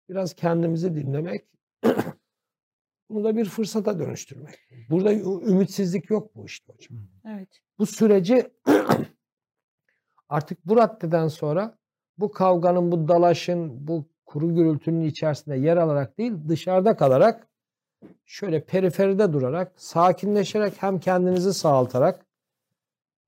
biraz 0.08 0.34
kendimizi 0.34 0.94
dinlemek, 0.94 1.44
bunu 3.10 3.24
da 3.24 3.36
bir 3.36 3.44
fırsata 3.44 3.98
dönüştürmek. 3.98 4.54
Burada 4.90 5.14
ümitsizlik 5.50 6.10
yok 6.10 6.36
bu 6.36 6.46
işte 6.46 6.72
hocam. 6.72 6.98
Evet. 7.28 7.48
Bu 7.78 7.86
süreci 7.86 8.50
artık 10.28 10.66
bu 10.66 10.76
raddeden 10.76 11.28
sonra 11.28 11.78
bu 12.18 12.30
kavganın, 12.30 12.92
bu 12.92 13.08
dalaşın, 13.08 13.88
bu 13.88 14.08
kuru 14.26 14.54
gürültünün 14.54 15.04
içerisinde 15.04 15.56
yer 15.56 15.76
alarak 15.76 16.18
değil, 16.18 16.32
dışarıda 16.48 16.96
kalarak 16.96 17.48
şöyle 18.24 18.64
periferide 18.64 19.32
durarak, 19.32 19.72
sakinleşerek 19.76 20.82
hem 20.82 20.98
kendinizi 20.98 21.54
sağaltarak 21.54 22.26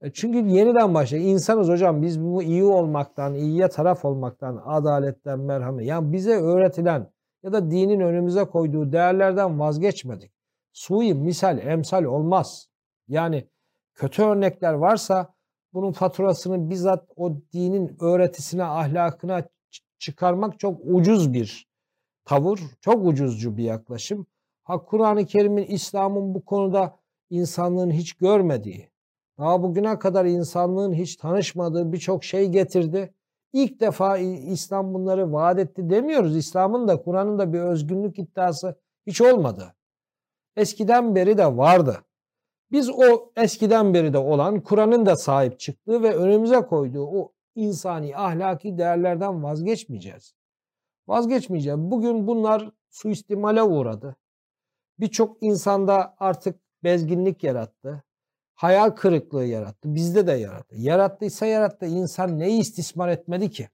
e 0.00 0.12
çünkü 0.12 0.38
yeniden 0.38 0.94
başla. 0.94 1.16
İnsanız 1.16 1.68
hocam 1.68 2.02
biz 2.02 2.22
bu 2.22 2.42
iyi 2.42 2.64
olmaktan, 2.64 3.34
iyiye 3.34 3.68
taraf 3.68 4.04
olmaktan, 4.04 4.62
adaletten, 4.66 5.40
merhamet. 5.40 5.86
Yani 5.86 6.12
bize 6.12 6.36
öğretilen 6.36 7.10
ya 7.42 7.52
da 7.52 7.70
dinin 7.70 8.00
önümüze 8.00 8.44
koyduğu 8.44 8.92
değerlerden 8.92 9.60
vazgeçmedik. 9.60 10.32
Sui 10.72 11.14
misal, 11.14 11.58
emsal 11.58 12.04
olmaz. 12.04 12.68
Yani 13.08 13.48
kötü 13.94 14.22
örnekler 14.22 14.72
varsa 14.72 15.34
bunun 15.72 15.92
faturasını 15.92 16.70
bizzat 16.70 17.04
o 17.16 17.36
dinin 17.52 17.96
öğretisine, 18.00 18.64
ahlakına 18.64 19.42
çıkarmak 19.98 20.58
çok 20.58 20.80
ucuz 20.84 21.32
bir 21.32 21.68
tavır, 22.24 22.60
çok 22.80 23.06
ucuzcu 23.06 23.56
bir 23.56 23.64
yaklaşım. 23.64 24.26
Ha 24.66 24.84
Kur'an-ı 24.84 25.26
Kerim'in, 25.26 25.64
İslam'ın 25.64 26.34
bu 26.34 26.44
konuda 26.44 26.96
insanlığın 27.30 27.90
hiç 27.90 28.12
görmediği, 28.12 28.90
daha 29.38 29.62
bugüne 29.62 29.98
kadar 29.98 30.24
insanlığın 30.24 30.92
hiç 30.92 31.16
tanışmadığı 31.16 31.92
birçok 31.92 32.24
şey 32.24 32.48
getirdi. 32.48 33.14
İlk 33.52 33.80
defa 33.80 34.18
İslam 34.18 34.94
bunları 34.94 35.32
vaat 35.32 35.58
etti 35.58 35.90
demiyoruz. 35.90 36.36
İslam'ın 36.36 36.88
da 36.88 37.02
Kur'an'ın 37.02 37.38
da 37.38 37.52
bir 37.52 37.60
özgünlük 37.60 38.18
iddiası 38.18 38.78
hiç 39.06 39.20
olmadı. 39.20 39.74
Eskiden 40.56 41.14
beri 41.14 41.38
de 41.38 41.56
vardı. 41.56 42.04
Biz 42.72 42.90
o 42.90 43.32
eskiden 43.36 43.94
beri 43.94 44.12
de 44.12 44.18
olan 44.18 44.60
Kur'an'ın 44.60 45.06
da 45.06 45.16
sahip 45.16 45.60
çıktığı 45.60 46.02
ve 46.02 46.16
önümüze 46.16 46.60
koyduğu 46.60 47.06
o 47.06 47.32
insani 47.54 48.16
ahlaki 48.16 48.78
değerlerden 48.78 49.42
vazgeçmeyeceğiz. 49.42 50.34
Vazgeçmeyeceğiz. 51.08 51.78
Bugün 51.78 52.26
bunlar 52.26 52.70
suistimale 52.90 53.62
uğradı. 53.62 54.16
Birçok 55.00 55.42
insanda 55.42 56.14
artık 56.18 56.60
bezginlik 56.84 57.44
yarattı. 57.44 58.02
Hayal 58.54 58.90
kırıklığı 58.90 59.44
yarattı. 59.44 59.94
Bizde 59.94 60.26
de 60.26 60.32
yarattı. 60.32 60.74
Yarattıysa 60.78 61.46
yarattı. 61.46 61.86
İnsan 61.86 62.38
neyi 62.38 62.60
istismar 62.60 63.08
etmedi 63.08 63.50
ki? 63.50 63.68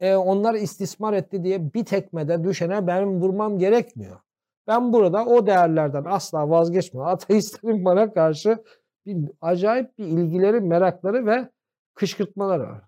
E, 0.00 0.14
onlar 0.16 0.54
istismar 0.54 1.12
etti 1.12 1.44
diye 1.44 1.74
bir 1.74 1.84
tekmede 1.84 2.44
düşene 2.44 2.86
benim 2.86 3.20
vurmam 3.20 3.58
gerekmiyor. 3.58 4.20
Ben 4.66 4.92
burada 4.92 5.24
o 5.24 5.46
değerlerden 5.46 6.04
asla 6.04 6.50
vazgeçmiyorum. 6.50 7.12
Ateistlerin 7.12 7.84
bana 7.84 8.12
karşı 8.12 8.58
bir 9.06 9.30
acayip 9.40 9.98
bir 9.98 10.04
ilgileri, 10.06 10.60
merakları 10.60 11.26
ve 11.26 11.48
kışkırtmaları 11.94 12.62
var. 12.62 12.82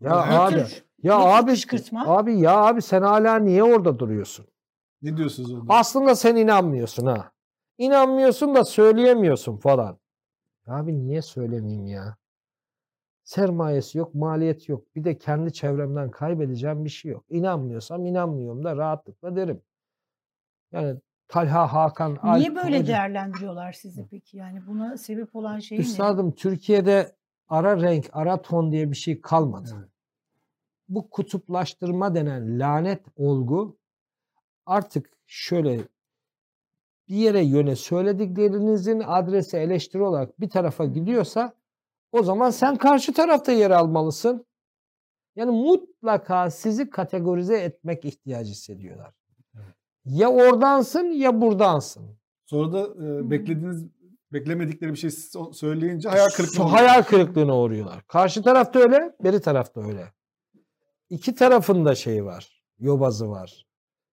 Ya 0.00 0.26
Ne 0.26 0.38
abi, 0.38 0.54
tür- 0.54 0.84
ya 1.02 1.18
abi, 1.18 1.50
kışkırtma? 1.50 2.06
abi 2.16 2.40
ya 2.40 2.56
abi 2.56 2.82
sen 2.82 3.02
hala 3.02 3.36
niye 3.38 3.62
orada 3.64 3.98
duruyorsun? 3.98 4.46
Ne 5.02 5.16
diyorsunuz 5.16 5.54
orada? 5.54 5.74
Aslında 5.74 6.14
sen 6.14 6.36
inanmıyorsun 6.36 7.06
ha. 7.06 7.32
İnanmıyorsun 7.78 8.54
da 8.54 8.64
söyleyemiyorsun 8.64 9.56
falan. 9.56 9.98
Abi 10.66 10.98
niye 10.98 11.22
söylemeyeyim 11.22 11.86
ya? 11.86 12.16
Sermayesi 13.24 13.98
yok, 13.98 14.14
maliyeti 14.14 14.72
yok. 14.72 14.94
Bir 14.96 15.04
de 15.04 15.18
kendi 15.18 15.52
çevremden 15.52 16.10
kaybedeceğim 16.10 16.84
bir 16.84 16.90
şey 16.90 17.12
yok. 17.12 17.24
İnanmıyorsam 17.28 18.06
inanmıyorum 18.06 18.64
da 18.64 18.76
rahatlıkla 18.76 19.36
derim. 19.36 19.62
Yani 20.72 21.00
Talha 21.28 21.72
Hakan 21.72 22.18
Alp 22.22 22.38
Niye 22.38 22.54
böyle 22.54 22.78
Hoca- 22.78 22.86
değerlendiriyorlar 22.86 23.72
sizi 23.72 24.06
peki? 24.10 24.36
Yani 24.36 24.66
buna 24.66 24.96
sebep 24.96 25.36
olan 25.36 25.58
şey 25.58 25.78
ne? 25.78 25.82
Üstadım 25.82 26.32
Türkiye'de 26.32 27.16
ara 27.48 27.80
renk, 27.82 28.10
ara 28.12 28.42
ton 28.42 28.72
diye 28.72 28.90
bir 28.90 28.96
şey 28.96 29.20
kalmadı. 29.20 29.70
Evet. 29.78 29.88
Bu 30.88 31.10
kutuplaştırma 31.10 32.14
denen 32.14 32.58
lanet 32.60 33.04
olgu 33.16 33.78
artık 34.66 35.10
şöyle 35.26 35.80
bir 37.08 37.16
yere 37.16 37.44
yöne 37.44 37.76
söylediklerinizin 37.76 39.02
adresi 39.06 39.56
eleştiri 39.56 40.02
olarak 40.02 40.40
bir 40.40 40.50
tarafa 40.50 40.84
gidiyorsa 40.84 41.52
o 42.12 42.22
zaman 42.22 42.50
sen 42.50 42.76
karşı 42.76 43.12
tarafta 43.12 43.52
yer 43.52 43.70
almalısın. 43.70 44.46
Yani 45.36 45.50
mutlaka 45.50 46.50
sizi 46.50 46.90
kategorize 46.90 47.56
etmek 47.56 48.04
ihtiyacı 48.04 48.50
hissediyorlar. 48.50 49.14
Evet. 49.54 49.74
Ya 50.04 50.30
oradansın 50.30 51.04
ya 51.04 51.40
buradansın. 51.40 52.02
Sonra 52.46 52.72
da 52.72 53.04
e, 53.04 53.30
beklediğiniz 53.30 53.84
beklemedikleri 54.32 54.92
bir 54.92 54.98
şey 54.98 55.10
söyleyince 55.52 56.08
hayal 56.08 56.28
kırıklığına 56.28 56.72
hayal 56.72 57.02
kırıklığına 57.02 57.58
uğruyorlar. 57.58 58.02
Karşı 58.06 58.42
tarafta 58.42 58.78
öyle, 58.78 59.16
beri 59.24 59.40
tarafta 59.40 59.80
öyle. 59.80 60.12
İki 61.10 61.34
tarafında 61.34 61.94
şey 61.94 62.24
var. 62.24 62.62
Yobazı 62.78 63.30
var. 63.30 63.66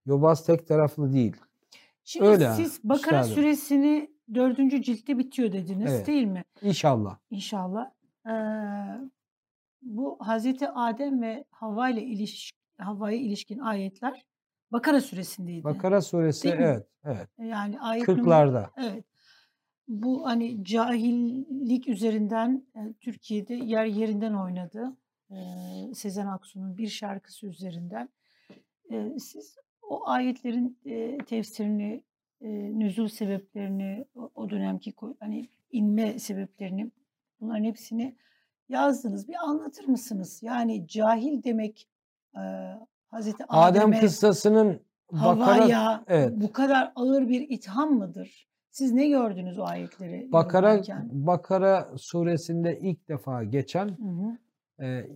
Yobaz 0.09 0.45
tek 0.45 0.67
taraflı 0.67 1.13
değil. 1.13 1.35
Şimdi 2.03 2.25
Öyle 2.25 2.53
siz 2.53 2.79
Bakara 2.83 3.19
üstadım. 3.21 3.35
suresini 3.41 4.11
dördüncü 4.33 4.81
ciltte 4.81 5.17
bitiyor 5.17 5.51
dediniz 5.51 5.93
Evet. 5.93 6.07
değil 6.07 6.25
mi? 6.27 6.43
İnşallah. 6.61 7.17
İnşallah. 7.31 7.91
Ee, 8.27 8.31
bu 9.81 10.17
Hazreti 10.21 10.69
Adem 10.69 11.21
ve 11.21 11.45
Havva 11.51 11.89
ile 11.89 12.03
iliş 12.03 12.51
Havva'ya 12.77 13.17
ilişkin 13.17 13.59
ayetler 13.59 14.25
Bakara 14.71 15.01
suresindeydi. 15.01 15.63
Bakara 15.63 16.01
suresi 16.01 16.43
Değil 16.43 16.55
mi? 16.55 16.63
evet, 16.65 16.87
evet. 17.03 17.29
Yani 17.39 17.79
ayet 17.79 18.07
numara- 18.07 18.15
Kırklarda. 18.17 18.69
Evet. 18.77 19.05
Bu 19.87 20.25
hani 20.25 20.63
cahillik 20.65 21.87
üzerinden 21.87 22.65
e, 22.75 22.93
Türkiye'de 22.93 23.53
yer 23.53 23.85
yerinden 23.85 24.33
oynadı. 24.33 24.97
E, 25.31 25.35
Sezen 25.93 26.27
Aksu'nun 26.27 26.77
bir 26.77 26.87
şarkısı 26.87 27.47
üzerinden. 27.47 28.09
E, 28.91 29.19
siz 29.19 29.55
o 29.89 30.07
ayetlerin 30.09 30.77
e, 30.85 31.17
tefsirini, 31.17 32.03
e, 32.41 32.49
nüzul 32.79 33.07
sebeplerini, 33.07 34.05
o, 34.15 34.29
o 34.35 34.49
dönemki 34.49 34.93
hani 35.19 35.49
inme 35.71 36.19
sebeplerini 36.19 36.91
bunların 37.41 37.63
hepsini 37.63 38.15
yazdınız. 38.69 39.27
Bir 39.27 39.35
anlatır 39.43 39.85
mısınız? 39.85 40.43
Yani 40.43 40.87
cahil 40.87 41.43
demek 41.43 41.87
e, 42.35 42.41
Hazreti 43.07 43.43
Adem 43.49 43.81
Adem'e, 43.81 43.99
kıssasının 43.99 44.81
Bakara 45.11 45.45
Havva'ya 45.45 46.03
evet. 46.07 46.33
bu 46.35 46.51
kadar 46.51 46.91
ağır 46.95 47.27
bir 47.27 47.49
itham 47.49 47.93
mıdır? 47.93 48.49
Siz 48.71 48.91
ne 48.91 49.07
gördünüz 49.07 49.59
o 49.59 49.63
ayetleri? 49.63 50.31
Bakara 50.31 50.67
yorumlarken? 50.67 51.09
Bakara 51.11 51.89
suresinde 51.97 52.79
ilk 52.79 53.09
defa 53.09 53.43
geçen 53.43 53.87
Hı 53.87 54.03
hı. 54.03 54.85
e, 54.85 55.09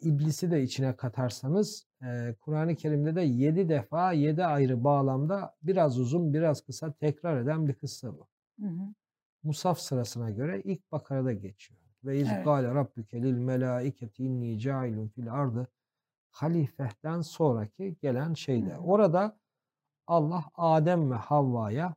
iblisi 0.00 0.50
de 0.50 0.62
içine 0.62 0.96
katarsanız 0.96 1.87
e, 2.02 2.34
Kur'an-ı 2.40 2.76
Kerim'de 2.76 3.14
de 3.14 3.20
yedi 3.20 3.68
defa 3.68 4.12
yedi 4.12 4.44
ayrı 4.44 4.84
bağlamda 4.84 5.56
biraz 5.62 5.98
uzun 5.98 6.34
biraz 6.34 6.60
kısa 6.60 6.92
tekrar 6.92 7.40
eden 7.40 7.68
bir 7.68 7.74
kıssa 7.74 8.18
bu. 8.18 8.26
Hı 8.60 8.66
hı. 8.66 8.94
Musaf 9.42 9.78
sırasına 9.78 10.30
göre 10.30 10.62
ilk 10.62 10.92
Bakara'da 10.92 11.32
geçiyor. 11.32 11.80
Ve 12.04 12.20
iz 12.20 12.28
gâle 12.44 12.74
rabbuke 12.74 13.22
lil 13.22 13.38
melâiketi 13.38 14.24
inni 14.24 14.58
câilun 14.58 15.08
fil 15.08 15.32
ardı 15.32 15.68
halifehten 16.30 17.20
sonraki 17.20 17.96
gelen 18.02 18.34
şeyde. 18.34 18.70
Hı 18.70 18.78
hı. 18.78 18.80
Orada 18.80 19.38
Allah 20.06 20.44
Adem 20.54 21.10
ve 21.10 21.14
Havva'ya 21.14 21.94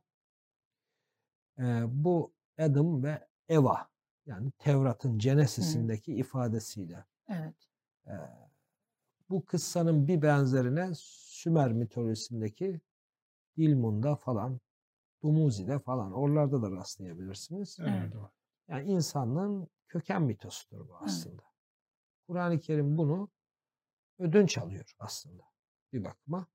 e, 1.58 1.84
bu 1.88 2.32
Adam 2.58 3.02
ve 3.02 3.28
Eva 3.48 3.88
yani 4.26 4.50
Tevrat'ın 4.50 5.18
Genesis'indeki 5.18 6.14
ifadesiyle 6.14 7.04
Evet. 7.28 7.54
e, 8.06 8.12
bu 9.32 9.44
kıssanın 9.44 10.08
bir 10.08 10.22
benzerine 10.22 10.90
Sümer 10.94 11.72
mitolojisindeki 11.72 12.80
Dilmun'da 13.56 14.16
falan 14.16 14.60
Dumuzi'de 15.22 15.78
falan 15.78 16.12
oralarda 16.12 16.62
da 16.62 16.70
rastlayabilirsiniz. 16.70 17.78
Evet. 17.80 18.12
Yani 18.68 18.90
insanlığın 18.90 19.68
köken 19.88 20.22
mitosudur 20.22 20.88
bu 20.88 20.96
aslında. 20.96 21.42
Kur'an-ı 22.26 22.60
Kerim 22.60 22.98
bunu 22.98 23.30
ödünç 24.18 24.58
alıyor 24.58 24.94
aslında 24.98 25.42
bir 25.92 26.04
bakıma. 26.04 26.46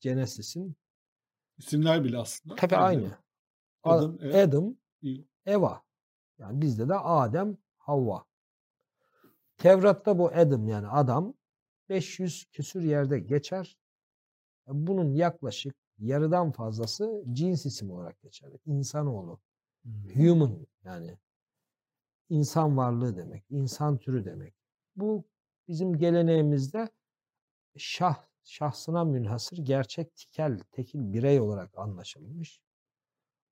Genesis'in 0.00 0.76
İsimler 1.58 2.04
bile 2.04 2.18
aslında. 2.18 2.54
tabi 2.54 2.70
benzer. 2.70 2.86
aynı. 2.86 3.18
Adam, 3.82 4.18
Eva, 4.20 4.42
Adam, 4.42 4.76
Eve. 5.02 5.24
Eva. 5.46 5.82
Yani 6.38 6.60
bizde 6.60 6.88
de 6.88 6.94
Adem, 6.94 7.56
Havva. 7.76 8.24
Tevrat'ta 9.56 10.18
bu 10.18 10.28
Adam 10.28 10.68
yani 10.68 10.88
adam 10.88 11.34
500 11.92 12.44
küsür 12.52 12.82
yerde 12.82 13.18
geçer. 13.18 13.78
Bunun 14.66 15.14
yaklaşık 15.14 15.74
yarıdan 15.98 16.52
fazlası 16.52 17.24
cins 17.32 17.66
isim 17.66 17.90
olarak 17.90 18.20
geçer. 18.22 18.50
İnsanoğlu. 18.66 19.40
Human 20.14 20.66
yani. 20.84 21.18
insan 22.28 22.76
varlığı 22.76 23.16
demek, 23.16 23.44
insan 23.50 23.98
türü 23.98 24.24
demek. 24.24 24.54
Bu 24.96 25.24
bizim 25.68 25.98
geleneğimizde 25.98 26.88
şah 27.76 28.24
şahsına 28.44 29.04
münhasır 29.04 29.58
gerçek 29.58 30.16
tikel, 30.16 30.58
tekil 30.70 31.12
birey 31.12 31.40
olarak 31.40 31.78
anlaşılmış. 31.78 32.60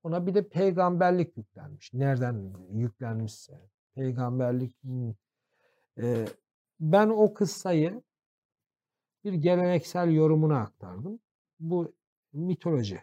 Ona 0.03 0.27
bir 0.27 0.35
de 0.35 0.49
peygamberlik 0.49 1.37
yüklenmiş. 1.37 1.93
Nereden 1.93 2.55
yüklenmişse. 2.73 3.71
Peygamberlik. 3.95 4.75
Ee, 5.99 6.27
ben 6.81 7.09
o 7.09 7.35
kıssayı 7.35 8.03
bir 9.25 9.33
geleneksel 9.33 10.13
yorumuna 10.13 10.61
aktardım. 10.61 11.21
Bu 11.61 11.95
mitoloji 12.33 13.01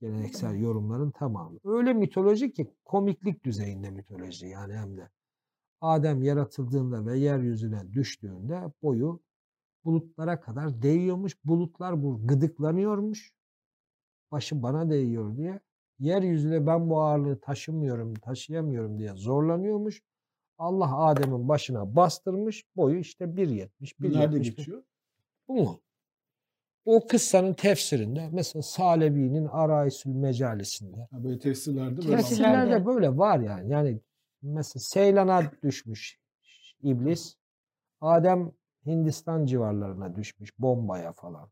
geleneksel 0.00 0.60
yorumların 0.60 1.10
tamamı. 1.10 1.58
Öyle 1.64 1.92
mitoloji 1.92 2.52
ki 2.52 2.74
komiklik 2.84 3.44
düzeyinde 3.44 3.90
mitoloji 3.90 4.46
yani 4.46 4.74
hem 4.74 4.96
de. 4.96 5.10
Adem 5.80 6.22
yaratıldığında 6.22 7.06
ve 7.06 7.18
yeryüzüne 7.18 7.92
düştüğünde 7.92 8.72
boyu 8.82 9.20
bulutlara 9.84 10.40
kadar 10.40 10.82
değiyormuş. 10.82 11.44
Bulutlar 11.44 12.02
bu 12.02 12.26
gıdıklanıyormuş. 12.26 13.32
Başı 14.30 14.62
bana 14.62 14.90
değiyor 14.90 15.36
diye. 15.36 15.60
Yeryüzüne 15.98 16.66
ben 16.66 16.90
bu 16.90 17.02
ağırlığı 17.02 17.40
taşımıyorum, 17.40 18.14
taşıyamıyorum 18.14 18.98
diye 18.98 19.14
zorlanıyormuş. 19.14 20.02
Allah 20.58 20.96
Adem'in 20.96 21.48
başına 21.48 21.96
bastırmış. 21.96 22.64
Boyu 22.76 22.98
işte 22.98 23.24
1.70, 23.24 23.68
1.70. 24.00 24.18
Nerede 24.18 24.38
geçiyor? 24.38 24.82
Bu 25.52 25.56
mu? 25.56 25.80
O 26.84 27.06
kıssanın 27.06 27.54
tefsirinde 27.54 28.28
mesela 28.32 28.62
Salebi'nin 28.62 29.46
Araisül 29.46 30.10
Mecalisinde. 30.10 31.08
Ha, 31.10 31.24
böyle 31.24 31.38
tefsirlerde 31.38 31.96
böyle 31.96 32.16
Tefsirlerde. 32.16 32.20
Tefsirlerde 32.20 32.86
böyle 32.86 33.16
var 33.18 33.38
yani. 33.40 33.70
Yani 33.70 34.00
mesela 34.42 34.80
Seylan'a 34.80 35.42
düşmüş 35.62 36.20
iblis. 36.82 37.36
Adem 38.00 38.52
Hindistan 38.86 39.46
civarlarına 39.46 40.16
düşmüş 40.16 40.58
bombaya 40.58 41.12
falan. 41.12 41.50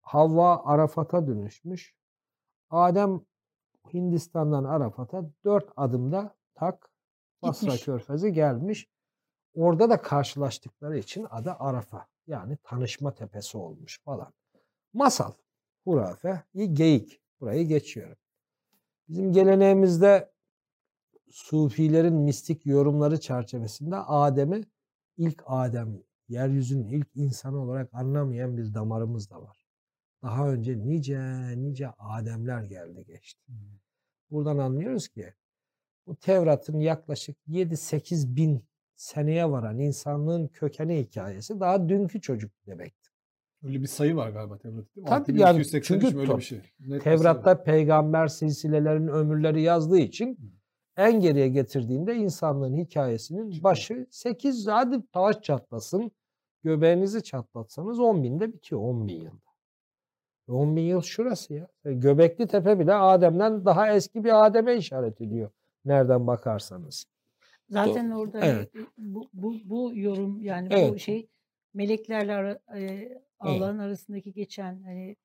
Havva 0.00 0.64
Arafat'a 0.64 1.26
dönüşmüş. 1.26 1.94
Adem 2.70 3.20
Hindistan'dan 3.92 4.64
Arafat'a 4.64 5.30
dört 5.44 5.72
adımda 5.76 6.36
tak 6.54 6.90
Basra. 7.42 7.76
Körfezi 7.76 8.32
gelmiş. 8.32 8.88
Orada 9.54 9.90
da 9.90 10.02
karşılaştıkları 10.02 10.98
için 10.98 11.26
adı 11.30 11.56
Arafa. 11.58 12.06
Yani 12.28 12.58
tanışma 12.62 13.14
tepesi 13.14 13.58
olmuş 13.58 14.00
falan. 14.04 14.32
Masal, 14.92 15.32
hurafe, 15.84 16.42
geyik. 16.72 17.20
Burayı 17.40 17.68
geçiyorum. 17.68 18.16
Bizim 19.08 19.32
geleneğimizde 19.32 20.32
Sufilerin 21.30 22.14
mistik 22.14 22.66
yorumları 22.66 23.20
çerçevesinde 23.20 23.96
Adem'i 23.96 24.64
ilk 25.16 25.42
Adem, 25.46 26.02
yeryüzünün 26.28 26.86
ilk 26.86 27.08
insanı 27.14 27.58
olarak 27.62 27.94
anlamayan 27.94 28.56
bir 28.56 28.74
damarımız 28.74 29.30
da 29.30 29.42
var. 29.42 29.66
Daha 30.22 30.50
önce 30.50 30.78
nice 30.78 31.20
nice 31.56 31.90
Ademler 31.98 32.62
geldi 32.62 33.04
geçti. 33.06 33.52
Buradan 34.30 34.58
anlıyoruz 34.58 35.08
ki 35.08 35.34
bu 36.06 36.16
Tevrat'ın 36.16 36.80
yaklaşık 36.80 37.36
7-8 37.48 38.36
bin 38.36 38.64
seneye 38.98 39.50
varan 39.50 39.78
insanlığın 39.78 40.48
kökeni 40.48 40.98
hikayesi 40.98 41.60
daha 41.60 41.88
dünkü 41.88 42.20
çocuk 42.20 42.52
demektir. 42.66 43.12
Öyle 43.62 43.80
bir 43.80 43.86
sayı 43.86 44.16
var 44.16 44.30
galiba 44.30 44.58
Tevrat'ta 44.58 44.94
değil 44.96 45.04
mi? 45.04 45.08
Tabii 45.08 45.40
yani 45.40 45.48
6283 45.48 46.02
çünkü 46.02 46.18
öyle 46.18 46.36
bir 46.36 46.42
şey. 46.42 46.60
Net. 46.80 47.04
Tevrat'ta 47.04 47.62
peygamber 47.62 48.26
silsilelerinin 48.26 49.08
ömürleri 49.08 49.62
yazdığı 49.62 49.98
için 49.98 50.38
en 50.96 51.20
geriye 51.20 51.48
getirdiğinde 51.48 52.14
insanlığın 52.14 52.76
hikayesinin 52.76 53.62
başı 53.64 54.06
8 54.10 54.66
hadi 54.66 55.06
taş 55.12 55.42
çatlasın 55.42 56.12
göbeğinizi 56.64 57.22
çatlatsanız 57.22 58.00
10 58.00 58.22
binde 58.22 58.52
bitiyor 58.52 58.80
10 58.80 59.08
bin 59.08 59.14
yılda. 59.14 59.48
10 60.48 60.76
bin 60.76 60.82
yıl 60.82 61.02
şurası 61.02 61.54
ya. 61.54 61.68
E, 61.84 61.92
Göbekli 61.92 62.46
Tepe 62.46 62.78
bile 62.78 62.94
Adem'den 62.94 63.64
daha 63.64 63.92
eski 63.92 64.24
bir 64.24 64.46
Adem'e 64.46 64.76
işaret 64.76 65.20
ediyor. 65.20 65.50
Nereden 65.84 66.26
bakarsanız. 66.26 67.06
Zaten 67.70 68.10
orada 68.10 68.40
hani 68.40 68.50
Evet. 68.50 68.70
bu, 68.98 69.28
bu, 69.32 69.54
bu 69.64 69.92
yorum 69.94 70.42
yani 70.42 70.70
bu 70.70 70.74
Evet. 70.74 71.00
şey 71.00 71.28
meleklerle 71.74 72.34
ara, 72.34 72.58
e, 72.76 73.08
Allah'ın 73.38 73.78
arasındaki 73.78 74.32
geçen 74.32 74.82
hani 74.82 75.16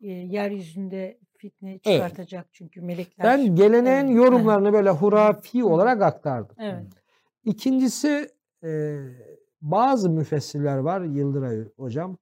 e, 0.00 0.08
yeryüzünde 0.10 1.18
fitne 1.36 1.78
çıkartacak 1.78 2.46
çünkü 2.52 2.80
melekler. 2.80 3.26
Ben 3.26 3.56
geleneğin 3.56 4.06
Evet. 4.06 4.16
yorumlarını 4.16 4.72
böyle 4.72 4.90
hurafi 4.90 5.64
olarak 5.64 6.02
aktardım. 6.02 6.56
Evet. 6.58 6.86
İkincisi 7.44 8.28
e, 8.64 9.00
bazı 9.60 10.10
müfessirler 10.10 10.76
var 10.78 11.00
Yıldıray 11.00 11.64
hocam. 11.76 12.18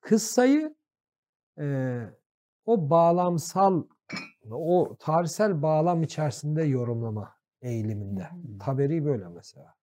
Kıssayı 0.00 0.74
e, 1.58 1.98
o 2.66 2.90
bağlamsal 2.90 3.84
o 4.50 4.96
tarihsel 4.98 5.62
bağlam 5.62 6.02
içerisinde 6.02 6.62
yorumlama 6.64 7.34
eğiliminde. 7.64 8.24
Hı. 8.24 8.58
Taberi 8.58 9.04
böyle 9.04 9.28
mesela. 9.28 9.74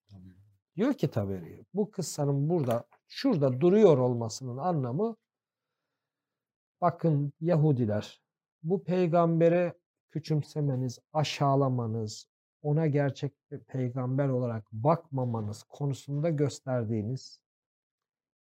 Diyor 0.76 0.94
ki 0.94 1.12
Taberi 1.12 1.66
bu 1.74 1.92
kıssanın 1.92 2.50
burada 2.50 2.86
şurada 3.08 3.62
duruyor 3.62 3.98
olmasının 3.98 4.58
anlamı 4.58 5.16
bakın 6.82 7.34
Yahudiler 7.42 8.22
bu 8.64 8.84
peygambere 8.84 9.74
küçümsemeniz, 10.12 11.00
aşağılamanız, 11.14 12.28
ona 12.62 12.88
gerçek 12.88 13.34
bir 13.52 13.60
peygamber 13.60 14.30
olarak 14.30 14.72
bakmamanız 14.72 15.64
konusunda 15.64 16.30
gösterdiğiniz 16.30 17.42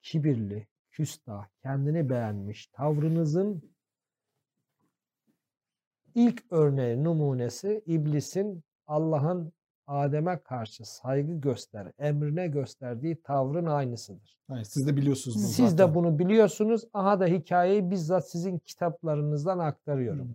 kibirli, 0.02 0.66
küstah, 0.90 1.48
kendini 1.62 2.10
beğenmiş 2.10 2.66
tavrınızın 2.66 3.62
ilk 6.14 6.44
örneği, 6.50 7.04
numunesi 7.04 7.82
iblisin 7.86 8.64
Allah'ın 8.88 9.52
Adem'e 9.86 10.38
karşı 10.42 10.84
saygı 10.84 11.32
göster, 11.40 11.92
emrine 11.98 12.48
gösterdiği 12.48 13.22
tavrın 13.22 13.66
aynısıdır. 13.66 14.38
Hayır, 14.48 14.64
siz 14.64 14.86
de 14.86 14.96
biliyorsunuz 14.96 15.36
bunu 15.36 15.46
Siz 15.46 15.70
zaten. 15.70 15.78
de 15.90 15.94
bunu 15.94 16.18
biliyorsunuz. 16.18 16.84
Aha 16.92 17.20
da 17.20 17.26
hikayeyi 17.26 17.90
bizzat 17.90 18.30
sizin 18.30 18.58
kitaplarınızdan 18.58 19.58
aktarıyorum. 19.58 20.24
Hmm. 20.24 20.34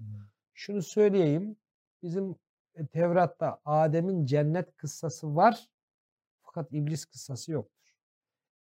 Şunu 0.54 0.82
söyleyeyim. 0.82 1.56
Bizim 2.04 2.36
e, 2.76 2.88
Tevrat'ta 2.88 3.60
Adem'in 3.66 4.26
cennet 4.26 4.78
kıssası 4.78 5.36
var. 5.36 5.70
Fakat 6.41 6.74
iblis 6.74 7.06
kıssası 7.06 7.51
yoktur. 7.51 7.95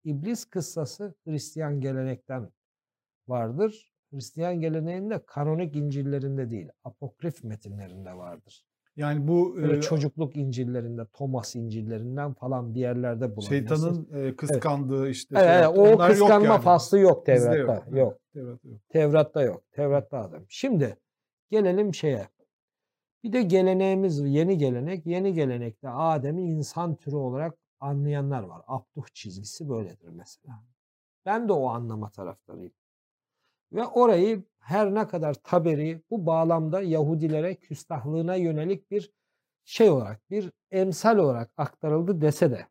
İblis 0.04 0.44
kıssası 0.44 1.14
Hristiyan 1.24 1.80
gelenekten 1.80 2.50
vardır. 3.28 3.92
Hristiyan 4.10 4.60
geleneğinde 4.60 5.22
kanonik 5.26 5.76
İncil'lerinde 5.76 6.50
değil, 6.50 6.68
apokrif 6.84 7.44
metinlerinde 7.44 8.16
vardır. 8.16 8.64
Yani 8.96 9.28
bu 9.28 9.56
Böyle 9.56 9.76
e, 9.76 9.80
çocukluk 9.80 10.36
İncil'lerinde, 10.36 11.06
Thomas 11.06 11.54
İncil'lerinden 11.56 12.32
falan 12.32 12.74
bir 12.74 12.80
yerlerde 12.80 13.24
bulunması. 13.36 13.48
şeytanın 13.48 14.08
e, 14.14 14.36
kıskandığı 14.36 15.08
işte 15.08 15.34
Evet, 15.38 15.46
şey 15.46 15.56
evet, 15.56 15.68
o 15.68 15.80
onlar 15.80 16.08
yok 16.08 16.18
kıskanma 16.18 16.46
yani. 16.46 16.62
faslı 16.62 16.98
yok 16.98 17.26
Bizde 17.26 17.50
Tevrat'ta. 17.50 17.98
Yok. 17.98 18.18
Tevrat'ta 18.32 18.68
yok. 18.68 18.88
Tevrat'ta 18.88 19.42
yok. 19.42 19.62
Tevrat'ta 19.72 20.18
adam. 20.18 20.42
Şimdi 20.48 20.96
gelelim 21.50 21.94
şeye. 21.94 22.28
Bir 23.24 23.32
de 23.32 23.42
geleneğimiz, 23.42 24.20
yeni 24.20 24.58
gelenek. 24.58 25.06
Yeni 25.06 25.32
gelenekte 25.32 25.88
Adem'i 25.88 26.42
insan 26.42 26.96
türü 26.96 27.16
olarak 27.16 27.58
anlayanlar 27.80 28.42
var. 28.42 28.62
Abduh 28.66 29.06
çizgisi 29.14 29.68
böyledir 29.68 30.08
mesela. 30.08 30.62
Ben 31.26 31.48
de 31.48 31.52
o 31.52 31.66
anlama 31.68 32.10
taraftarıyım. 32.10 32.72
Ve 33.72 33.86
orayı 33.86 34.44
her 34.58 34.94
ne 34.94 35.08
kadar 35.08 35.34
Taberi 35.34 36.02
bu 36.10 36.26
bağlamda 36.26 36.82
Yahudilere 36.82 37.54
küstahlığına 37.54 38.34
yönelik 38.34 38.90
bir 38.90 39.12
şey 39.64 39.90
olarak, 39.90 40.30
bir 40.30 40.52
emsal 40.70 41.18
olarak 41.18 41.50
aktarıldı 41.56 42.20
dese 42.20 42.50
de 42.50 42.66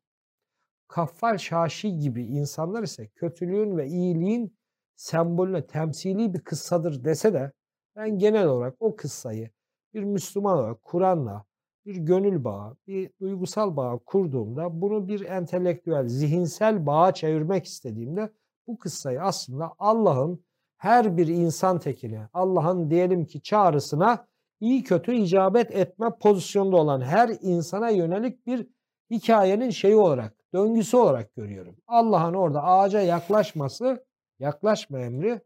Kaffal 0.88 1.38
Şaşi 1.38 1.98
gibi 1.98 2.24
insanlar 2.24 2.84
ise 2.84 3.08
kötülüğün 3.08 3.78
ve 3.78 3.88
iyiliğin 3.88 4.58
sembolüne 4.96 5.68
temsili 5.68 6.34
bir 6.34 6.42
kıssadır 6.42 7.04
dese 7.04 7.34
de 7.34 7.52
ben 7.96 8.18
genel 8.18 8.48
olarak 8.48 8.76
o 8.80 8.96
kıssayı 8.96 9.50
bir 9.94 10.04
Müslüman 10.04 10.58
olarak 10.58 10.82
Kur'an'la 10.82 11.46
bir 11.86 11.96
gönül 11.96 12.44
bağı, 12.44 12.78
bir 12.88 13.10
duygusal 13.20 13.76
bağ 13.76 13.98
kurduğumda 14.06 14.82
bunu 14.82 15.08
bir 15.08 15.22
entelektüel, 15.22 16.08
zihinsel 16.08 16.86
bağa 16.86 17.14
çevirmek 17.14 17.66
istediğimde 17.66 18.30
bu 18.68 18.78
kıssayı 18.78 19.22
aslında 19.22 19.74
Allah'ın 19.80 20.44
her 20.82 21.18
bir 21.18 21.28
insan 21.28 21.80
tekine, 21.80 22.30
Allah'ın 22.34 22.90
diyelim 22.90 23.26
ki 23.26 23.42
çağrısına 23.42 24.28
iyi 24.60 24.84
kötü 24.84 25.16
icabet 25.16 25.72
etme 25.72 26.10
pozisyonda 26.20 26.78
olan 26.78 27.02
her 27.02 27.30
insana 27.42 27.90
yönelik 27.90 28.48
bir 28.48 28.68
hikayenin 29.12 29.70
şeyi 29.70 29.96
olarak, 29.96 30.36
döngüsü 30.54 30.98
olarak 30.98 31.36
görüyorum. 31.36 31.76
Allah'ın 31.88 32.34
orada 32.34 32.64
ağaca 32.64 33.02
yaklaşması, 33.02 34.06
yaklaşma 34.40 35.00
emri 35.00 35.42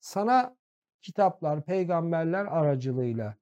sana 0.00 0.56
kitaplar, 1.02 1.64
peygamberler 1.64 2.44
aracılığıyla 2.44 3.34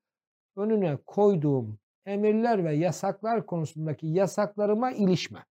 önüne 0.57 0.99
koyduğum 1.07 1.79
emirler 2.07 2.65
ve 2.65 2.75
yasaklar 2.75 3.47
konusundaki 3.47 4.07
yasaklarıma 4.07 4.91
ilişme. 4.91 5.47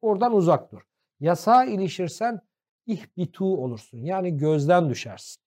Oradan 0.00 0.34
uzak 0.34 0.72
dur. 0.72 0.82
Yasağa 1.20 1.64
ilişirsen 1.64 2.40
ihbitu 2.86 3.64
olursun. 3.64 3.98
Yani 3.98 4.36
gözden 4.36 4.90
düşersin. 4.90 5.42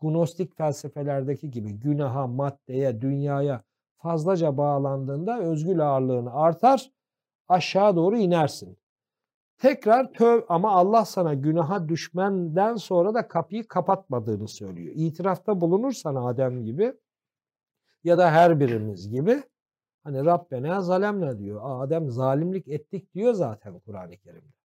Gnostik 0.00 0.56
felsefelerdeki 0.56 1.50
gibi 1.50 1.72
günaha, 1.72 2.26
maddeye, 2.26 3.00
dünyaya 3.00 3.62
fazlaca 3.96 4.56
bağlandığında 4.56 5.40
özgül 5.40 5.80
ağırlığın 5.80 6.26
artar, 6.26 6.90
aşağı 7.48 7.96
doğru 7.96 8.16
inersin. 8.16 8.78
Tekrar 9.58 10.12
töv 10.12 10.42
ama 10.48 10.72
Allah 10.72 11.04
sana 11.04 11.34
günaha 11.34 11.88
düşmenden 11.88 12.76
sonra 12.76 13.14
da 13.14 13.28
kapıyı 13.28 13.68
kapatmadığını 13.68 14.48
söylüyor. 14.48 14.92
İtirafta 14.96 15.60
bulunursan 15.60 16.14
Adem 16.14 16.64
gibi 16.64 16.94
ya 18.04 18.18
da 18.18 18.30
her 18.30 18.60
birimiz 18.60 19.10
gibi 19.10 19.42
hani 20.04 20.24
Rabbena 20.24 20.80
zalemne 20.80 21.38
diyor. 21.38 21.60
Adem 21.64 22.10
zalimlik 22.10 22.68
ettik 22.68 23.14
diyor 23.14 23.32
zaten 23.32 23.78
Kur'an-ı 23.78 24.16
Kerim'de. 24.16 24.63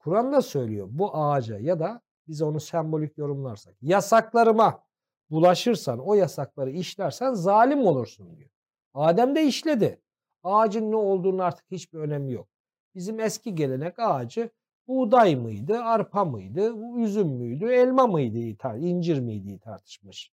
Kur'an 0.00 0.32
da 0.32 0.42
söylüyor 0.42 0.88
bu 0.90 1.16
ağaca 1.16 1.58
ya 1.58 1.80
da 1.80 2.00
biz 2.28 2.42
onu 2.42 2.60
sembolik 2.60 3.18
yorumlarsak 3.18 3.74
yasaklarıma 3.82 4.82
bulaşırsan 5.30 5.98
o 5.98 6.14
yasakları 6.14 6.70
işlersen 6.70 7.34
zalim 7.34 7.86
olursun 7.86 8.36
diyor. 8.36 8.50
Adem 8.94 9.34
de 9.34 9.44
işledi. 9.44 10.00
Ağacın 10.42 10.90
ne 10.90 10.96
olduğunun 10.96 11.38
artık 11.38 11.70
hiçbir 11.70 11.98
önemi 11.98 12.32
yok. 12.32 12.48
Bizim 12.94 13.20
eski 13.20 13.54
gelenek 13.54 13.98
ağacı 13.98 14.50
buğday 14.88 15.36
mıydı, 15.36 15.78
arpa 15.78 16.24
mıydı, 16.24 16.74
üzüm 16.96 17.28
müydü, 17.28 17.66
elma 17.66 18.06
mıydı, 18.06 18.38
incir 18.78 19.20
miydi 19.20 19.58
tartışmış. 19.58 20.32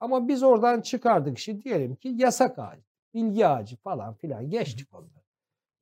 Ama 0.00 0.28
biz 0.28 0.42
oradan 0.42 0.80
çıkardık 0.80 1.38
işte 1.38 1.62
diyelim 1.62 1.96
ki 1.96 2.08
yasak 2.08 2.58
ağacı, 2.58 2.84
bilgi 3.14 3.46
ağacı 3.46 3.76
falan 3.76 4.14
filan 4.14 4.50
geçtik 4.50 4.94
onları. 4.94 5.24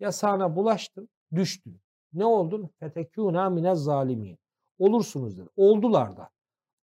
Yasağına 0.01 0.57
bulaştın, 0.57 1.09
düştün. 1.35 1.84
Ne 2.15 2.25
oldun? 2.25 2.71
Fetekûnâ 2.81 3.51
mine 3.51 3.75
zalimin. 3.75 4.39
Olursunuz 4.79 5.39
dedi. 5.39 5.49
Oldular 5.57 6.17
da. 6.17 6.31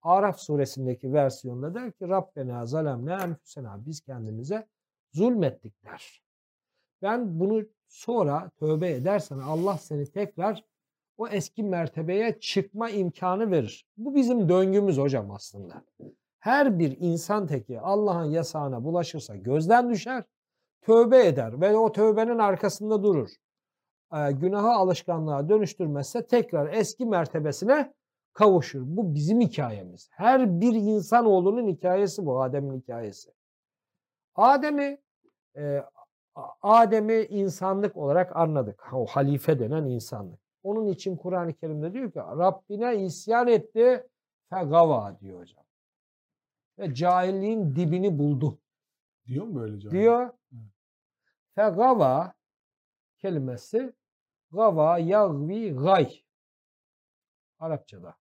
Araf 0.02 0.40
suresindeki 0.40 1.14
versiyonda 1.14 1.74
der 1.74 1.92
ki 1.92 2.08
Rabbena 2.08 2.66
zalemne 2.66 3.14
enfüsena. 3.14 3.86
Biz 3.86 4.02
kendimize 4.02 4.68
zulmettik 5.14 5.86
der. 5.86 6.22
Ben 7.02 7.40
bunu 7.40 7.64
sonra 7.88 8.52
tövbe 8.60 8.90
edersen 8.90 9.40
Allah 9.40 9.78
seni 9.78 10.12
tekrar 10.12 10.66
o 11.18 11.28
eski 11.28 11.64
mertebeye 11.64 12.40
çıkma 12.40 12.90
imkanı 12.90 13.52
verir. 13.52 13.86
Bu 13.98 14.16
bizim 14.16 14.50
döngümüz 14.50 14.98
hocam 14.98 15.32
aslında. 15.32 15.84
Her 16.40 16.80
bir 16.80 16.98
insan 17.00 17.48
teki 17.48 17.80
Allah'ın 17.80 18.32
yasağına 18.32 18.84
bulaşırsa 18.84 19.36
gözden 19.36 19.90
düşer, 19.90 20.24
tövbe 20.82 21.26
eder 21.26 21.62
ve 21.62 21.78
o 21.78 21.92
tövbenin 21.92 22.40
arkasında 22.40 23.04
durur. 23.04 23.30
E, 24.14 24.32
günahı 24.32 24.72
alışkanlığa 24.72 25.50
dönüştürmezse 25.50 26.28
tekrar 26.28 26.74
eski 26.74 27.06
mertebesine 27.06 27.94
kavuşur. 28.34 28.82
Bu 28.86 29.16
bizim 29.16 29.42
hikayemiz. 29.42 30.10
Her 30.12 30.62
bir 30.62 30.74
insanoğlunun 30.74 31.68
hikayesi 31.68 32.26
bu, 32.26 32.42
Adem'in 32.42 32.80
hikayesi. 32.80 33.32
Adem'i 34.36 34.98
e, 35.56 35.84
Adem'i 36.62 37.22
insanlık 37.22 37.98
olarak 37.98 38.36
anladık. 38.36 38.94
O 38.94 39.06
halife 39.06 39.60
denen 39.60 39.86
insanlık. 39.86 40.40
Onun 40.64 40.88
için 40.88 41.16
Kur'an-ı 41.16 41.54
Kerim'de 41.54 41.94
diyor 41.94 42.12
ki 42.12 42.20
Rabbine 42.20 43.04
isyan 43.04 43.48
etti 43.48 44.08
fegava 44.50 45.20
diyor 45.20 45.40
hocam. 45.40 45.64
Ve 46.80 46.94
cahilliğin 46.94 47.76
dibini 47.76 48.20
buldu. 48.20 48.60
Diyor 49.28 49.46
mu 49.46 49.60
böyle 49.60 49.80
cahil? 49.80 49.96
Diyor. 49.96 50.30
Fegava 51.56 52.34
kelimesi 53.18 53.94
gava 54.52 55.00
yagvi 55.00 55.72
gay. 55.74 56.24
Arapçada. 57.60 58.16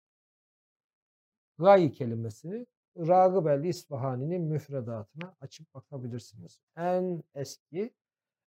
Gay 1.58 1.92
kelimesini 1.92 2.66
Ragıb 2.96 3.46
el 3.46 3.64
İsfahani'nin 3.64 4.42
müfredatına 4.42 5.36
açıp 5.40 5.74
bakabilirsiniz. 5.74 6.60
En 6.76 7.22
eski, 7.34 7.94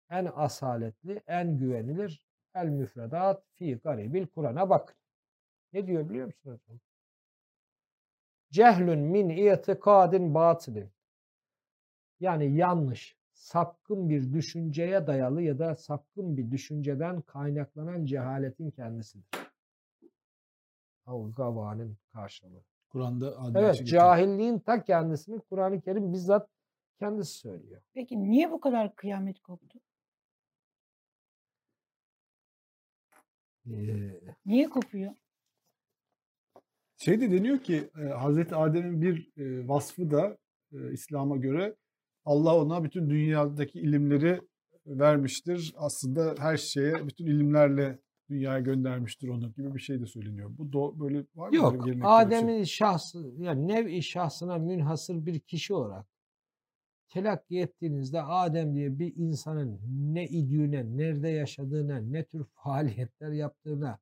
en 0.10 0.26
asaletli, 0.36 1.22
en 1.28 1.58
güvenilir 1.58 2.24
el 2.56 2.68
müfredat 2.68 3.44
fi 3.54 3.76
garibil 3.76 4.28
Kur'an'a 4.28 4.70
bakın. 4.70 4.96
Ne 5.74 5.88
diyor 5.88 6.10
biliyor 6.10 6.26
musunuz? 6.26 6.62
Cehlün 8.52 9.00
min 9.00 9.30
itikadin 9.30 10.34
batılin. 10.34 10.92
Yani 12.20 12.56
yanlış, 12.56 13.18
sapkın 13.44 14.10
bir 14.10 14.34
düşünceye 14.34 15.08
dayalı 15.08 15.42
ya 15.42 15.60
da 15.60 15.76
sapkın 15.76 16.38
bir 16.38 16.52
düşünceden 16.52 17.22
kaynaklanan 17.22 18.06
cehaletin 18.06 18.72
kendisidir. 18.72 19.30
Gava'nın 21.36 21.98
karşılığı. 22.14 22.64
Kur'an'da 22.90 23.52
Evet 23.56 23.88
cahilliğin 23.88 24.60
ta 24.60 24.84
kendisini 24.84 25.40
Kur'an-ı 25.40 25.82
Kerim 25.82 26.14
bizzat 26.14 26.50
kendisi 27.00 27.34
söylüyor. 27.34 27.82
Peki 27.94 28.24
niye 28.24 28.52
bu 28.52 28.60
kadar 28.60 28.96
kıyamet 28.96 29.40
koptu? 29.40 29.80
Ee, 33.68 34.22
Niye 34.46 34.70
kopuyor? 34.70 35.14
Şey 36.98 37.22
de 37.22 37.32
deniyor 37.32 37.60
ki 37.60 37.90
Hazreti 38.18 38.56
Adem'in 38.56 39.02
bir 39.02 39.32
vasfı 39.68 40.12
da 40.12 40.38
İslam'a 40.92 41.38
göre 41.38 41.76
Allah 42.26 42.56
ona 42.58 42.84
bütün 42.84 43.10
dünyadaki 43.10 43.80
ilimleri 43.80 44.42
vermiştir. 44.86 45.74
Aslında 45.78 46.36
her 46.40 46.58
şeye 46.58 47.08
bütün 47.08 47.26
ilimlerle 47.26 48.00
dünyaya 48.30 48.60
göndermiştir 48.60 49.28
onu 49.28 49.54
gibi 49.54 49.76
bir 49.76 49.80
şey 49.80 50.02
de 50.02 50.06
söyleniyor. 50.06 50.50
Bu 50.58 50.74
do 50.74 51.00
böyle 51.00 51.26
var 51.36 51.50
mı? 51.50 51.56
Yok. 51.56 51.86
Şey? 51.86 52.00
Adem'in 52.04 52.64
şahsı 52.64 53.34
yani 53.38 53.68
nev-i 53.68 54.04
şahsına 54.04 54.58
münhasır 54.58 55.26
bir 55.26 55.40
kişi 55.40 55.74
olarak 55.74 56.08
telakki 57.14 57.60
ettiğinizde 57.60 58.22
Adem 58.22 58.76
diye 58.76 59.00
bir 59.00 59.16
insanın 59.16 59.80
ne 60.14 60.28
idüğüne, 60.28 60.98
nerede 60.98 61.30
yaşadığına, 61.30 61.98
ne 61.98 62.26
tür 62.26 62.44
faaliyetler 62.44 63.32
yaptığına, 63.32 64.00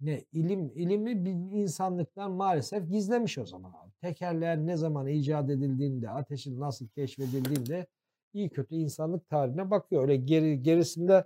ne 0.00 0.24
ilim 0.32 0.70
ilimi 0.74 1.24
bir 1.24 1.60
insanlıktan 1.62 2.32
maalesef 2.32 2.90
gizlemiş 2.90 3.38
o 3.38 3.46
zaman 3.46 3.70
abi. 3.70 3.89
Tekerleğin 4.02 4.66
ne 4.66 4.76
zaman 4.76 5.06
icat 5.06 5.50
edildiğinde, 5.50 6.10
ateşin 6.10 6.60
nasıl 6.60 6.88
keşfedildiğinde 6.88 7.86
iyi 8.32 8.50
kötü 8.50 8.74
insanlık 8.74 9.28
tarihine 9.28 9.70
bakıyor. 9.70 10.02
Öyle 10.02 10.16
geri, 10.16 10.62
gerisinde 10.62 11.24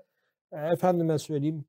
e, 0.52 0.56
efendime 0.56 1.18
söyleyeyim 1.18 1.64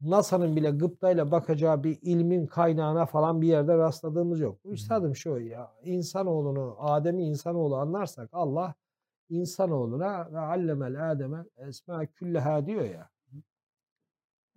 NASA'nın 0.00 0.56
bile 0.56 0.70
gıptayla 0.70 1.30
bakacağı 1.30 1.84
bir 1.84 1.98
ilmin 2.02 2.46
kaynağına 2.46 3.06
falan 3.06 3.42
bir 3.42 3.48
yerde 3.48 3.78
rastladığımız 3.78 4.40
yok. 4.40 4.58
Üstadım 4.64 5.16
şu 5.16 5.38
ya 5.40 5.72
insanoğlunu, 5.84 6.76
Adem'i 6.78 7.24
insanoğlu 7.24 7.76
anlarsak 7.76 8.28
Allah 8.32 8.74
insanoğluna 9.28 10.32
ve 10.32 10.38
allemel 10.38 11.10
Adem'e 11.10 11.44
esma 11.56 12.06
külleha 12.06 12.66
diyor 12.66 12.84
ya. 12.84 13.09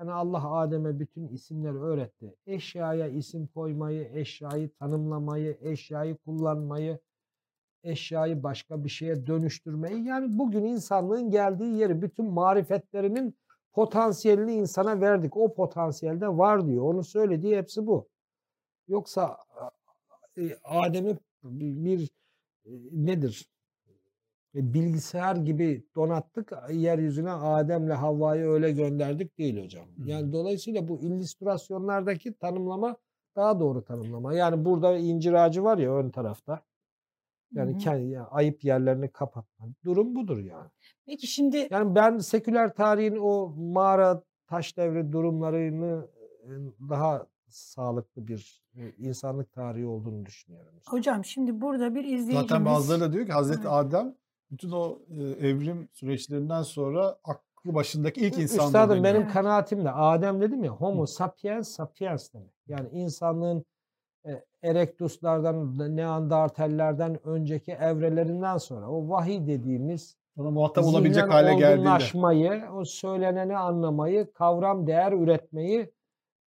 Yani 0.03 0.13
Allah 0.13 0.51
Adem'e 0.51 0.99
bütün 0.99 1.27
isimleri 1.27 1.77
öğretti. 1.77 2.35
Eşyaya 2.45 3.07
isim 3.07 3.47
koymayı, 3.47 4.09
eşyayı 4.13 4.69
tanımlamayı, 4.69 5.57
eşyayı 5.61 6.17
kullanmayı, 6.17 6.99
eşyayı 7.83 8.43
başka 8.43 8.83
bir 8.83 8.89
şeye 8.89 9.27
dönüştürmeyi. 9.27 10.05
Yani 10.05 10.37
bugün 10.39 10.63
insanlığın 10.63 11.31
geldiği 11.31 11.77
yeri 11.77 12.01
bütün 12.01 12.25
marifetlerinin 12.25 13.37
potansiyelini 13.73 14.53
insana 14.53 15.01
verdik. 15.01 15.37
O 15.37 15.53
potansiyelde 15.53 16.27
var 16.27 16.67
diyor. 16.67 16.83
Onu 16.83 17.03
söylediği 17.03 17.57
hepsi 17.57 17.87
bu. 17.87 18.09
Yoksa 18.87 19.37
Adem'i 20.63 21.17
bir 21.43 22.09
e, 22.65 22.71
nedir? 22.91 23.52
Bilgisayar 24.55 25.35
gibi 25.35 25.85
donattık. 25.95 26.51
Yeryüzüne 26.71 27.31
Adem'le 27.31 27.89
Havva'yı 27.89 28.45
öyle 28.45 28.71
gönderdik 28.71 29.37
değil 29.37 29.63
hocam. 29.63 29.85
Yani 30.05 30.33
dolayısıyla 30.33 30.87
bu 30.87 31.01
illüstrasyonlardaki 31.01 32.33
tanımlama 32.33 32.97
daha 33.35 33.59
doğru 33.59 33.83
tanımlama. 33.83 34.33
Yani 34.33 34.65
burada 34.65 34.97
incir 34.97 35.33
ağacı 35.33 35.63
var 35.63 35.77
ya 35.77 35.95
ön 35.95 36.09
tarafta. 36.09 36.61
Yani 37.53 37.77
kendi 37.77 38.05
yani 38.05 38.27
ayıp 38.27 38.63
yerlerini 38.63 39.11
kapatma. 39.11 39.67
Durum 39.85 40.15
budur 40.15 40.37
yani. 40.37 40.69
Peki 41.05 41.27
şimdi 41.27 41.67
Yani 41.71 41.95
ben 41.95 42.17
seküler 42.17 42.73
tarihin 42.73 43.17
o 43.21 43.53
mağara 43.57 44.23
taş 44.47 44.77
devri 44.77 45.11
durumlarını 45.11 46.07
e, 46.43 46.49
daha 46.89 47.27
sağlıklı 47.47 48.27
bir 48.27 48.61
e, 48.75 48.91
insanlık 48.97 49.51
tarihi 49.53 49.85
olduğunu 49.85 50.25
düşünüyorum. 50.25 50.73
hocam 50.87 51.25
şimdi 51.25 51.61
burada 51.61 51.95
bir 51.95 52.03
izleyicimiz 52.03 52.41
Zaten 52.41 52.65
bazıları 52.65 53.01
da 53.01 53.13
diyor 53.13 53.25
ki 53.25 53.31
Hazreti 53.31 53.61
Evet. 53.61 53.71
Adem 53.71 54.15
bütün 54.53 54.71
o 54.71 54.99
e, 55.09 55.47
evrim 55.47 55.89
süreçlerinden 55.93 56.61
sonra 56.61 57.17
aklı 57.23 57.75
başındaki 57.75 58.21
ilk 58.21 58.37
insan. 58.37 58.65
Üstadım 58.65 59.03
benim 59.03 59.21
Evet. 59.21 59.33
kanaatim 59.33 59.85
de 59.85 59.91
Adem 59.91 60.41
dedim 60.41 60.63
ya 60.63 60.71
homo 60.71 61.05
sapiens 61.05 61.69
sapiens 61.69 62.33
demek. 62.33 62.53
Yani 62.67 62.89
insanlığın 62.91 63.65
e, 64.25 64.43
Erectus'lardan, 64.63 65.77
Neandertallerden 65.95 67.27
önceki 67.27 67.71
evrelerinden 67.71 68.57
sonra 68.57 68.89
o 68.89 69.09
vahiy 69.09 69.47
dediğimiz 69.47 70.17
Ona 70.37 70.51
muhatap 70.51 70.85
olabilecek 70.85 71.29
hale 71.29 71.55
geldiğinde. 71.55 71.89
o 72.71 72.85
söyleneni 72.85 73.57
anlamayı, 73.57 74.33
kavram 74.33 74.87
değer 74.87 75.11
üretmeyi 75.11 75.91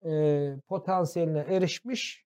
e, 0.04 0.52
potansiyeline 0.68 1.38
erişmiş. 1.48 2.25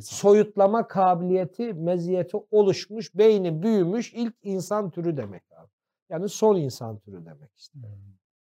Soyutlama 0.00 0.88
kabiliyeti, 0.88 1.74
meziyeti 1.74 2.36
oluşmuş, 2.50 3.14
beyni 3.14 3.62
büyümüş 3.62 4.14
ilk 4.14 4.34
insan 4.42 4.90
türü 4.90 5.16
demek 5.16 5.42
abi. 5.52 5.70
Yani 6.10 6.28
son 6.28 6.56
insan 6.56 6.98
türü 6.98 7.26
demek 7.26 7.50
işte. 7.56 7.78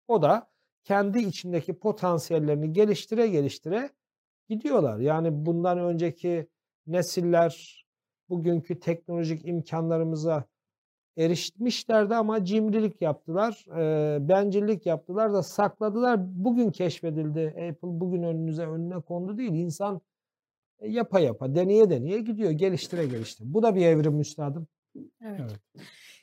O 0.08 0.22
da 0.22 0.50
kendi 0.84 1.18
içindeki 1.18 1.78
potansiyellerini 1.78 2.72
geliştire 2.72 3.28
geliştire 3.28 3.90
gidiyorlar. 4.48 4.98
Yani 4.98 5.46
bundan 5.46 5.78
önceki 5.78 6.48
nesiller 6.86 7.84
bugünkü 8.28 8.80
teknolojik 8.80 9.48
imkanlarımıza 9.48 10.44
erişmişlerdi 11.16 12.14
ama 12.14 12.44
cimrilik 12.44 13.02
yaptılar, 13.02 13.66
e, 13.76 14.28
bencillik 14.28 14.86
yaptılar 14.86 15.32
da 15.32 15.42
sakladılar. 15.42 16.20
Bugün 16.44 16.70
keşfedildi. 16.70 17.46
Apple 17.48 18.00
bugün 18.00 18.22
önünüze 18.22 18.66
önüne 18.66 19.00
kondu 19.00 19.38
değil. 19.38 19.52
İnsan 19.52 20.00
yapa 20.86 21.20
yapa, 21.20 21.54
deneye 21.54 21.90
deneye 21.90 22.20
gidiyor, 22.20 22.50
geliştire 22.50 23.06
geliştire. 23.06 23.48
Bu 23.52 23.62
da 23.62 23.74
bir 23.74 23.86
evrim 23.86 24.20
üstadım. 24.20 24.66
Evet. 24.96 25.40
Evet. 25.40 25.60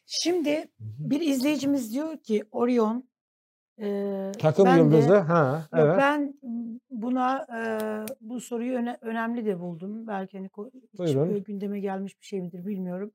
Şimdi 0.06 0.66
bir 0.80 1.22
izleyicimiz 1.22 1.94
diyor 1.94 2.18
ki 2.18 2.44
Orion 2.52 3.10
e, 3.82 4.32
Takım 4.40 4.66
ben 4.66 4.78
de- 4.78 4.82
yıldızı, 4.82 5.18
ha, 5.18 5.68
Yok, 5.74 5.82
evet. 5.86 5.98
ben 5.98 6.34
buna 6.90 7.38
e, 7.58 7.62
bu 8.22 8.42
soruyu 8.42 8.74
öne- 8.78 8.98
önemli 9.02 9.46
de 9.46 9.60
buldum. 9.60 10.08
Belki 10.08 10.38
hani 10.38 10.50
hiç 10.94 11.00
Buyurun. 11.00 11.28
böyle 11.30 11.40
gündeme 11.40 11.80
gelmiş 11.80 12.22
bir 12.22 12.26
şey 12.26 12.42
midir 12.42 12.66
bilmiyorum. 12.66 13.12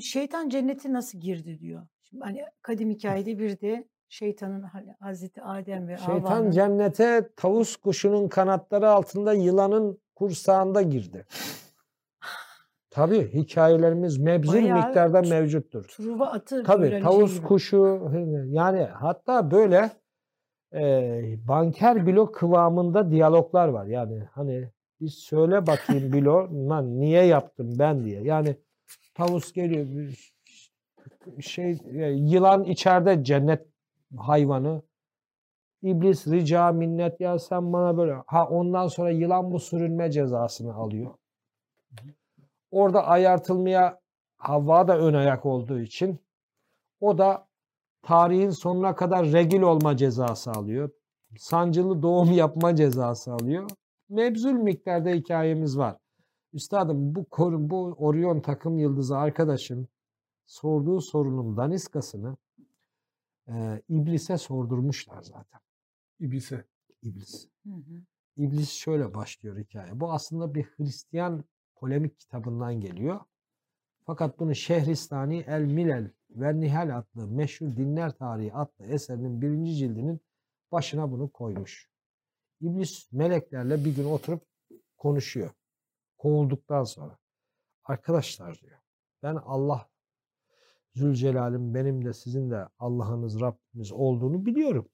Şeytan 0.00 0.48
cennete 0.48 0.92
nasıl 0.92 1.20
girdi 1.20 1.58
diyor. 1.60 1.86
Şimdi 2.02 2.24
hani 2.24 2.44
kadim 2.62 2.90
hikayede 2.90 3.38
bir 3.38 3.60
de 3.60 3.88
şeytanın 4.10 4.62
Hazreti 5.00 5.42
Adem 5.42 5.88
ve 5.88 5.96
Şeytan 5.96 6.20
Havva'nın 6.20 6.50
cennete 6.50 7.30
tavus 7.36 7.76
kuşunun 7.76 8.28
kanatları 8.28 8.90
altında 8.90 9.32
yılanın 9.32 10.00
kursağında 10.14 10.82
girdi. 10.82 11.26
Tabii 12.90 13.32
hikayelerimiz 13.32 14.18
mebzul 14.18 14.52
Bayağı 14.52 14.86
miktarda 14.86 15.20
mevcuttur. 15.20 15.84
Truva 15.84 16.26
atı 16.26 16.62
Tabii 16.64 16.90
hani 16.90 17.02
tavus 17.02 17.30
şey 17.30 17.38
gibi. 17.38 17.48
kuşu 17.48 18.10
yani 18.46 18.82
hatta 18.82 19.50
böyle 19.50 19.90
e, 20.74 21.22
banker 21.48 22.06
bilo 22.06 22.32
kıvamında 22.32 23.10
diyaloglar 23.10 23.68
var. 23.68 23.86
Yani 23.86 24.24
hani 24.32 24.70
bir 25.00 25.08
söyle 25.08 25.66
bakayım 25.66 26.12
bilo 26.12 26.48
lan 26.68 27.00
niye 27.00 27.24
yaptım 27.24 27.72
ben 27.78 28.04
diye. 28.04 28.22
Yani 28.22 28.56
tavus 29.14 29.52
geliyor 29.52 29.86
şey 31.40 31.78
e, 31.92 32.06
yılan 32.06 32.64
içeride 32.64 33.24
cennet 33.24 33.69
hayvanı 34.16 34.82
İblis 35.82 36.26
rica 36.26 36.72
minnet 36.72 37.20
ya 37.20 37.38
sen 37.38 37.72
bana 37.72 37.96
böyle 37.96 38.16
ha 38.26 38.48
ondan 38.48 38.86
sonra 38.86 39.10
yılan 39.10 39.52
bu 39.52 39.60
sürünme 39.60 40.10
cezasını 40.10 40.74
alıyor. 40.74 41.14
Orada 42.70 43.06
ayartılmaya 43.06 44.00
Havva 44.40 44.88
da 44.88 44.98
ön 44.98 45.14
ayak 45.14 45.46
olduğu 45.46 45.80
için 45.80 46.20
o 47.00 47.18
da 47.18 47.46
tarihin 48.02 48.50
sonuna 48.50 48.94
kadar 48.94 49.32
regil 49.32 49.62
olma 49.62 49.96
cezası 49.96 50.50
alıyor. 50.50 50.90
Sancılı 51.38 52.02
doğum 52.02 52.32
yapma 52.32 52.76
cezası 52.76 53.32
alıyor. 53.32 53.70
Mebzul 54.08 54.52
miktarda 54.52 55.10
hikayemiz 55.10 55.78
var. 55.78 55.96
Üstadım 56.52 57.14
bu 57.14 57.26
bu 57.70 57.94
Orion 57.98 58.40
takım 58.40 58.78
yıldızı 58.78 59.16
arkadaşın 59.16 59.88
sorduğu 60.46 61.00
sorunun 61.00 61.56
daniskasını 61.56 62.36
e, 63.50 63.82
iblise 63.88 64.38
sordurmuşlar 64.38 65.22
zaten. 65.22 65.60
İblise. 66.20 66.64
İblis. 67.02 67.48
Hı 67.66 67.72
hı. 67.72 68.02
İblis 68.36 68.70
şöyle 68.70 69.14
başlıyor 69.14 69.58
hikaye. 69.58 70.00
Bu 70.00 70.12
aslında 70.12 70.54
bir 70.54 70.64
Hristiyan 70.64 71.44
polemik 71.74 72.18
kitabından 72.18 72.80
geliyor. 72.80 73.20
Fakat 74.06 74.38
bunu 74.40 74.54
Şehristani 74.54 75.44
El 75.46 75.62
Milel 75.62 76.10
ve 76.30 76.60
Nihal 76.60 76.98
adlı 76.98 77.26
meşhur 77.26 77.66
dinler 77.66 78.10
tarihi 78.10 78.52
adlı 78.54 78.84
eserinin 78.84 79.42
birinci 79.42 79.74
cildinin 79.74 80.20
başına 80.72 81.10
bunu 81.10 81.28
koymuş. 81.28 81.90
İblis 82.60 83.12
meleklerle 83.12 83.84
bir 83.84 83.96
gün 83.96 84.04
oturup 84.04 84.42
konuşuyor. 84.96 85.50
Kovulduktan 86.18 86.84
sonra. 86.84 87.18
Arkadaşlar 87.84 88.60
diyor. 88.60 88.78
Ben 89.22 89.34
Allah 89.34 89.88
Zülcelal'in 90.94 91.74
benim 91.74 92.04
de 92.04 92.12
sizin 92.12 92.50
de 92.50 92.68
Allah'ınız 92.78 93.40
Rabbimiz 93.40 93.92
olduğunu 93.92 94.46
biliyorum. 94.46 94.88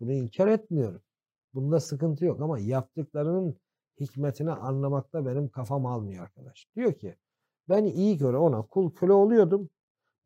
Bunu 0.00 0.12
inkar 0.12 0.46
etmiyorum. 0.46 1.02
Bunda 1.54 1.80
sıkıntı 1.80 2.24
yok 2.24 2.40
ama 2.40 2.58
yaptıklarının 2.58 3.56
hikmetini 4.00 4.50
anlamakta 4.50 5.26
benim 5.26 5.48
kafam 5.48 5.86
almıyor 5.86 6.24
arkadaş. 6.24 6.66
Diyor 6.76 6.92
ki 6.92 7.16
ben 7.68 7.84
iyi 7.84 8.18
göre 8.18 8.36
ona 8.36 8.62
kul 8.62 8.90
köle 8.94 9.12
oluyordum. 9.12 9.68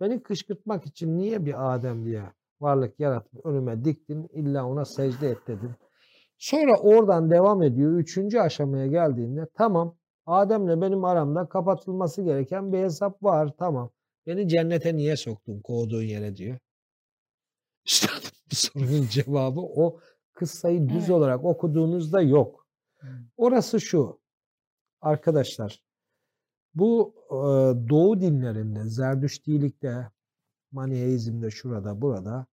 Beni 0.00 0.22
kışkırtmak 0.22 0.86
için 0.86 1.18
niye 1.18 1.46
bir 1.46 1.74
Adem 1.74 2.04
diye 2.04 2.22
varlık 2.60 3.00
yaratıp 3.00 3.46
önüme 3.46 3.84
diktin 3.84 4.28
illa 4.32 4.66
ona 4.66 4.84
secde 4.84 5.30
et 5.30 5.38
dedin. 5.46 5.70
Sonra 6.38 6.76
oradan 6.76 7.30
devam 7.30 7.62
ediyor. 7.62 7.92
Üçüncü 7.92 8.38
aşamaya 8.38 8.86
geldiğinde 8.86 9.46
tamam 9.54 9.96
Adem'le 10.26 10.80
benim 10.80 11.04
aramda 11.04 11.48
kapatılması 11.48 12.22
gereken 12.22 12.72
bir 12.72 12.78
hesap 12.78 13.22
var 13.22 13.54
tamam. 13.58 13.90
Beni 14.26 14.48
cennete 14.48 14.96
niye 14.96 15.16
soktun 15.16 15.60
kovduğun 15.60 16.02
yere 16.02 16.36
diyor. 16.36 16.58
İşte 17.84 18.08
bu 18.50 18.54
sorunun 18.54 19.06
cevabı 19.06 19.60
o 19.60 20.00
kıssayı 20.32 20.88
düz 20.88 20.96
Evet. 20.96 21.10
olarak 21.10 21.44
okuduğunuzda 21.44 22.20
yok. 22.20 22.66
Orası 23.36 23.80
şu. 23.80 24.20
Arkadaşlar 25.00 25.82
bu 26.74 27.14
e, 27.30 27.34
doğu 27.88 28.20
dinlerinde 28.20 28.84
Zerdüştilikte 28.84 30.10
Maniheizm'de 30.72 31.50
şurada 31.50 32.02
burada 32.02 32.46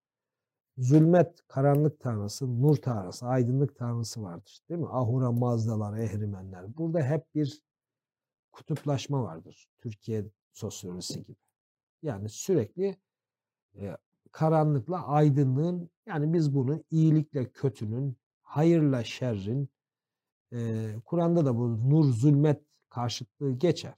zulmet, 0.78 1.48
karanlık 1.48 2.00
tanrısı, 2.00 2.62
nur 2.62 2.76
tanrısı, 2.76 3.26
aydınlık 3.26 3.76
tanrısı 3.76 4.22
vardır. 4.22 4.60
Değil 4.68 4.80
mi? 4.80 4.88
Ahura 4.90 5.32
Mazdalar, 5.32 5.98
Ehrimenler. 5.98 6.76
Burada 6.76 7.02
hep 7.02 7.34
bir 7.34 7.62
kutuplaşma 8.52 9.22
vardır. 9.22 9.68
Türkiye 9.78 10.24
sosyolojisi 10.52 11.24
gibi. 11.24 11.45
Yani 12.06 12.28
sürekli 12.28 12.96
e, 13.80 13.96
karanlıkla 14.32 15.06
aydınlığın 15.06 15.90
yani 16.06 16.32
biz 16.32 16.54
bunu 16.54 16.84
iyilikle 16.90 17.50
kötünün, 17.50 18.16
hayırla 18.42 19.04
şerrin 19.04 19.68
e, 20.52 20.92
Kur'an'da 21.04 21.46
da 21.46 21.56
bu 21.56 21.90
nur 21.90 22.04
zulmet 22.04 22.62
karşıtlığı 22.88 23.52
geçer. 23.52 23.94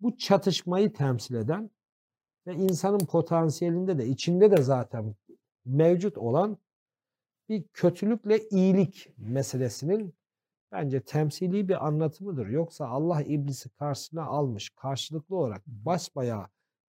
Bu 0.00 0.16
çatışmayı 0.16 0.92
temsil 0.92 1.34
eden 1.34 1.70
ve 2.46 2.54
insanın 2.54 2.98
potansiyelinde 2.98 3.98
de 3.98 4.06
içinde 4.06 4.50
de 4.50 4.62
zaten 4.62 5.14
mevcut 5.64 6.18
olan 6.18 6.58
bir 7.48 7.68
kötülükle 7.72 8.48
iyilik 8.48 9.12
meselesinin 9.16 10.14
bence 10.72 11.00
temsili 11.00 11.68
bir 11.68 11.86
anlatımıdır. 11.86 12.46
Yoksa 12.46 12.86
Allah 12.86 13.22
iblisi 13.22 13.68
karşısına 13.68 14.24
almış 14.24 14.70
karşılıklı 14.70 15.36
olarak 15.36 15.66
basbayağı 15.66 16.46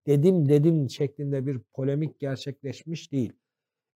dedim 0.08 0.50
dedim 0.50 0.90
şeklinde 0.90 1.46
bir 1.46 1.60
polemik 1.74 2.20
gerçekleşmiş 2.20 3.12
değil. 3.12 3.34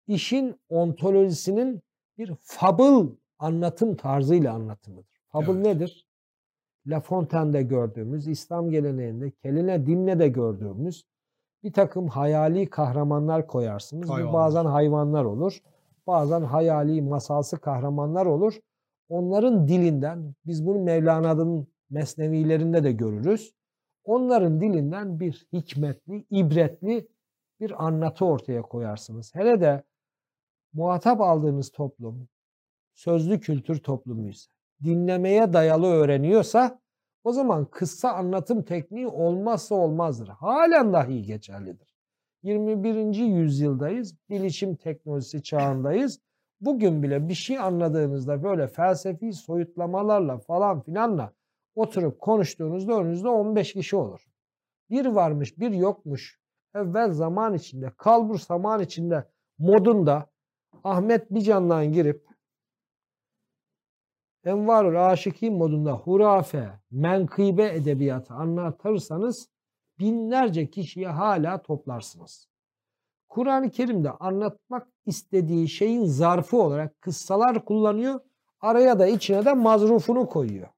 İşin 0.07 0.61
ontolojisinin 0.69 1.83
bir 2.19 2.33
fabıl 2.41 3.11
anlatım 3.39 3.97
tarzıyla 3.97 4.53
anlatımıdır. 4.55 5.21
Fabıl 5.29 5.55
Evet. 5.57 5.67
nedir? 5.67 6.07
La 6.87 7.01
Fontaine'de 7.01 7.63
gördüğümüz, 7.63 8.29
İslam 8.29 8.71
geleneğinde 8.71 9.31
Keline 9.31 9.87
Dimne'de 9.87 10.29
gördüğümüz 10.29 11.05
bir 11.63 11.73
takım 11.73 12.09
hayali 12.09 12.71
kahramanlar 12.71 13.47
koyarsınız. 13.47 14.09
Bu 14.09 14.13
Hayvanlar. 14.15 14.33
bazen 14.35 14.65
hayvanlar 14.65 15.25
olur. 15.25 15.59
Bazen 16.07 16.43
hayali 16.43 17.03
masalsı 17.03 17.59
kahramanlar 17.61 18.27
olur. 18.27 18.61
Onların 19.09 19.69
dilinden 19.69 20.35
biz 20.47 20.67
bunu 20.67 20.79
Mevlana'nın 20.79 21.67
mesnevilerinde 21.91 22.85
de 22.85 22.93
görürüz. 22.93 23.53
Onların 24.05 24.61
dilinden 24.61 25.21
bir 25.21 25.47
hikmetli, 25.53 26.25
ibretli 26.31 27.09
bir 27.61 27.87
anlatı 27.87 28.25
ortaya 28.25 28.63
koyarsınız. 28.63 29.35
Hele 29.35 29.61
de 29.61 29.83
muhatap 30.73 31.21
aldığınız 31.21 31.71
toplum 31.71 32.29
sözlü 32.95 33.41
kültür 33.41 33.79
toplumuysa, 33.79 34.53
dinlemeye 34.85 35.53
dayalı 35.53 35.87
öğreniyorsa 35.87 36.81
o 37.25 37.33
zaman 37.33 37.65
kıssa 37.65 38.13
anlatım 38.13 38.63
tekniği 38.63 39.07
olmazsa 39.07 39.75
olmazdır. 39.75 40.29
Halen 40.29 40.93
dahi 40.93 41.23
geçerlidir. 41.23 41.93
21. 42.43 43.15
yüzyıldayız. 43.15 44.17
Bilişim 44.31 44.77
teknolojisi 44.77 45.43
çağındayız. 45.43 46.21
Bugün 46.61 47.03
bile 47.03 47.29
bir 47.29 47.35
şey 47.35 47.59
anladığınızda 47.59 48.43
böyle 48.43 48.67
felsefi 48.69 49.33
soyutlamalarla 49.33 50.39
falan 50.39 50.81
filanla 50.81 51.33
oturup 51.75 52.21
konuştuğunuzda 52.21 52.93
önünüzde 52.93 53.29
15 53.29 53.73
kişi 53.73 53.97
olur. 53.97 54.21
Bir 54.91 55.07
varmış 55.07 55.59
bir 55.59 55.71
yokmuş 55.71 56.41
evvel 56.75 57.13
zaman 57.13 57.55
içinde, 57.55 57.93
kalbur 57.97 58.39
zaman 58.39 58.81
içinde 58.81 59.29
modunda 59.59 60.31
Ahmet 60.85 61.31
Bican'dan 61.31 61.93
girip 61.93 62.27
Envarul 64.45 65.11
Aşikin 65.11 65.55
modunda 65.55 65.93
hurafe, 65.93 66.71
menkıbe 66.91 67.75
edebiyatı 67.75 68.35
anlatırsanız 68.35 69.49
binlerce 69.99 70.71
kişiye 70.71 71.09
hala 71.09 71.63
toplarsınız. 71.63 72.49
Kur'an-ı 73.29 73.71
Kerim'de 73.71 74.11
anlatmak 74.11 74.89
istediği 75.07 75.69
şeyin 75.69 76.05
zarfı 76.05 76.63
olarak 76.63 77.01
kıssalar 77.01 77.65
kullanıyor. 77.65 78.21
Araya 78.61 78.99
da 78.99 79.07
içine 79.07 79.45
de 79.45 79.53
mazrufunu 79.53 80.29
koyuyor. 80.29 80.69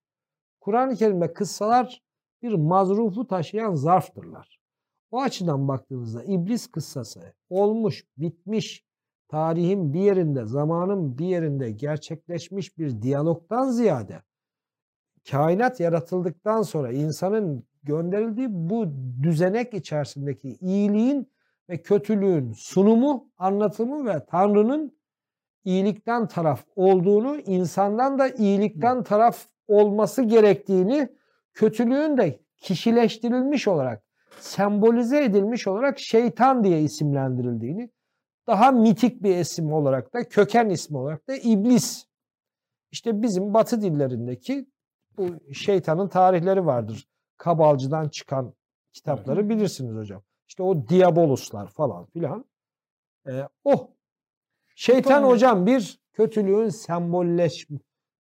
Kur'an-ı 0.65 0.97
Kerim'de 0.97 1.33
kıssalar 1.33 2.03
bir 2.43 2.53
mazrufu 2.53 3.27
taşıyan 3.27 3.75
zarftırlar. 3.75 4.61
O 5.11 5.21
açıdan 5.21 5.69
baktığınızda 5.69 6.25
iblis 6.25 6.67
kıssası 6.67 7.35
olmuş, 7.51 8.05
bitmiş, 8.17 8.85
tarihin 9.29 9.95
bir 9.95 10.01
yerinde, 10.01 10.47
zamanın 10.47 11.19
bir 11.19 11.27
yerinde 11.27 11.71
gerçekleşmiş 11.71 12.79
bir 12.79 13.03
diyalogdan 13.03 13.71
ziyade 13.71 14.23
kainat 15.31 15.81
yaratıldıktan 15.81 16.63
sonra 16.63 16.93
insanın 16.93 17.65
gönderildiği 17.83 18.49
bu 18.51 18.87
düzenek 19.23 19.75
içerisindeki 19.75 20.49
iyiliğin 20.61 21.33
ve 21.69 21.83
kötülüğün 21.83 22.53
sunumu, 22.53 23.29
anlatımı 23.37 24.07
ve 24.07 24.27
Tanrı'nın 24.27 24.99
iyilikten 25.65 26.29
taraf 26.29 26.65
olduğunu, 26.77 27.37
insandan 27.37 28.19
da 28.19 28.29
iyilikten 28.29 29.03
taraf 29.03 29.54
olması 29.69 30.23
gerektiğini, 30.23 31.09
kötülüğün 31.55 32.17
de 32.17 32.41
kişileştirilmiş 32.57 33.69
olarak, 33.69 34.05
sembolize 34.39 35.25
edilmiş 35.25 35.67
olarak 35.67 35.99
şeytan 35.99 36.65
diye 36.65 36.81
isimlendirildiğini, 36.81 37.91
daha 38.47 38.71
mitik 38.71 39.23
bir 39.23 39.37
isim 39.37 39.73
olarak 39.73 40.15
da, 40.15 40.29
köken 40.29 40.69
ismi 40.69 40.99
olarak 40.99 41.29
da 41.29 41.37
iblis. 41.37 42.07
İşte 42.91 43.23
bizim 43.23 43.55
batı 43.55 43.83
dillerindeki 43.83 44.67
bu 45.17 45.55
şeytanın 45.55 46.09
tarihleri 46.09 46.67
vardır. 46.67 47.09
Kabalcıdan 47.37 48.09
çıkan 48.09 48.55
kitapları 48.93 49.49
bilirsiniz 49.49 49.97
hocam. 49.97 50.23
İşte 50.49 50.63
o 50.63 50.89
diaboluslar 50.89 51.69
falan 51.69 52.07
filan. 52.07 52.45
Ee, 53.27 53.49
o. 53.65 53.91
Şeytan 54.75 55.23
hocam 55.23 55.67
bir 55.67 56.01
kötülüğün 56.13 56.69
sembolleş 56.69 57.69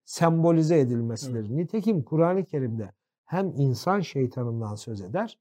sembolize 0.05 0.79
edilmesidir. 0.79 1.49
Nitekim 1.49 2.03
Kur'an-ı 2.03 2.45
Kerim'de 2.45 2.91
hem 3.25 3.53
insan 3.55 3.99
şeytanından 3.99 4.75
söz 4.75 5.01
eder, 5.01 5.39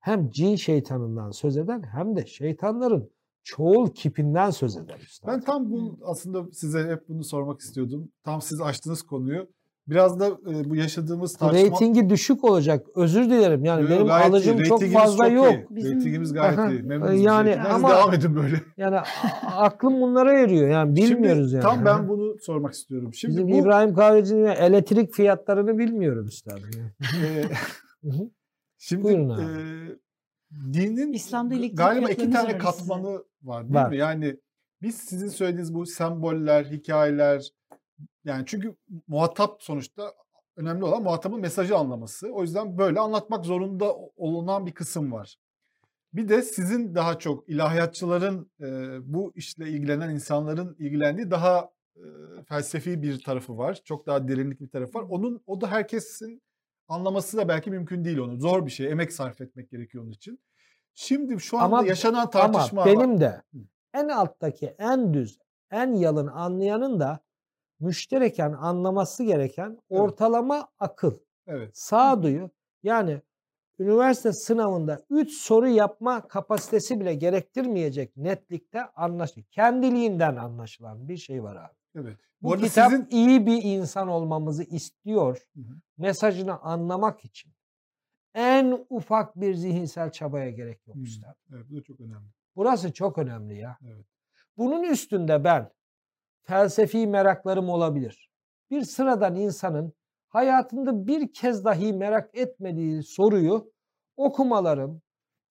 hem 0.00 0.30
cin 0.30 0.56
şeytanından 0.56 1.30
söz 1.30 1.56
eder, 1.56 1.80
hem 1.82 2.16
de 2.16 2.26
şeytanların 2.26 3.10
çoğul 3.42 3.88
kipinden 3.88 4.50
söz 4.50 4.76
eder. 4.76 4.98
üstad. 5.00 5.28
Ben 5.28 5.40
tam 5.40 5.70
bu 5.70 5.98
aslında 6.04 6.52
size 6.52 6.88
hep 6.88 7.08
bunu 7.08 7.24
sormak 7.24 7.60
istiyordum. 7.60 8.12
Tam 8.24 8.42
siz 8.42 8.60
açtınız 8.60 9.02
konuyu. 9.02 9.48
Biraz 9.88 10.20
da 10.20 10.26
e, 10.26 10.70
bu 10.70 10.76
yaşadığımız 10.76 11.36
tartışma... 11.36 11.62
Reytingi 11.64 12.10
düşük 12.10 12.44
olacak. 12.44 12.86
Özür 12.96 13.24
dilerim. 13.24 13.64
Yani 13.64 13.82
Yo, 13.82 13.88
yo, 13.88 13.94
benim 13.94 14.06
gayet 14.06 14.26
iyi. 14.26 14.30
alıcım 14.30 14.62
çok 14.62 14.84
fazla 14.84 15.28
iyi. 15.28 15.34
yok. 15.36 15.54
Bizim- 15.70 15.94
Reytingimiz 15.96 16.32
gayet 16.32 16.58
Aha, 16.58 16.70
iyi. 16.70 16.82
Memnunuz. 16.82 17.20
yani 17.22 17.56
ama- 17.60 17.90
devam 17.90 18.14
edin 18.14 18.36
böyle. 18.36 18.60
Yani 18.76 18.96
aklım 19.56 20.00
bunlara 20.00 20.32
eriyor. 20.40 20.68
Yani 20.68 20.96
bilmiyoruz 20.96 21.50
Şimdi 21.50 21.54
yani. 21.54 21.62
tam 21.62 21.84
ben 21.84 22.08
bunu 22.08 22.36
sormak 22.40 22.72
istiyorum. 22.74 23.14
Şimdi 23.14 23.36
Bizim 23.36 23.50
bu 23.50 23.56
İbrahim 23.56 23.94
Kahveci'nin 23.94 24.44
elektrik 24.46 25.14
fiyatlarını 25.14 25.78
bilmiyorum 25.78 26.26
üstadım. 26.26 26.62
e, 27.24 27.42
hı. 28.08 28.30
şimdi 28.78 29.04
Buyurun 29.04 29.28
abi. 29.30 29.42
e, 29.42 30.72
dinin 30.72 31.12
İslam'da 31.12 31.54
elektrik 31.54 31.78
galiba 31.78 32.10
iki 32.10 32.30
tane 32.30 32.46
size. 32.46 32.58
katmanı 32.58 33.24
var 33.42 33.62
değil 33.64 33.74
Var. 33.74 33.90
mi? 33.90 33.96
Yani 33.96 34.36
biz 34.82 34.94
sizin 34.94 35.28
söylediğiniz 35.28 35.74
bu 35.74 35.86
semboller, 35.86 36.64
hikayeler 36.64 37.50
yani 38.24 38.42
çünkü 38.46 38.76
muhatap 39.08 39.62
sonuçta 39.62 40.14
önemli 40.56 40.84
olan 40.84 41.02
muhatabın 41.02 41.40
mesajı 41.40 41.76
anlaması. 41.76 42.32
O 42.32 42.42
yüzden 42.42 42.78
böyle 42.78 43.00
anlatmak 43.00 43.44
zorunda 43.44 43.94
olunan 44.16 44.66
bir 44.66 44.72
kısım 44.72 45.12
var. 45.12 45.36
Bir 46.12 46.28
de 46.28 46.42
sizin 46.42 46.94
daha 46.94 47.18
çok 47.18 47.48
ilahiyatçıların 47.48 48.50
e, 48.60 48.66
bu 49.14 49.32
işle 49.34 49.68
ilgilenen 49.68 50.10
insanların 50.10 50.76
ilgilendiği 50.78 51.30
daha 51.30 51.70
e, 51.96 52.02
felsefi 52.48 53.02
bir 53.02 53.22
tarafı 53.22 53.58
var. 53.58 53.80
Çok 53.84 54.06
daha 54.06 54.28
derinlik 54.28 54.60
bir 54.60 54.68
tarafı 54.68 54.98
var. 54.98 55.04
Onun 55.08 55.42
o 55.46 55.60
da 55.60 55.70
herkesin 55.70 56.42
anlaması 56.88 57.36
da 57.36 57.48
belki 57.48 57.70
mümkün 57.70 58.04
değil 58.04 58.18
onu. 58.18 58.40
Zor 58.40 58.66
bir 58.66 58.70
şey. 58.70 58.86
Emek 58.90 59.12
sarf 59.12 59.40
etmek 59.40 59.70
gerekiyor 59.70 60.04
onun 60.04 60.12
için. 60.12 60.40
Şimdi 60.94 61.40
şu 61.40 61.58
anda 61.58 61.76
Ama- 61.76 61.86
yaşanan 61.86 62.30
tartışma 62.30 62.82
Ama 62.82 62.92
var. 62.92 62.98
benim 63.00 63.20
de 63.20 63.42
Hı. 63.54 63.58
en 63.94 64.08
alttaki 64.08 64.66
en 64.78 65.14
düz, 65.14 65.38
en 65.70 65.94
yalın 65.94 66.26
anlayanın 66.26 67.00
da 67.00 67.20
müştereken 67.80 68.52
anlaması 68.52 69.24
gereken 69.24 69.78
ortalama 69.88 70.68
akıl, 70.78 71.14
Evet. 71.46 71.78
sağduyu 71.78 72.50
yani 72.82 73.22
üniversite 73.78 74.32
sınavında 74.32 75.00
3 75.10 75.32
soru 75.32 75.68
yapma 75.68 76.28
kapasitesi 76.28 77.00
bile 77.00 77.14
gerektirmeyecek 77.14 78.16
netlikte 78.16 78.84
anlaşılır. 78.84 79.44
Kendiliğinden 79.50 80.36
anlaşılan 80.36 81.08
bir 81.08 81.16
şey 81.16 81.42
var 81.42 81.56
abi. 81.56 81.74
Evet. 82.00 82.16
Bu, 82.42 82.48
Bu 82.48 82.56
kitap 82.56 82.90
sizin 82.92 83.06
iyi 83.10 83.46
bir 83.46 83.62
insan 83.62 84.08
olmamızı 84.08 84.62
istiyor. 84.64 85.46
Hı 85.54 85.60
hı. 85.60 85.74
Mesajını 85.98 86.60
anlamak 86.60 87.24
için. 87.24 87.52
En 88.34 88.86
ufak 88.90 89.36
bir 89.40 89.54
zihinsel 89.54 90.12
çabaya 90.12 90.50
gerek 90.50 90.86
yok 90.86 90.96
üstad. 90.96 91.34
Evet, 91.54 91.64
bu 91.70 91.76
da 91.76 91.82
çok 91.82 92.00
önemli. 92.00 92.28
Burası 92.56 92.92
çok 92.92 93.18
önemli 93.18 93.58
ya. 93.58 93.78
Evet. 93.86 94.06
Bunun 94.56 94.82
üstünde 94.82 95.44
ben 95.44 95.70
felsefi 96.44 97.06
meraklarım 97.06 97.68
olabilir. 97.68 98.30
Bir 98.70 98.82
sıradan 98.82 99.34
insanın 99.34 99.92
hayatında 100.28 101.06
bir 101.06 101.32
kez 101.32 101.64
dahi 101.64 101.92
merak 101.92 102.30
etmediği 102.34 103.02
soruyu 103.02 103.72
okumalarım, 104.16 105.02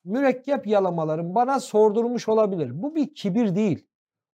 mürekkep 0.03 0.67
yalamalarım 0.67 1.35
bana 1.35 1.59
sordurmuş 1.59 2.29
olabilir. 2.29 2.71
Bu 2.83 2.95
bir 2.95 3.13
kibir 3.15 3.55
değil. 3.55 3.87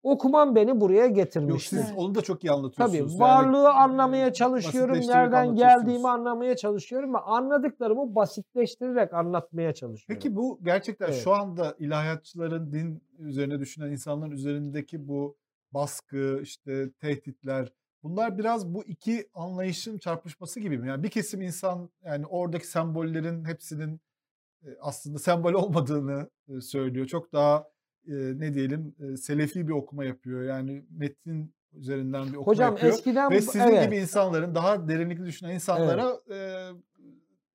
Okumam 0.02 0.54
beni 0.54 0.80
buraya 0.80 1.06
Yok 1.06 1.16
getirmiştir. 1.16 1.76
siz 1.76 1.92
onu 1.96 2.14
da 2.14 2.22
çok 2.22 2.44
iyi 2.44 2.48
Tabii 2.48 2.56
anlatıyorsunuz. 2.56 3.12
Yani, 3.12 3.20
varlığı 3.20 3.72
anlamaya 3.72 4.32
çalışıyorum. 4.32 4.98
Nereden 5.06 5.54
geldiğimi 5.54 6.08
anlamaya 6.08 6.56
çalışıyorum 6.56 7.14
ve 7.14 7.18
anladıklarımı 7.18 8.14
basitleştirerek 8.14 9.14
anlatmaya 9.14 9.74
çalışıyorum. 9.74 10.14
Peki 10.22 10.36
bu 10.36 10.60
gerçekten 10.62 11.06
Evet. 11.06 11.20
şu 11.24 11.34
anda 11.34 11.74
ilahiyatçıların 11.78 12.72
din 12.72 13.02
üzerine 13.18 13.60
düşünen 13.60 13.90
insanların 13.90 14.30
üzerindeki 14.30 15.08
bu 15.08 15.36
baskı, 15.72 16.40
işte 16.42 16.92
tehditler 16.92 17.72
bunlar 18.02 18.38
biraz 18.38 18.74
bu 18.74 18.84
iki 18.84 19.28
anlayışın 19.34 19.98
çarpışması 19.98 20.60
gibi 20.60 20.78
mi? 20.78 20.88
Yani 20.88 21.02
bir 21.02 21.10
kesim 21.10 21.42
insan 21.42 21.90
yani 22.04 22.26
oradaki 22.26 22.66
sembollerin 22.66 23.44
hepsinin 23.44 24.00
aslında 24.80 25.18
sembol 25.18 25.52
olmadığını 25.52 26.30
söylüyor. 26.60 27.06
Çok 27.06 27.32
daha 27.32 27.68
ne 28.06 28.54
diyelim 28.54 28.94
selefi 29.16 29.68
bir 29.68 29.72
okuma 29.72 30.04
yapıyor. 30.04 30.42
Yani 30.42 30.84
metin 30.90 31.54
üzerinden 31.72 32.26
bir 32.26 32.32
okuma 32.32 32.46
Hocam 32.46 32.72
yapıyor. 32.72 32.92
eskiden 32.92 33.30
Ve 33.30 33.40
sizin 33.40 33.60
evet. 33.60 33.84
gibi 33.84 33.96
insanların 33.96 34.54
daha 34.54 34.88
derinlikli 34.88 35.26
düşünen 35.26 35.54
insanlara 35.54 36.20
e, 36.34 36.68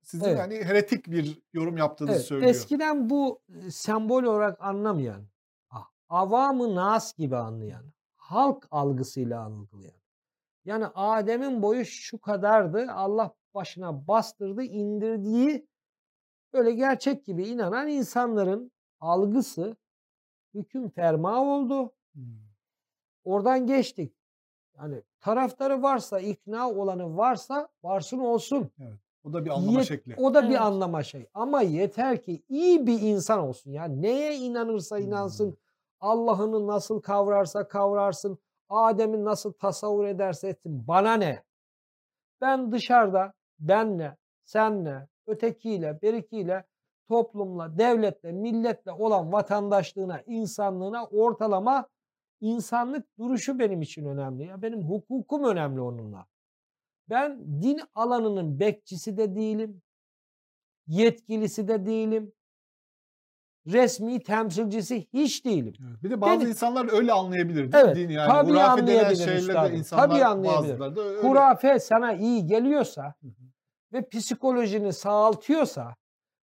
sizin 0.01 0.26
Evet. 0.26 0.39
hani 0.39 0.64
heretik 0.64 1.07
bir 1.07 1.41
yorum 1.53 1.78
yaptığınızı 1.78 2.16
Evet, 2.16 2.26
söylüyor. 2.26 2.49
Eskiden 2.49 3.09
bu 3.09 3.41
sembol 3.70 4.24
olarak 4.24 4.62
anlamayan, 4.62 5.22
avamı 6.09 6.76
nas 6.76 7.14
gibi 7.18 7.36
anlayan, 7.36 7.84
halk 8.32 8.68
algısıyla 8.72 9.44
algılayan. 9.44 10.02
Yani 10.66 10.86
Adem'in 10.96 11.62
boyu 11.62 11.86
şu 11.86 12.22
kadardı, 12.22 12.88
Allah 12.92 13.34
başına 13.54 14.08
bastırdı, 14.08 14.64
indirdiği 14.64 15.68
böyle 16.54 16.72
gerçek 16.72 17.26
gibi 17.26 17.48
inanan 17.48 17.88
insanların 17.88 18.72
algısı 19.00 19.76
hüküm 20.54 20.90
ferma 20.90 21.42
oldu. 21.42 21.94
Oradan 23.24 23.68
geçtik. 23.68 24.14
Yani 24.78 25.02
taraftarı 25.20 25.82
varsa, 25.84 26.20
ikna 26.20 26.70
olanı 26.70 27.18
varsa 27.18 27.70
varsın 27.84 28.20
olsun. 28.20 28.70
O 29.24 29.34
da 29.34 29.46
bir 29.46 29.50
anlama 29.50 29.80
Yet- 29.80 29.88
şekli. 29.88 30.16
O 30.18 30.34
da 30.34 30.40
Evet. 30.40 30.50
bir 30.50 30.66
anlama 30.66 31.04
şey. 31.04 31.28
Ama 31.34 31.62
yeter 31.62 32.22
ki 32.22 32.44
iyi 32.50 32.88
bir 32.88 33.02
insan 33.02 33.40
olsun. 33.40 33.72
Yani 33.72 34.02
neye 34.02 34.38
inanırsa 34.38 35.00
inansın, 35.00 35.50
Hmm. 35.52 35.58
Allah'ını 36.02 36.68
nasıl 36.68 37.02
kavrarsa 37.02 37.68
kavrarsın, 37.68 38.39
Adem'i 38.70 39.26
nasıl 39.26 39.54
tasavvur 39.54 40.06
ederse 40.06 40.47
etsin. 40.47 40.88
Bana 40.88 41.14
ne? 41.14 41.43
Ben 42.41 42.72
dışarıda 42.72 43.34
benle, 43.60 44.18
senle, 44.43 45.08
ötekiyle, 45.28 46.02
berikiyle, 46.02 46.66
toplumla, 47.08 47.78
devletle, 47.78 48.32
milletle 48.32 48.91
olan 48.91 49.32
vatandaşlığına, 49.32 50.22
insanlığına 50.22 51.06
ortalama 51.06 51.88
insanlık 52.41 53.18
duruşu 53.18 53.60
benim 53.60 53.82
için 53.82 54.06
önemli. 54.06 54.45
Ya 54.45 54.62
benim 54.62 54.82
hukukum 54.82 55.43
önemli 55.43 55.82
onunla. 55.82 56.26
Ben 57.10 57.62
din 57.62 57.82
alanının 57.95 58.60
bekçisi 58.60 59.18
de 59.18 59.36
değilim. 59.36 59.82
Yetkilisi 60.88 61.68
de 61.68 61.86
değilim. 61.86 62.34
Resmi 63.68 64.24
temsilcisi 64.24 65.07
hiç 65.14 65.45
değilim. 65.45 65.74
Evet. 65.89 66.03
Bir 66.03 66.09
de 66.09 66.22
bazı 66.22 66.39
Beni- 66.41 66.49
insanlar 66.49 66.93
öyle 66.93 67.14
anlayabilir 67.14 67.55
değil 67.72 67.84
mi 67.84 67.89
Evet, 67.89 67.95
dini? 67.95 68.14
Yani 68.14 68.32
tabii 68.32 68.51
hurafe 68.51 68.88
denen 68.88 69.14
şeyle 69.14 69.53
de 69.72 69.76
insanlar 69.76 70.09
tabii 70.09 70.26
anlayabilir. 70.26 70.74
bazıları 70.80 70.95
da 70.95 71.01
öyle. 71.01 71.28
Hurafe 71.28 71.80
sana 71.80 72.14
iyi 72.14 72.45
geliyorsa 72.45 73.03
Hı 73.22 73.28
hı. 73.28 73.32
ve 73.93 74.09
psikolojini 74.09 74.93
sağaltıyorsa 74.93 75.95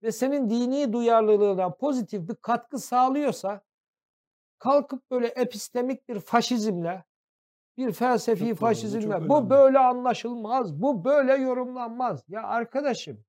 ve 0.03 0.13
senin 0.13 0.51
dini 0.51 0.93
duyarlılığına 0.93 1.71
pozitif 1.71 2.29
bir 2.29 2.35
katkı 2.35 2.79
sağlıyorsa 2.79 3.61
kalkıp 4.59 5.11
böyle 5.11 5.27
epistemik 5.27 6.09
bir 6.09 6.21
faşizmle 6.21 7.05
bir 7.79 7.93
felsefi 7.93 8.41
Çok 8.49 8.51
bu 8.51 8.55
faşizmle 8.55 9.29
bu 9.29 9.35
önemli. 9.37 9.51
böyle 9.51 9.79
anlaşılmaz, 9.79 10.83
bu 10.83 11.05
böyle 11.05 11.35
yorumlanmaz. 11.35 12.25
Ya 12.29 12.43
arkadaşım 12.43 13.25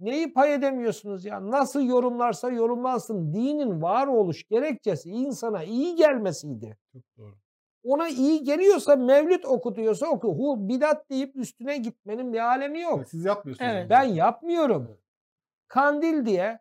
neyi 0.00 0.32
pay 0.32 0.54
edemiyorsunuz 0.54 1.24
ya? 1.24 1.50
Nasıl 1.50 1.82
yorumlarsa 1.82 2.50
yorumlansın. 2.50 3.34
Dinin 3.34 3.82
varoluş 3.82 4.48
gerekçesi 4.48 5.10
insana 5.10 5.62
iyi 5.62 5.94
gelmesiydi. 5.96 6.78
Çok 6.92 7.02
doğru. 7.18 7.34
Ona 7.84 8.08
iyi 8.08 8.44
geliyorsa 8.44 8.96
mevlüt 8.96 9.44
okutuyorsa 9.44 10.06
oku. 10.06 10.28
Hu 10.28 10.68
bidat 10.68 11.10
deyip 11.10 11.36
üstüne 11.36 11.76
gitmenin 11.76 12.32
bir 12.32 12.38
alemi 12.38 12.80
yok. 12.80 13.08
Siz 13.08 13.24
yapmıyorsunuz. 13.24 13.70
Evet. 13.72 13.90
Ben 13.90 14.02
yapmıyorum. 14.02 14.98
Kandil 15.68 16.26
diye 16.26 16.58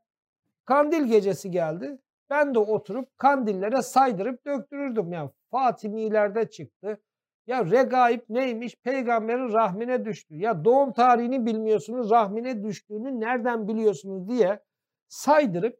kandil 0.65 1.05
gecesi 1.05 1.51
geldi. 1.51 1.97
Ben 2.29 2.55
de 2.55 2.59
oturup 2.59 3.17
kandillere 3.17 3.81
saydırıp 3.81 4.45
döktürürdüm. 4.45 5.11
Yani 5.11 5.29
Fatimilerde 5.51 6.49
çıktı. 6.49 7.01
Ya 7.49 7.65
regaib 7.65 8.21
neymiş? 8.29 8.75
Peygamberin 8.75 9.53
rahmine 9.53 10.05
düştü. 10.05 10.35
Ya 10.35 10.65
doğum 10.65 10.93
tarihini 10.93 11.45
bilmiyorsunuz, 11.45 12.11
rahmine 12.11 12.63
düştüğünü 12.63 13.19
nereden 13.19 13.67
biliyorsunuz 13.67 14.29
diye 14.29 14.59
saydırıp 15.07 15.79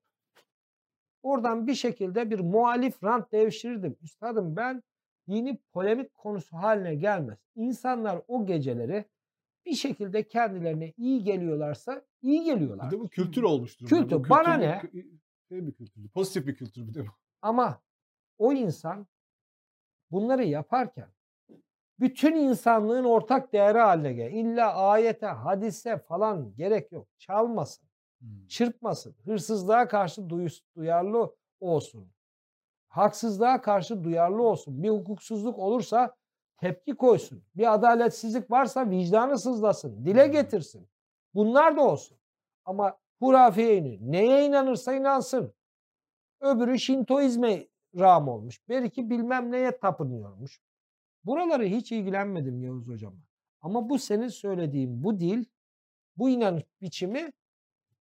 oradan 1.24 1.68
bir 1.68 1.76
şekilde 1.76 2.30
bir 2.30 2.40
muhalif 2.40 3.04
rant 3.04 3.32
devşirirdim. 3.32 3.98
Üstadım 4.02 4.56
ben 4.56 4.84
dini 5.28 5.58
polemik 5.74 6.18
konusu 6.18 6.58
haline 6.58 6.96
gelmez. 6.96 7.38
İnsanlar 7.56 8.22
o 8.28 8.46
geceleri 8.46 9.06
bir 9.66 9.76
şekilde 9.76 10.28
kendilerine 10.28 10.94
iyi 10.98 11.24
geliyorlarsa 11.24 12.02
iyi 12.22 12.44
geliyorlar. 12.44 12.92
Bir 12.92 12.98
de 12.98 13.00
bu 13.00 13.10
kültür 13.10 13.44
olmuştur. 13.44 13.88
Kültür, 13.88 14.16
Bu 14.16 14.30
bana 14.30 14.54
ne? 14.54 14.82
Şey 15.50 15.68
bir 15.68 15.74
kültür. 15.74 16.10
Pozitif 16.10 16.48
bir 16.48 16.56
kültür 16.56 16.88
bir 16.88 16.94
de 16.94 17.02
bu. 17.02 17.12
Ama 17.42 17.82
o 18.38 18.54
insan 18.54 19.08
bunları 20.12 20.44
yaparken 20.44 21.10
bütün 22.00 22.36
insanlığın 22.36 23.04
ortak 23.04 23.54
değeri 23.54 23.80
haline 23.80 24.14
gel. 24.14 24.32
İlla 24.34 24.74
ayete, 24.76 25.26
hadise 25.28 25.98
falan 25.98 26.56
gerek 26.56 26.92
yok. 26.92 27.08
Çalmasın, 27.18 27.90
Hmm. 28.20 28.48
çırpmasın. 28.48 29.16
Hırsızlığa 29.26 29.88
karşı 29.88 30.30
duyus- 30.30 30.64
duyarlı 30.76 31.36
olsun. 31.60 32.12
Haksızlığa 32.90 33.62
karşı 33.62 34.04
duyarlı 34.04 34.44
olsun. 34.44 34.84
Bir 34.84 34.90
hukuksuzluk 34.90 35.60
olursa 35.60 36.16
tepki 36.58 36.96
koysun. 36.96 37.44
Bir 37.56 37.74
adaletsizlik 37.74 38.52
varsa 38.52 38.90
vicdanı 38.90 39.40
sızlasın. 39.40 40.06
Dile 40.06 40.26
Hmm. 40.26 40.32
getirsin. 40.32 40.88
Bunlar 41.34 41.78
da 41.78 41.82
olsun. 41.82 42.18
Ama 42.66 42.98
hurafeye 43.20 43.78
iniyor. 43.78 43.98
Neye 44.02 44.46
inanırsa 44.46 44.94
inansın. 44.94 45.54
Öbürü 46.42 46.80
Şintoizme 46.80 47.68
ram 48.00 48.28
olmuş. 48.28 48.62
Belki 48.70 49.10
bilmem 49.10 49.52
neye 49.52 49.80
tapınıyormuş. 49.80 50.60
Buraları 51.26 51.66
hiç 51.66 51.92
ilgilenmedim 51.92 52.64
Yavuz 52.64 52.88
Hocam'la. 52.88 53.24
Ama 53.62 53.90
bu 53.90 54.00
senin 54.00 54.28
söylediğin 54.28 55.04
bu 55.04 55.20
dil, 55.20 55.46
bu 56.18 56.30
inanış 56.30 56.64
biçimi 56.82 57.32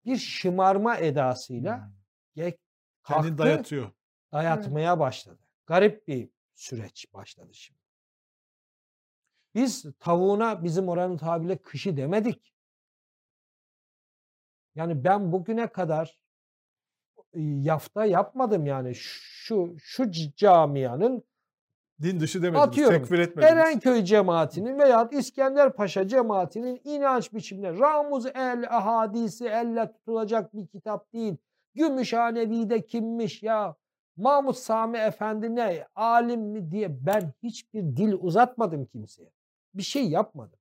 bir 0.05 0.17
şımarma 0.17 0.97
edasıyla 0.97 1.77
Hmm. 1.77 1.95
Kendini 2.35 2.57
kalktı, 3.03 3.37
dayatıyor. 3.37 3.91
dayatmaya 4.33 4.99
başladı. 4.99 5.39
Garip 5.65 6.07
bir 6.07 6.29
süreç 6.55 7.13
başladı 7.13 7.53
şimdi. 7.53 7.79
Biz 9.55 9.85
tavuğuna 9.99 10.63
bizim 10.63 10.89
oranın 10.89 11.17
tabiriyle 11.17 11.57
kışı 11.57 11.97
demedik. 11.97 12.53
Yani 14.75 15.03
ben 15.03 15.31
bugüne 15.31 15.67
kadar 15.67 16.19
e, 17.33 17.41
yafta 17.41 18.05
yapmadım 18.05 18.65
yani 18.65 18.95
şu 18.95 19.75
şu 19.79 20.11
camianın 20.11 21.23
Din 22.01 22.19
dışı 22.19 22.43
demediniz. 22.43 22.67
Atıyorum. 22.67 22.97
Tekfir 22.97 23.19
etmediniz. 23.19 23.53
Erenköy 23.53 24.03
cemaatinin 24.03 24.79
veya 24.79 25.09
İskender 25.11 25.73
Paşa 25.73 26.07
cemaatinin 26.07 26.81
inanç 26.83 27.33
biçimleri 27.33 27.79
Ramuz 27.79 28.25
el 28.25 28.65
ahadisi 28.69 29.45
elle 29.45 29.91
tutulacak 29.91 30.53
bir 30.53 30.67
kitap 30.67 31.13
değil. 31.13 31.37
Gümüşhanevi'de 31.75 32.85
kimmiş 32.85 33.43
ya 33.43 33.75
Mahmut 34.17 34.57
Sami 34.57 34.97
Efendi 34.97 35.55
ne 35.55 35.87
alim 35.95 36.41
mi 36.41 36.71
diye 36.71 37.05
ben 37.05 37.33
hiçbir 37.43 37.81
dil 37.81 38.13
uzatmadım 38.13 38.85
kimseye. 38.85 39.31
Bir 39.73 39.83
şey 39.83 40.09
yapmadım. 40.09 40.59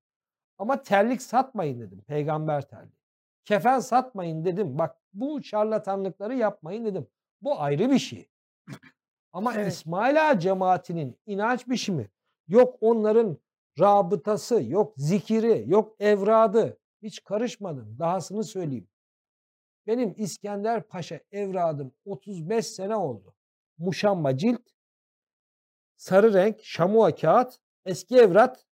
Ama 0.59 0.83
terlik 0.83 1.23
satmayın 1.23 1.81
dedim. 1.81 2.03
Peygamber 2.07 2.69
terliği. 2.69 2.99
Kefen 3.45 3.79
satmayın 3.79 4.45
dedim. 4.45 4.79
Bak 4.79 4.97
bu 5.13 5.43
şarlatanlıkları 5.43 6.35
yapmayın 6.35 6.85
dedim. 6.85 7.07
Bu 7.41 7.61
ayrı 7.61 7.91
bir 7.91 7.99
şey. 7.99 8.29
Ama 9.35 9.55
Evet. 9.55 9.73
İsmail 9.73 10.31
Ağa 10.31 10.39
cemaatinin 10.39 11.19
inanç 11.27 11.69
biçimi 11.69 12.11
yok 12.49 12.77
onların 12.81 13.39
rabıtası, 13.81 14.63
yok 14.63 14.95
zikiri, 14.97 15.65
yok 15.67 15.97
evradı. 16.01 16.79
Hiç 17.03 17.25
karışmadım. 17.25 17.99
Dahasını 17.99 18.45
söyleyeyim. 18.45 18.89
Benim 19.87 20.15
İskender 20.17 20.83
Paşa 20.89 21.21
evradım 21.33 21.93
35 22.05 22.67
sene 22.67 22.97
oldu. 22.97 23.35
Muşamba 23.79 24.37
cilt, 24.37 24.63
sarı 25.97 26.35
renk, 26.35 26.61
şamua 26.63 27.15
kağıt, 27.15 27.59
eski 27.85 28.17
evrat. 28.17 28.67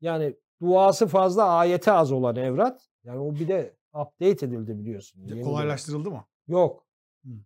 Yani 0.00 0.36
duası 0.60 1.06
fazla, 1.06 1.44
ayeti 1.44 1.92
az 1.92 2.12
olan 2.12 2.36
evrat. 2.36 2.88
Yani 3.04 3.18
o 3.18 3.34
bir 3.34 3.48
de 3.48 3.76
update 3.94 4.46
edildi 4.46 4.78
biliyorsun. 4.78 5.42
Kolaylaştırıldı 5.44 6.10
mı? 6.10 6.24
Yok. 6.48 6.85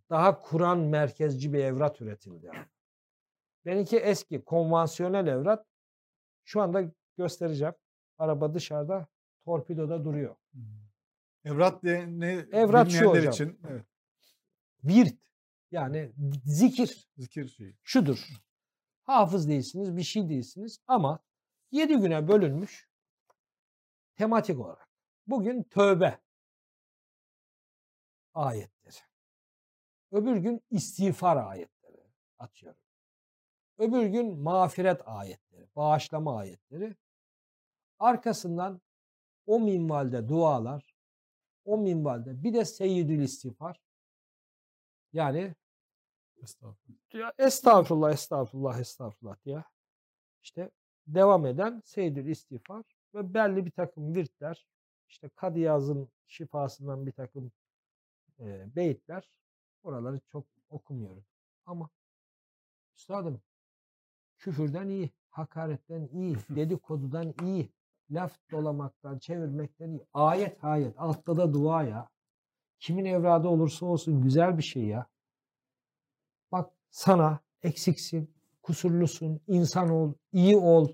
Daha 0.09 0.41
Kur'an 0.41 0.79
merkezci 0.79 1.53
bir 1.53 1.59
evrat 1.59 2.01
üretildi. 2.01 2.45
Yani. 2.45 2.65
Benimki 3.65 3.97
eski, 3.97 4.43
konvansiyonel 4.43 5.27
evrat. 5.27 5.65
Şu 6.43 6.61
anda 6.61 6.83
göstereceğim. 7.17 7.73
Araba 8.17 8.53
dışarıda, 8.53 9.07
torpidoda 9.45 10.05
duruyor. 10.05 10.35
Evrat 11.45 11.83
diye 11.83 12.19
ne 12.19 12.31
Evrat 12.51 12.91
şu 12.91 13.09
hocam. 13.09 13.31
için 13.31 13.59
evet, 13.69 13.85
Virt. 14.83 15.21
Yani 15.71 16.11
zikir 16.45 17.07
zikir 17.17 17.47
şeyi. 17.47 17.75
şudur. 17.83 18.27
Hafız 19.03 19.47
değilsiniz, 19.47 19.97
bir 19.97 20.03
şey 20.03 20.29
değilsiniz 20.29 20.79
ama 20.87 21.19
7 21.71 21.95
güne 21.95 22.27
bölünmüş 22.27 22.89
tematik 24.15 24.59
olarak. 24.59 24.87
Bugün 25.27 25.63
tövbe 25.63 26.19
ayetleri. 28.33 28.80
Öbür 30.11 30.35
gün 30.35 30.61
istiğfar 30.69 31.37
ayetleri 31.37 32.03
atıyorum. 32.39 32.81
Öbür 33.77 34.05
gün 34.05 34.37
mağfiret 34.37 35.01
ayetleri, 35.05 35.67
bağışlama 35.75 36.37
ayetleri. 36.37 36.95
Arkasından 37.99 38.81
o 39.45 39.59
minvalde 39.59 40.27
dualar, 40.27 40.95
o 41.65 41.77
minvalde 41.77 42.43
bir 42.43 42.53
de 42.53 42.65
seyyidül 42.65 43.19
istiğfar. 43.19 43.81
Yani 45.13 45.55
Estağfurullah. 46.43 47.31
estağfurullah, 47.37 48.11
estağfurullah, 48.11 48.79
estağfurullah 48.79 49.35
diye 49.45 49.63
işte 50.43 50.71
devam 51.07 51.45
eden 51.45 51.81
seyyidül 51.85 52.25
istiğfar 52.25 52.85
ve 53.15 53.33
belli 53.33 53.65
bir 53.65 53.71
takım 53.71 54.15
virtler, 54.15 54.67
işte 55.09 55.29
Kadıyaz'ın 55.29 56.09
şifasından 56.27 57.05
bir 57.05 57.11
takım 57.11 57.51
e, 58.39 58.75
beyitler, 58.75 59.29
oraları 59.83 60.19
çok 60.31 60.45
okumuyorum. 60.69 61.23
Ama 61.65 61.89
üstadım 62.97 63.41
küfürden 64.37 64.87
iyi, 64.89 65.09
hakaretten 65.29 66.09
iyi, 66.13 66.35
dedikodudan 66.49 67.33
iyi, 67.43 67.69
laf 68.11 68.37
dolamaktan, 68.51 69.19
çevirmekten 69.19 69.89
iyi. 69.89 70.05
Ayet 70.13 70.63
ayet, 70.63 70.93
altta 70.97 71.37
da 71.37 71.53
dua 71.53 71.83
ya. 71.83 72.09
Kimin 72.79 73.05
evradı 73.05 73.47
olursa 73.47 73.85
olsun 73.85 74.21
güzel 74.21 74.57
bir 74.57 74.63
şey 74.63 74.83
ya. 74.83 75.05
Bak 76.51 76.71
sana 76.89 77.39
eksiksin, 77.63 78.33
kusurlusun, 78.61 79.41
insan 79.47 79.89
ol, 79.89 80.13
iyi 80.33 80.57
ol, 80.57 80.87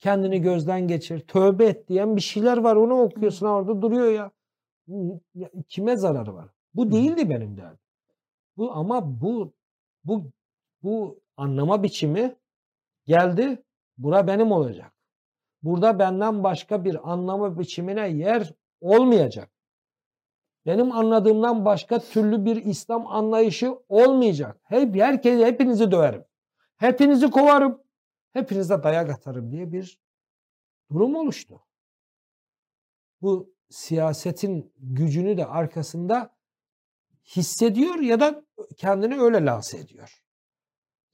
kendini 0.00 0.42
gözden 0.42 0.88
geçir, 0.88 1.20
tövbe 1.20 1.66
et 1.66 1.88
diyen 1.88 2.16
bir 2.16 2.20
şeyler 2.20 2.56
var. 2.58 2.76
Onu 2.76 2.94
okuyorsun 3.02 3.46
orada 3.46 3.82
duruyor 3.82 4.12
ya 4.12 4.30
Kime 5.68 5.96
zararı 5.96 6.34
var? 6.34 6.48
Bu 6.74 6.92
değildi 6.92 7.30
benim 7.30 7.56
derdim. 7.56 7.78
Bu 8.56 8.72
ama 8.72 9.20
bu 9.20 9.54
bu 10.04 10.32
bu 10.82 11.20
anlama 11.36 11.82
biçimi 11.82 12.36
geldi. 13.06 13.62
Bura 13.98 14.26
benim 14.26 14.52
olacak. 14.52 14.92
Burada 15.62 15.98
benden 15.98 16.44
başka 16.44 16.84
bir 16.84 17.12
anlama 17.12 17.58
biçimine 17.58 18.08
yer 18.08 18.52
olmayacak. 18.80 19.50
Benim 20.66 20.92
anladığımdan 20.92 21.64
başka 21.64 21.98
türlü 21.98 22.44
bir 22.44 22.56
İslam 22.64 23.06
anlayışı 23.06 23.78
olmayacak. 23.88 24.60
Hep 24.62 24.96
herkes 24.96 25.46
hepinizi 25.46 25.90
döverim. 25.90 26.24
Hepinizi 26.76 27.30
kovarım. 27.30 27.82
Hepinize 28.32 28.82
dayak 28.82 29.10
atarım 29.10 29.50
diye 29.52 29.72
bir 29.72 30.00
durum 30.92 31.14
oluştu. 31.14 31.62
Bu 33.22 33.54
siyasetin 33.70 34.72
gücünü 34.78 35.36
de 35.36 35.46
arkasında 35.46 36.35
hissediyor 37.26 37.94
ya 37.94 38.20
da 38.20 38.44
kendini 38.76 39.20
öyle 39.20 39.44
lanse 39.44 39.78
ediyor. 39.78 40.22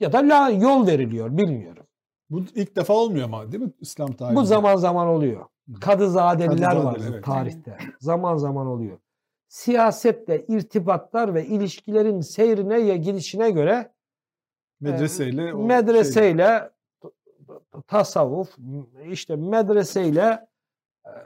Ya 0.01 0.13
da 0.13 0.19
la, 0.19 0.51
yol 0.51 0.87
veriliyor 0.87 1.37
bilmiyorum. 1.37 1.87
Bu 2.31 2.41
ilk 2.55 2.77
defa 2.77 2.93
olmuyor 2.93 3.25
ama 3.25 3.53
değil 3.53 3.65
mi 3.65 3.73
İslam 3.81 4.13
tarihinde? 4.13 4.41
Bu 4.41 4.45
zaman 4.45 4.77
zaman 4.77 5.09
oluyor. 5.09 5.47
Kadızadeliler 5.81 6.71
Kadızadeli, 6.71 7.05
var 7.05 7.11
evet. 7.13 7.25
tarihte. 7.25 7.79
Zaman 8.01 8.37
zaman 8.37 8.67
oluyor. 8.67 8.99
Siyasetle 9.49 10.47
irtibatlar 10.49 11.35
ve 11.35 11.47
ilişkilerin 11.47 12.21
seyrine 12.21 12.79
ya 12.79 12.97
gidişine 12.97 13.51
göre 13.51 13.93
medreseyle 14.81 15.55
o 15.55 15.59
şey- 15.59 15.67
medreseyle 15.67 16.71
tasavvuf 17.87 18.57
işte 19.11 19.37
medreseyle 19.37 20.23
e, 20.23 20.52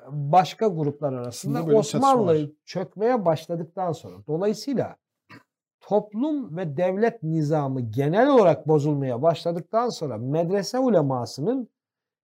başka 0.09 0.67
gruplar 0.67 1.13
arasında 1.13 1.65
Osmanlı 1.65 2.53
çökmeye 2.65 3.25
başladıktan 3.25 3.93
sonra 3.93 4.17
dolayısıyla 4.27 4.97
toplum 5.81 6.57
ve 6.57 6.77
devlet 6.77 7.23
nizamı 7.23 7.81
genel 7.81 8.29
olarak 8.29 8.69
bozulmaya 8.69 9.23
başladıktan 9.23 9.89
sonra 9.89 10.19
medrese 10.19 10.79
ulemasının 10.79 11.69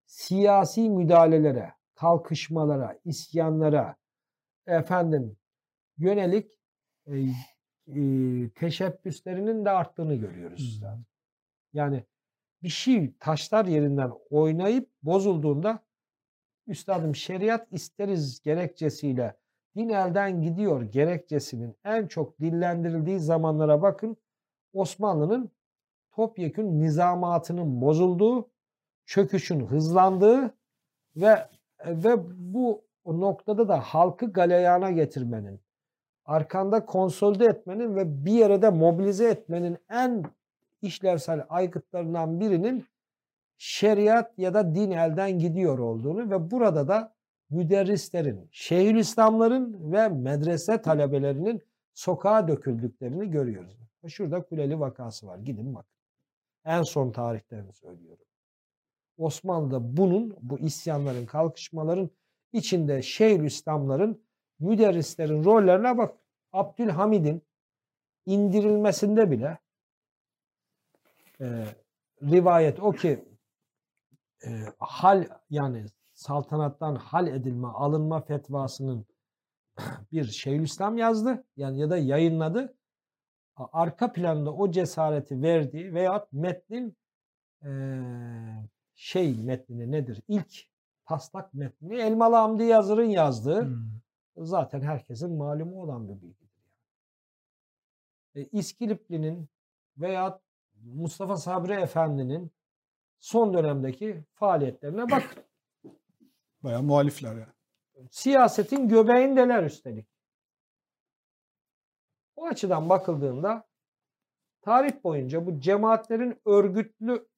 siyasi 0.06 0.90
müdahalelere, 0.90 1.72
kalkışmalara, 1.94 2.98
isyanlara 3.04 3.96
efendim 4.66 5.36
yönelik 5.98 6.58
e, 7.06 7.12
e, 7.86 8.50
teşebbüslerinin 8.50 9.64
de 9.64 9.70
arttığını 9.70 10.14
görüyoruz. 10.14 10.80
Hmm. 10.82 11.04
Yani 11.72 12.04
bir 12.62 12.68
şey 12.68 13.14
taşlar 13.20 13.64
yerinden 13.64 14.12
oynayıp 14.30 14.90
bozulduğunda 15.02 15.82
üstadım 16.66 17.14
şeriat 17.14 17.72
isteriz 17.72 18.40
gerekçesiyle 18.40 19.36
din 19.76 19.88
elden 19.88 20.42
gidiyor 20.42 20.82
gerekçesinin 20.82 21.76
en 21.84 22.06
çok 22.06 22.40
dillendirildiği 22.40 23.20
zamanlara 23.20 23.82
bakın. 23.82 24.16
Osmanlı'nın 24.72 25.50
topyekün 26.12 26.80
nizamatının 26.80 27.80
bozulduğu, 27.80 28.50
çöküşün 29.06 29.66
hızlandığı 29.66 30.54
ve 31.16 31.48
ve 31.86 32.16
bu 32.52 32.84
noktada 33.06 33.68
da 33.68 33.80
halkı 33.80 34.32
galeyana 34.32 34.90
getirmenin, 34.90 35.60
arkanda 36.24 36.86
konsolide 36.86 37.44
etmenin 37.44 37.96
ve 37.96 38.24
bir 38.24 38.32
yere 38.32 38.62
de 38.62 38.70
mobilize 38.70 39.28
etmenin 39.28 39.78
en 39.90 40.24
işlevsel 40.82 41.46
aygıtlarından 41.48 42.40
birinin 42.40 42.86
şeriat 43.62 44.38
ya 44.38 44.54
da 44.54 44.74
din 44.74 44.90
elden 44.90 45.38
gidiyor 45.38 45.78
olduğunu 45.78 46.30
ve 46.30 46.50
burada 46.50 46.88
da 46.88 47.14
müderrislerin, 47.50 48.48
şeyhülislamların 48.52 49.92
ve 49.92 50.08
medrese 50.08 50.82
talebelerinin 50.82 51.62
sokağa 51.94 52.48
döküldüklerini 52.48 53.30
görüyoruz. 53.30 53.78
Şurada 54.08 54.42
Kuleli 54.42 54.80
vakası 54.80 55.26
var. 55.26 55.38
Gidin 55.38 55.74
bakın. 55.74 55.90
En 56.64 56.82
son 56.82 57.12
tarihlerini 57.12 57.72
söylüyorum. 57.72 58.24
Osmanlı'da 59.18 59.96
bunun, 59.96 60.36
bu 60.42 60.58
isyanların, 60.58 61.26
kalkışmaların 61.26 62.10
içinde 62.52 63.02
şeyhülislamların, 63.02 64.22
müderrislerin 64.60 65.44
rollerine 65.44 65.98
bak. 65.98 66.14
Abdülhamid'in 66.52 67.42
indirilmesinde 68.26 69.30
bile 69.30 69.58
e, 71.40 71.64
rivayet 72.22 72.80
o 72.80 72.92
ki 72.92 73.31
e, 74.46 74.64
hal 74.78 75.26
yani 75.50 75.86
saltanattan 76.12 76.94
hal 76.94 77.26
edilme, 77.26 77.68
alınma 77.68 78.20
fetvasının 78.20 79.06
bir 80.12 80.24
Şeyhülislam 80.24 80.98
yazdı 80.98 81.44
yani 81.56 81.80
ya 81.80 81.90
da 81.90 81.98
yayınladı. 81.98 82.74
Arka 83.56 84.12
planda 84.12 84.52
o 84.52 84.70
cesareti 84.70 85.42
verdiği 85.42 85.94
veyahut 85.94 86.32
metnin 86.32 86.96
e, 87.64 87.70
şey 88.94 89.34
metnini 89.34 89.92
nedir? 89.92 90.22
İlk 90.28 90.52
taslak 91.04 91.54
metnini 91.54 91.96
Elmalı 91.96 92.36
Hamdi 92.36 92.62
Yazır'ın 92.62 93.08
yazdığı 93.08 93.62
Hmm. 93.62 94.00
zaten 94.36 94.80
herkesin 94.80 95.36
malumu 95.36 95.82
olan 95.82 96.08
bir 96.08 96.22
bilgidir. 96.22 96.50
E, 98.34 98.44
İskilipli'nin 98.44 99.48
veya 99.98 100.40
Mustafa 100.82 101.36
Sabri 101.36 101.72
Efendi'nin 101.72 102.52
son 103.22 103.54
dönemdeki 103.54 104.24
faaliyetlerine 104.34 105.10
bak. 105.10 105.44
Bayağı 106.62 106.82
muhalifler 106.82 107.34
yani. 107.34 108.08
Siyasetin 108.10 108.88
göbeğindeler 108.88 109.64
üstelik. 109.64 110.06
O 112.36 112.46
açıdan 112.46 112.88
bakıldığında 112.88 113.64
tarih 114.62 115.04
boyunca 115.04 115.46
bu 115.46 115.60
cemaatlerin 115.60 116.40
örgütlü 116.46 117.28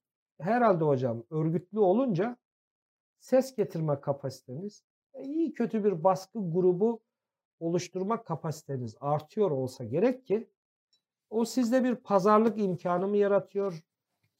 herhalde 0.40 0.84
hocam 0.84 1.24
örgütlü 1.30 1.78
olunca 1.78 2.36
ses 3.18 3.56
getirme 3.56 4.00
kapasiteniz 4.00 4.84
e, 5.14 5.22
iyi 5.22 5.54
kötü 5.54 5.84
bir 5.84 6.04
baskı 6.04 6.38
grubu 6.52 7.00
oluşturma 7.60 8.24
kapasiteniz 8.24 8.96
artıyor 9.00 9.50
olsa 9.50 9.84
gerek 9.84 10.26
ki 10.26 10.48
o 11.30 11.44
sizde 11.44 11.84
bir 11.84 11.94
pazarlık 11.94 12.58
imkanı 12.58 13.08
mı 13.08 13.16
yaratıyor? 13.16 13.84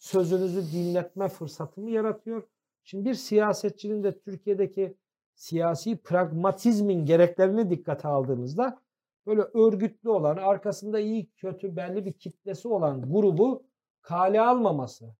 Sözünüzü 0.04 0.72
dinletme 0.72 1.28
fırsatı 1.28 1.80
mı 1.80 1.90
yaratıyor? 1.90 2.42
Şimdi 2.84 3.04
bir 3.04 3.14
siyasetçinin 3.14 4.04
de 4.04 4.18
Türkiye'deki 4.18 4.96
siyasi 5.34 5.96
pragmatizmin 5.96 7.06
gereklerini 7.06 7.70
dikkate 7.70 8.08
aldığınızda 8.08 8.78
böyle 9.26 9.40
örgütlü 9.40 10.10
olan, 10.10 10.36
arkasında 10.36 11.00
iyi 11.00 11.30
kötü 11.30 11.76
belli 11.76 12.06
bir 12.06 12.12
kitlesi 12.12 12.68
olan 12.68 13.12
grubu 13.12 13.66
kale 14.00 14.40
almaması 14.40 15.14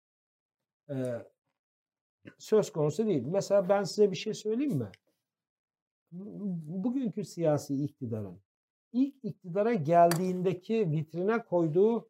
e, 0.90 0.94
söz 2.39 2.73
konusu 2.73 3.06
değil. 3.06 3.24
Mesela 3.27 3.69
ben 3.69 3.85
size 3.85 4.11
bir 4.11 4.16
şey 4.16 4.35
söyleyeyim 4.35 4.77
mi? 4.77 4.89
Bugünkü 6.12 7.24
siyasi 7.24 7.85
iktidarın 7.85 8.40
ilk 8.93 9.24
iktidara 9.24 9.74
geldiğindeki 9.74 10.90
vitrine 10.90 11.43
koyduğu 11.43 12.09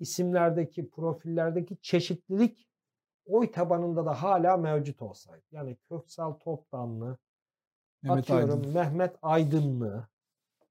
isimlerdeki, 0.00 0.90
profillerdeki 0.90 1.76
çeşitlilik 1.82 2.68
oy 3.26 3.50
tabanında 3.50 4.06
da 4.06 4.22
hala 4.22 4.56
mevcut 4.56 5.02
olsaydı. 5.02 5.44
Yani 5.52 5.76
Köksal 5.88 6.32
Toptanlı, 6.32 7.18
Mehmet 8.02 8.30
atıyorum 8.30 8.60
Aydın. 8.60 8.74
Mehmet 8.74 9.16
Aydınlı, 9.22 10.08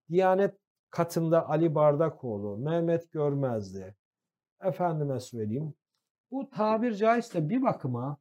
Diyanet 0.09 0.57
katında 0.89 1.49
Ali 1.49 1.75
Bardakoğlu, 1.75 2.57
Mehmet 2.57 3.11
Görmezdi. 3.11 3.95
Efendime 4.63 5.19
söyleyeyim. 5.19 5.73
Bu 6.31 6.49
tabir 6.49 6.93
caizse 6.93 7.49
bir 7.49 7.61
bakıma 7.61 8.17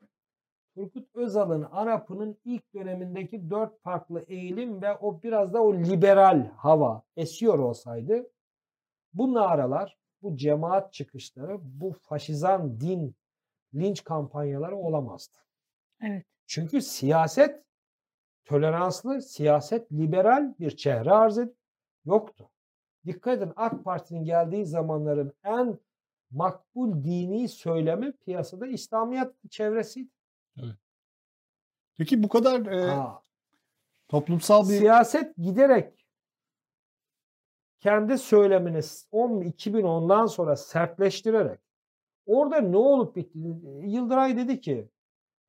Turgut 0.74 1.16
Özal'ın 1.16 1.62
ANAP'ının 1.62 2.39
ilk 2.44 2.74
dönemindeki 2.74 3.51
dört 3.51 3.80
farklı 3.80 4.20
eğilim 4.20 4.82
ve 4.82 4.97
o 4.97 5.22
biraz 5.22 5.55
da 5.55 5.62
o 5.62 5.74
liberal 5.74 6.51
hava 6.56 7.02
esiyor 7.16 7.59
olsaydı 7.59 8.30
bu 9.12 9.35
naralar, 9.35 9.98
bu 10.23 10.36
cemaat 10.36 10.93
çıkışları, 10.93 11.59
bu 11.62 11.93
faşizan 11.93 12.81
din 12.81 13.16
linç 13.74 14.05
kampanyaları 14.05 14.77
olamazdı. 14.77 15.39
Evet. 16.03 16.27
Çünkü 16.47 16.82
siyaset 16.82 17.65
toleranslı, 18.45 19.23
siyaset 19.23 19.93
liberal 19.93 20.55
bir 20.59 20.77
çehre 20.77 21.11
arz 21.11 21.39
ed- 21.39 21.55
yoktu. 22.05 22.51
Dikkat 23.07 23.39
edin 23.39 23.53
AK 23.57 23.85
Parti'nin 23.85 24.24
geldiği 24.24 24.66
zamanların 24.66 25.32
en 25.45 25.78
makbul 26.31 27.05
dini 27.05 27.49
söylemi 27.49 28.12
piyasada 28.12 28.66
İslamiyet 28.66 29.32
çevresiydi. 29.51 30.11
Peki 31.99 32.23
bu 32.23 32.28
kadar 32.28 32.66
e, 32.66 32.90
Ha, 32.90 33.23
toplumsal 34.09 34.69
bir 34.69 34.78
Siyaset 34.78 35.36
giderek 35.36 35.97
kendi 37.80 38.18
söylemini 38.18 38.80
10 39.12 39.42
2010'dan 39.42 40.26
sonra 40.26 40.56
sertleştirerek 40.56 41.60
orada 42.26 42.60
ne 42.60 42.76
olup 42.76 43.16
bitti? 43.16 43.38
Yıldıray 43.82 44.36
dedi 44.36 44.60
ki 44.60 44.88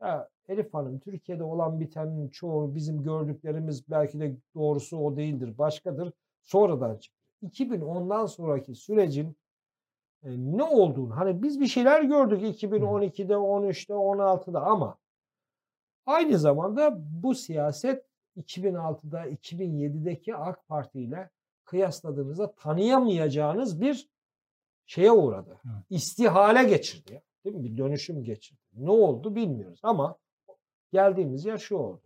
ya 0.01 0.29
Elif 0.47 0.73
Hanım 0.73 0.99
Türkiye'de 0.99 1.43
olan 1.43 1.79
bitenin 1.79 2.29
çoğu 2.29 2.75
bizim 2.75 3.03
gördüklerimiz 3.03 3.89
belki 3.89 4.19
de 4.19 4.35
doğrusu 4.55 4.97
o 4.97 5.17
değildir, 5.17 5.57
başkadır. 5.57 6.13
Sonradan 6.41 6.97
çıktı. 6.97 7.19
2010'dan 7.43 8.25
sonraki 8.25 8.75
sürecin 8.75 9.37
e, 10.23 10.29
ne 10.29 10.63
olduğunu 10.63 11.17
hani 11.17 11.43
biz 11.43 11.59
bir 11.59 11.67
şeyler 11.67 12.03
gördük 12.03 12.41
2012'de, 12.41 13.33
13'te, 13.33 13.93
16'da 13.93 14.61
ama 14.61 14.97
aynı 16.05 16.39
zamanda 16.39 16.97
bu 17.23 17.35
siyaset 17.35 18.05
2006'da, 18.37 19.27
2007'deki 19.27 20.35
AK 20.35 20.67
Parti 20.67 21.01
ile 21.01 21.29
kıyasladığınızda 21.69 22.55
tanıyamayacağınız 22.55 23.81
bir 23.81 24.09
şeye 24.85 25.11
uğradı. 25.11 25.61
Evet. 25.65 25.83
İstihale 25.89 26.63
geçirdi. 26.63 27.13
ya. 27.13 27.21
Değil 27.45 27.55
mi? 27.55 27.63
Bir 27.63 27.77
dönüşüm 27.77 28.23
geçirdi. 28.23 28.59
Ne 28.73 28.91
oldu 28.91 29.35
bilmiyoruz 29.35 29.79
ama 29.83 30.17
geldiğimiz 30.91 31.45
yer 31.45 31.57
şu 31.57 31.75
oldu. 31.75 32.01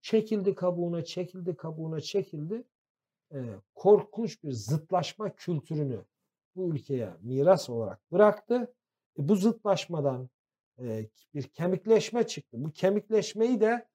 Çekildi 0.00 0.54
kabuğuna, 0.54 1.04
çekildi 1.04 1.56
kabuğuna, 1.56 2.00
çekildi. 2.00 2.64
Ee, 3.32 3.44
korkunç 3.74 4.44
bir 4.44 4.52
zıtlaşma 4.52 5.34
kültürünü 5.34 6.04
bu 6.56 6.74
ülkeye 6.74 7.10
miras 7.20 7.70
olarak 7.70 8.12
bıraktı. 8.12 8.74
E, 9.18 9.28
bu 9.28 9.36
zıtlaşmadan 9.36 10.28
e, 10.78 11.06
bir 11.34 11.42
kemikleşme 11.42 12.26
çıktı. 12.26 12.64
Bu 12.64 12.70
kemikleşmeyi 12.70 13.60
de 13.60 13.88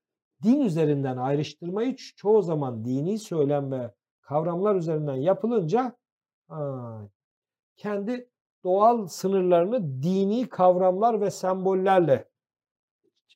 din 0.44 0.62
üzerinden 0.62 1.18
ayrıştırmayı 1.18 1.92
ço- 1.92 2.16
çoğu 2.16 2.42
zaman 2.42 2.86
dini 2.86 3.20
söylem 3.20 3.72
ve 3.72 3.92
kavramlar 4.30 4.76
üzerinden 4.76 5.16
yapılınca 5.16 5.94
aa, 6.50 7.00
kendi 7.78 8.30
doğal 8.64 9.08
sınırlarını 9.08 10.04
dini 10.04 10.50
kavramlar 10.50 11.22
ve 11.22 11.32
sembollerle 11.32 12.30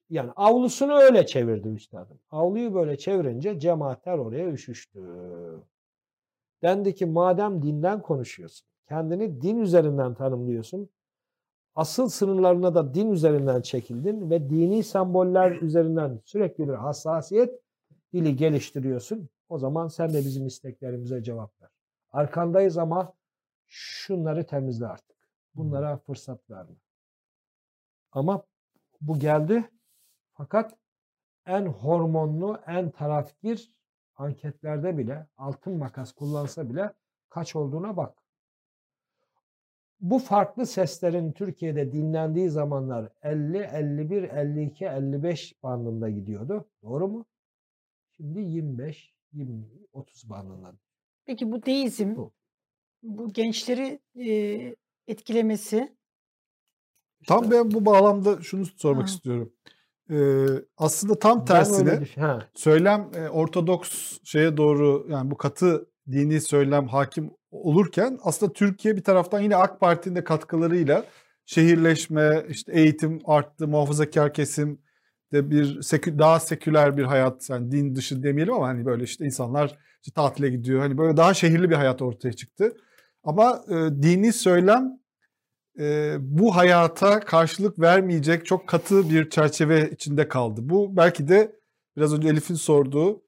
yani 0.10 0.32
avlusunu 0.36 0.94
öyle 0.94 1.26
çevirdi 1.26 1.68
üstadım. 1.68 2.20
Avluyu 2.32 2.74
böyle 2.74 2.98
çevirince 2.98 3.60
cemaatler 3.60 4.18
oraya 4.18 4.52
üşüştü. 4.52 4.99
Dendi 6.61 6.95
ki 6.95 7.06
madem 7.06 7.61
dinden 7.61 8.02
konuşuyorsun, 8.02 8.68
kendini 8.88 9.41
din 9.41 9.57
üzerinden 9.57 10.14
tanımlıyorsun, 10.14 10.90
asıl 11.76 12.10
sınırlarına 12.10 12.76
da 12.76 12.94
din 12.94 13.11
üzerinden 13.11 13.61
çekildin 13.61 14.30
ve 14.30 14.49
dini 14.49 14.84
semboller 14.84 15.52
üzerinden 15.52 16.20
sürekli 16.26 16.68
bir 16.68 16.74
hassasiyet 16.74 17.61
dili 18.14 18.36
geliştiriyorsun. 18.36 19.30
O 19.54 19.58
zaman 19.58 19.88
sen 19.88 20.14
de 20.14 20.18
bizim 20.18 20.48
isteklerimize 20.48 21.24
cevap 21.24 21.62
ver. 21.62 21.70
Arkandayız 22.12 22.78
ama 22.78 23.14
şunları 23.68 24.46
temizle 24.46 24.88
artık. 24.88 25.18
Bunlara 25.56 25.98
fırsat 25.98 26.50
verme. 26.50 26.76
Ama 28.12 28.44
bu 29.02 29.20
geldi. 29.20 29.70
Fakat 30.34 30.78
en 31.46 31.66
hormonlu, 31.66 32.60
en 32.68 32.90
tarafgir 32.90 33.72
anketlerde 34.16 34.98
bile 34.98 35.28
altın 35.38 35.78
makas 35.78 36.12
kullansa 36.12 36.70
bile 36.70 36.94
kaç 37.30 37.56
olduğuna 37.56 37.98
bak. 37.98 38.18
Bu 40.00 40.20
farklı 40.20 40.66
seslerin 40.66 41.32
Türkiye'de 41.32 41.92
dinlendiği 41.92 42.50
zamanlar 42.50 43.10
50, 43.22 43.58
51, 43.58 44.24
52, 44.24 44.86
55 44.86 45.64
bandında 45.64 46.10
gidiyordu. 46.10 46.66
Doğru 46.84 47.08
mu? 47.08 47.26
Şimdi 48.12 48.40
25, 48.40 49.14
20, 49.34 49.66
30 49.94 50.30
bandında. 50.30 50.74
Peki 51.26 51.52
bu 51.52 51.66
deizm, 51.66 52.16
Bu. 52.16 52.34
bu 53.04 53.34
gençleri 53.34 54.00
e, 54.16 54.76
etkilemesi 55.08 55.96
Tam 57.28 57.52
ben 57.52 57.72
bu 57.72 57.86
bağlamda 57.86 58.42
şunu 58.42 58.66
sormak 58.66 59.04
Ha. 59.04 59.14
istiyorum. 59.14 59.54
Ee, 60.10 60.46
aslında 60.78 61.20
tam 61.20 61.46
tersine 61.46 62.00
söylem 62.56 63.12
e, 63.16 63.30
ortodoks 63.30 64.20
şeye 64.24 64.58
doğru 64.58 65.08
yani 65.10 65.32
bu 65.32 65.38
katı 65.38 65.90
dini 66.12 66.42
söylem 66.42 66.88
hakim 66.88 67.32
olurken 67.52 68.20
aslında 68.24 68.54
Türkiye 68.54 68.96
bir 68.96 69.04
taraftan 69.04 69.40
yine 69.40 69.56
AK 69.56 69.80
Parti'nin 69.80 70.16
de 70.16 70.24
katkılarıyla 70.24 71.06
şehirleşme, 71.46 72.46
işte 72.50 72.72
eğitim 72.74 73.20
arttı, 73.26 73.68
muhafazakar 73.68 74.34
kesim 74.34 74.82
de 75.34 75.52
bir 75.52 75.82
sekü, 75.82 76.20
daha 76.20 76.40
seküler 76.40 76.98
bir 76.98 77.04
hayat 77.04 77.50
yani 77.50 77.72
din 77.72 77.96
dışı 77.96 78.24
demeyelim 78.24 78.54
ama 78.54 78.68
hani 78.68 78.86
böyle 78.86 79.04
işte 79.04 79.26
insanlar 79.26 79.78
işte 80.02 80.14
tatile 80.16 80.50
gidiyor. 80.50 80.80
Hani 80.80 80.98
böyle 80.98 81.18
daha 81.18 81.34
şehirli 81.34 81.70
bir 81.70 81.76
hayat 81.76 82.02
ortaya 82.02 82.34
çıktı. 82.34 82.74
Ama 83.24 83.64
e, 83.70 83.74
dini 83.74 84.34
söylem 84.34 85.00
e, 85.80 86.16
bu 86.20 86.56
hayata 86.56 87.20
karşılık 87.20 87.80
vermeyecek 87.80 88.46
çok 88.46 88.68
katı 88.68 89.10
bir 89.10 89.30
çerçeve 89.30 89.90
içinde 89.90 90.28
kaldı. 90.28 90.62
Bu 90.64 90.98
belki 90.98 91.28
de 91.28 91.56
biraz 91.98 92.14
önce 92.14 92.30
Elif'in 92.30 92.56
sorduğu 92.56 93.24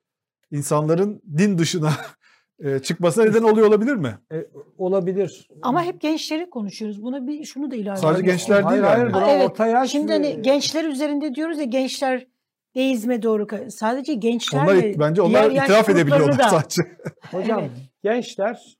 insanların 0.51 1.21
din 1.37 1.57
dışına 1.57 1.93
e, 2.59 2.79
çıkmasına 2.79 3.23
neden 3.25 3.43
oluyor 3.43 3.67
olabilir 3.67 3.95
mi? 3.95 4.17
E, 4.31 4.45
olabilir. 4.77 5.47
ama 5.61 5.83
hep 5.83 6.01
gençleri 6.01 6.49
konuşuyoruz. 6.49 7.03
Buna 7.03 7.27
bir 7.27 7.45
şunu 7.45 7.71
da 7.71 7.75
ilave 7.75 7.97
Sadece 7.97 8.23
gençler 8.25 8.61
hayır, 8.61 8.81
değil 8.81 8.93
hayır, 8.93 9.03
yani. 9.03 9.13
buna 9.13 9.21
Ha, 9.27 9.31
evet. 9.31 9.49
orta 9.49 9.67
yaş 9.67 9.91
Şimdi 9.91 10.11
hani 10.11 10.41
gençler 10.41 10.83
üzerinde 10.85 11.35
diyoruz 11.35 11.57
ya 11.57 11.63
gençler 11.63 12.27
deizme 12.75 13.23
doğru 13.23 13.47
sadece 13.69 14.13
gençler 14.13 14.63
Onlar 14.63 14.75
ve 14.75 14.99
bence 14.99 15.21
onlar 15.21 15.51
diğer 15.51 15.63
itiraf 15.63 15.89
edebiliyorlar 15.89 16.39
da- 16.39 16.49
sadece. 16.49 16.81
Hocam 17.31 17.59
Evet. 17.59 17.71
gençler 18.03 18.77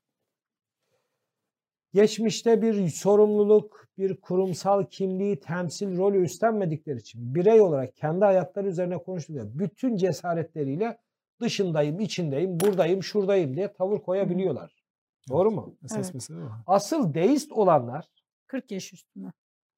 geçmişte 1.94 2.62
bir 2.62 2.88
sorumluluk, 2.88 3.88
bir 3.98 4.16
kurumsal 4.16 4.84
kimliği, 4.84 5.40
temsil 5.40 5.96
rolü 5.96 6.24
üstlenmedikleri 6.24 6.98
için 6.98 7.34
birey 7.34 7.60
olarak 7.60 7.96
kendi 7.96 8.24
hayatları 8.24 8.68
üzerine 8.68 8.98
konuştukları 8.98 9.58
bütün 9.58 9.96
cesaretleriyle 9.96 10.98
dışındayım, 11.40 12.00
içindeyim, 12.00 12.60
buradayım, 12.60 13.02
şuradayım 13.02 13.56
diye 13.56 13.72
tavır 13.72 13.98
koyabiliyorlar. 13.98 14.84
Doğru 15.28 15.50
mu? 15.50 15.76
Esas 15.84 16.30
Evet. 16.30 16.50
Asıl 16.66 17.14
deist 17.14 17.52
olanlar 17.52 18.08
40 18.46 18.70
yaş 18.70 18.92
üstüne. 18.92 19.32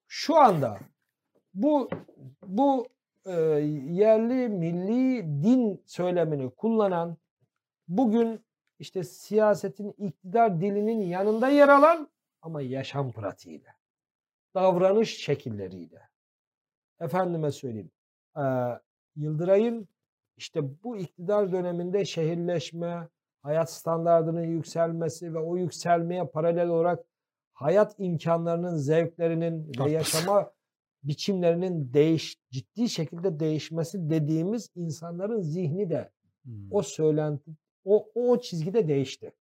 şu 0.06 0.36
anda 0.36 0.78
bu 1.55 1.89
bu 2.47 2.86
e, 3.26 3.32
yerli 3.90 4.48
milli 4.48 5.24
din 5.43 5.82
söylemini 5.86 6.51
kullanan 6.51 7.16
bugün 7.89 8.44
işte 8.78 9.05
siyasetin 9.05 9.93
iktidar 9.98 10.60
dilinin 10.60 11.01
yanında 11.01 11.48
yer 11.48 11.68
alan 11.68 12.09
ama 12.43 12.62
yaşam 12.62 13.12
pratiğiyle, 13.12 13.74
davranış 14.55 15.16
şekilleriyle. 15.16 16.09
Efendime 17.01 17.52
söyleyeyim. 17.52 17.90
e, 18.36 18.43
Yıldıray'ın 19.16 19.89
işte 20.39 20.82
bu 20.85 20.97
iktidar 20.97 21.52
döneminde 21.52 22.05
şehirleşme, 22.05 23.09
hayat 23.43 23.73
standartının 23.73 24.43
yükselmesi 24.43 25.35
ve 25.35 25.39
o 25.39 25.56
yükselmeye 25.56 26.24
paralel 26.24 26.69
olarak 26.69 27.05
hayat 27.52 27.94
imkanlarının, 27.98 28.77
zevklerinin 28.77 29.73
ve 29.78 29.90
yaşama 29.90 30.52
biçimlerinin 31.02 31.93
değiş 31.93 32.36
ciddi 32.51 32.89
şekilde 32.89 33.40
değişmesi 33.40 34.10
dediğimiz 34.10 34.70
insanların 34.74 35.40
zihni 35.40 35.90
de 35.90 36.10
Hmm. 36.48 36.69
o 36.70 36.82
söylenti 36.82 37.51
o 37.85 38.10
o 38.15 38.40
çizgide 38.40 38.89
değişti. 38.89 39.32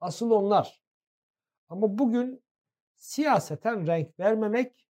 Asıl 0.00 0.30
onlar. 0.30 0.82
Ama 1.68 1.98
bugün 1.98 2.42
siyaseten 2.94 3.86
renk 3.86 4.20
vermemek 4.20 4.88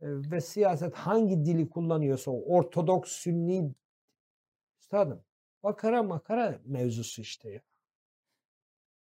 e, 0.00 0.06
ve 0.30 0.40
siyaset 0.40 0.94
hangi 0.94 1.44
dili 1.44 1.70
kullanıyorsa 1.70 2.30
ortodoks 2.30 3.12
sünni 3.12 3.74
üstadım 4.88 5.22
bakara 5.62 6.02
makara 6.02 6.58
mevzusu 6.64 7.20
işte 7.22 7.50
ya. 7.50 7.60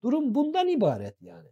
Durum 0.02 0.35
bundan 0.35 0.69
ibaret 0.69 1.23
yani. 1.23 1.48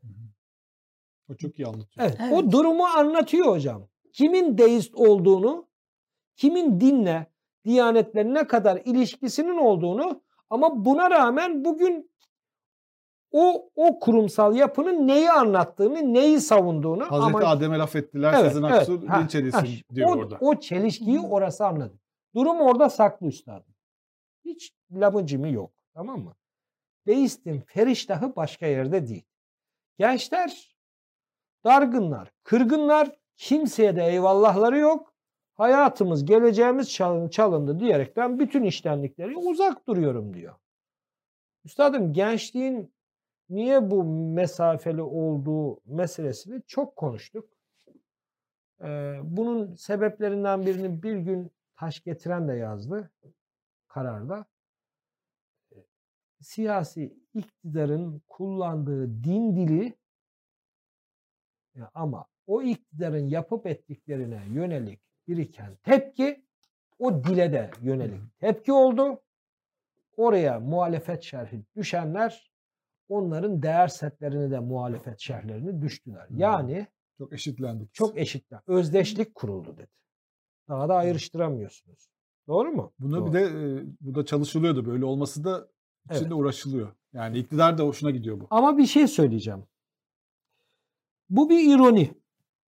O 1.30 1.34
çok 1.34 1.58
iyi 1.58 1.66
anlatıyor. 1.66 2.06
Evet, 2.06 2.16
Evet. 2.20 2.32
O 2.32 2.52
durumu 2.52 2.84
anlatıyor 2.84 3.46
hocam. 3.46 3.88
Kimin 4.12 4.58
deist 4.58 4.94
olduğunu, 4.94 5.68
kimin 6.36 6.80
dinle, 6.80 7.26
diyanetle 7.64 8.34
ne 8.34 8.46
kadar 8.46 8.82
ilişkisinin 8.84 9.58
olduğunu 9.58 10.22
ama 10.50 10.84
buna 10.84 11.10
rağmen 11.10 11.64
bugün 11.64 12.10
o 13.32 13.70
o 13.76 13.98
kurumsal 13.98 14.56
yapının 14.56 15.06
neyi 15.06 15.30
anlattığını, 15.30 16.14
neyi 16.14 16.40
savunduğunu 16.40 17.10
Hazreti 17.10 17.36
ama 17.36 17.46
Adem'e 17.46 17.78
laf 17.78 17.96
ettiler, 17.96 18.34
Evet, 18.38 18.52
Sezen 18.52 18.62
evet. 18.68 18.74
Aksu 18.74 19.08
Ha, 19.08 19.18
linç 19.18 19.34
edilsin 19.34 19.68
diyor 19.94 20.08
o, 20.08 20.12
orada. 20.18 20.38
O 20.40 20.60
çelişkiyi 20.60 21.20
orası 21.20 21.66
anladı. 21.66 21.98
Durum 22.34 22.60
orada 22.60 22.90
saklı 22.90 23.26
üstadım. 23.26 23.77
Hiç 24.48 24.72
lamıcımı 24.92 25.48
yok. 25.48 25.70
Tamam 25.94 26.20
mı? 26.20 26.36
Deistin 27.06 27.60
feriştahı 27.60 28.36
başka 28.36 28.66
yerde 28.66 29.08
değil. 29.08 29.24
Gençler 29.98 30.76
dargınlar, 31.64 32.32
kırgınlar, 32.42 33.16
kimseye 33.36 33.96
de 33.96 34.06
eyvallahları 34.06 34.78
yok. 34.78 35.14
Hayatımız, 35.54 36.24
geleceğimiz 36.24 36.92
çalın- 36.92 37.28
çalındı 37.28 37.80
diyerekten 37.80 38.38
bütün 38.38 38.62
iştenlikleri 38.62 39.36
uzak 39.36 39.86
duruyorum 39.86 40.34
diyor. 40.34 40.54
Üstadım 41.64 42.12
gençliğin 42.12 42.92
niye 43.50 43.90
bu 43.90 44.04
mesafeli 44.34 45.02
olduğu 45.02 45.80
meselesini 45.84 46.62
çok 46.66 46.96
konuştuk. 46.96 47.48
Ee, 48.82 49.18
bunun 49.22 49.74
sebeplerinden 49.74 50.66
birini 50.66 51.02
bir 51.02 51.16
gün 51.16 51.50
taş 51.76 52.00
getiren 52.00 52.48
de 52.48 52.52
yazdı 52.52 53.10
kararda. 53.88 54.46
Siyasi 56.40 57.18
iktidarın 57.34 58.22
kullandığı 58.26 59.24
din 59.24 59.56
dili 59.56 59.98
ya 61.74 61.90
ama 61.94 62.26
o 62.46 62.62
iktidarın 62.62 63.28
yapıp 63.28 63.66
ettiklerine 63.66 64.42
yönelik 64.52 65.00
biriken 65.28 65.76
tepki 65.82 66.44
o 66.98 67.24
dile 67.24 67.52
de 67.52 67.70
yönelik 67.82 68.38
tepki 68.38 68.72
oldu. 68.72 69.22
Oraya 70.16 70.60
muhalefet 70.60 71.22
şerhi 71.22 71.64
düşenler 71.76 72.52
onların 73.08 73.62
değer 73.62 73.88
setlerini 73.88 74.50
de 74.50 74.58
muhalefet 74.58 75.20
şerhlerini 75.20 75.82
düştüler. 75.82 76.26
Yani 76.30 76.86
Çok 77.18 77.32
eşitlendik. 77.32 77.94
çok 77.94 78.18
eşitler. 78.18 78.60
Özdeşlik 78.66 79.34
kuruldu 79.34 79.76
dedi. 79.76 79.90
Daha 80.68 80.88
da 80.88 80.96
ayrıştıramıyorsunuz. 80.96 82.08
Doğru 82.48 82.72
mu? 82.72 82.92
Buna 82.98 83.16
Doğru. 83.16 83.26
bir 83.26 83.32
de 83.32 83.40
e, 83.42 83.84
bu 84.00 84.14
da 84.14 84.24
çalışılıyordu. 84.26 84.86
Böyle 84.86 85.04
olması 85.04 85.44
da 85.44 85.68
içinde 86.10 86.20
Evet. 86.22 86.32
uğraşılıyor. 86.32 86.92
Yani 87.12 87.38
iktidar 87.38 87.78
da 87.78 87.82
hoşuna 87.84 88.10
gidiyor 88.10 88.40
bu. 88.40 88.46
Ama 88.50 88.78
bir 88.78 88.86
şey 88.86 89.06
söyleyeceğim. 89.06 89.64
Bu 91.30 91.50
bir 91.50 91.74
ironi. 91.74 92.10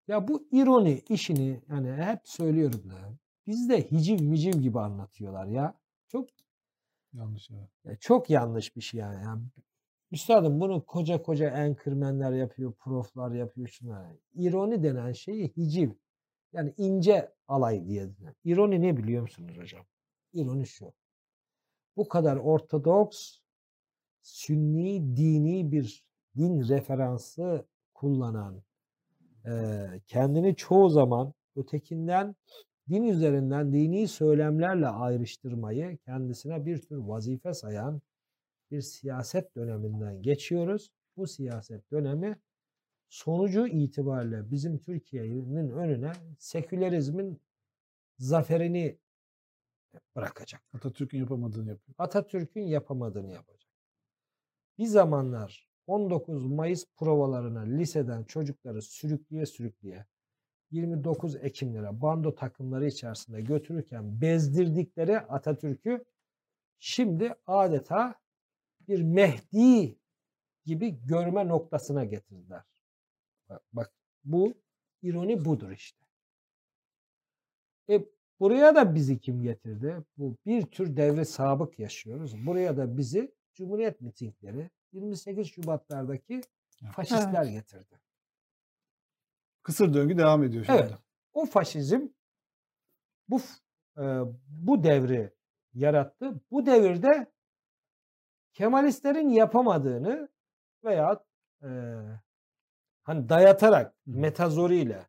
Ya 0.08 0.28
bu 0.28 0.48
ironi 0.52 1.02
işini 1.08 1.60
yani 1.68 1.92
hep 1.92 2.20
söylüyorum 2.24 2.82
da 2.90 3.18
bizde 3.46 3.90
hiciv 3.90 4.22
miciv 4.22 4.52
gibi 4.60 4.80
anlatıyorlar 4.80 5.46
ya. 5.46 5.74
Çok 6.08 6.28
Yanlış 7.12 7.50
evet. 7.50 7.70
ya 7.84 7.96
çok 7.96 8.30
yanlış 8.30 8.76
bir 8.76 8.80
şey 8.80 9.00
yani. 9.00 9.24
yani 9.24 9.42
üstadım 10.10 10.60
bunu 10.60 10.86
koca 10.86 11.22
koca 11.22 11.48
enkırmenler 11.48 12.32
yapıyor, 12.32 12.72
proflar 12.72 13.30
yapıyor 13.30 13.68
şunlar. 13.68 14.06
İroni 14.34 14.82
denen 14.82 15.12
şeyi 15.12 15.48
hiciv. 15.56 15.90
Yani 16.52 16.74
ince 16.76 17.32
alay 17.48 17.86
diye. 17.86 18.08
İroni 18.44 18.82
ne 18.82 18.96
biliyor 18.96 19.22
musunuz 19.22 19.58
hocam? 19.58 19.84
İroni 20.32 20.66
şu. 20.66 20.92
Bu 21.96 22.08
kadar 22.08 22.36
ortodoks, 22.36 23.38
sünni, 24.22 25.16
dini 25.16 25.72
bir 25.72 26.04
din 26.36 26.68
referansı 26.68 27.66
kullanan, 27.94 28.62
kendini 30.06 30.56
çoğu 30.56 30.88
zaman 30.88 31.32
ötekinden 31.56 32.36
din 32.88 33.02
üzerinden 33.02 33.72
dini 33.72 34.08
söylemlerle 34.08 34.86
ayrıştırmayı 34.86 35.96
kendisine 35.96 36.66
bir 36.66 36.82
tür 36.82 36.96
vazife 36.96 37.54
sayan 37.54 38.02
bir 38.70 38.80
siyaset 38.80 39.56
döneminden 39.56 40.22
geçiyoruz. 40.22 40.90
Bu 41.16 41.26
siyaset 41.26 41.90
dönemi 41.90 42.36
sonucu 43.12 43.66
itibariyle 43.66 44.50
bizim 44.50 44.78
Türkiye'nin 44.78 45.70
önüne 45.70 46.12
sekülerizmin 46.38 47.40
zaferini 48.18 48.98
bırakacak. 50.16 50.62
Atatürk'ün 50.74 51.18
yapamadığını 51.18 51.68
yapıyor. 51.68 51.94
Atatürk'ün 51.98 52.62
yapamadığını 52.62 53.32
yapacak. 53.32 53.70
Bir 54.78 54.86
zamanlar 54.86 55.68
19 55.86 56.46
Mayıs 56.46 56.86
provalarına 56.96 57.60
liseden 57.60 58.24
çocukları 58.24 58.82
sürükleye 58.82 59.46
sürükleye 59.46 60.06
29 60.70 61.36
Ekimlere 61.36 62.00
bando 62.00 62.34
takımları 62.34 62.86
içerisinde 62.86 63.40
götürürken 63.40 64.20
bezdirdikleri 64.20 65.18
Atatürk'ü 65.20 66.04
şimdi 66.78 67.34
adeta 67.46 68.14
bir 68.88 69.02
Mehdi 69.02 69.98
gibi 70.64 71.06
görme 71.06 71.48
noktasına 71.48 72.04
getirdiler. 72.04 72.71
Bu 74.24 74.54
ironi 75.02 75.44
budur 75.44 75.70
işte. 75.70 76.06
E, 77.90 78.04
buraya 78.40 78.74
da 78.74 78.94
bizi 78.94 79.18
kim 79.20 79.42
getirdi? 79.42 80.04
Bu 80.16 80.36
bir 80.46 80.62
tür 80.66 80.96
devre 80.96 81.24
sabık 81.24 81.78
yaşıyoruz. 81.78 82.46
Buraya 82.46 82.76
da 82.76 82.96
bizi 82.96 83.34
Cumhuriyet 83.54 84.00
mitingleri 84.00 84.70
28 84.92 85.46
Şubatlardaki 85.46 86.34
Evet. 86.82 86.94
faşistler 86.94 87.44
getirdi. 87.44 88.00
Kısır 89.62 89.94
döngü 89.94 90.18
devam 90.18 90.42
ediyor 90.44 90.64
şu 90.64 90.72
Evet. 90.72 90.84
anda. 90.84 90.98
O 91.32 91.46
faşizm 91.46 92.08
bu 93.28 93.40
e, 93.98 94.02
bu 94.48 94.84
devri 94.84 95.32
yarattı. 95.74 96.40
Bu 96.50 96.66
devirde 96.66 97.32
Kemalistlerin 98.52 99.28
yapamadığını 99.28 100.28
veya 100.84 101.24
e, 101.62 101.68
hani 103.02 103.28
dayatarak 103.28 103.94
metazoriyle 104.06 105.06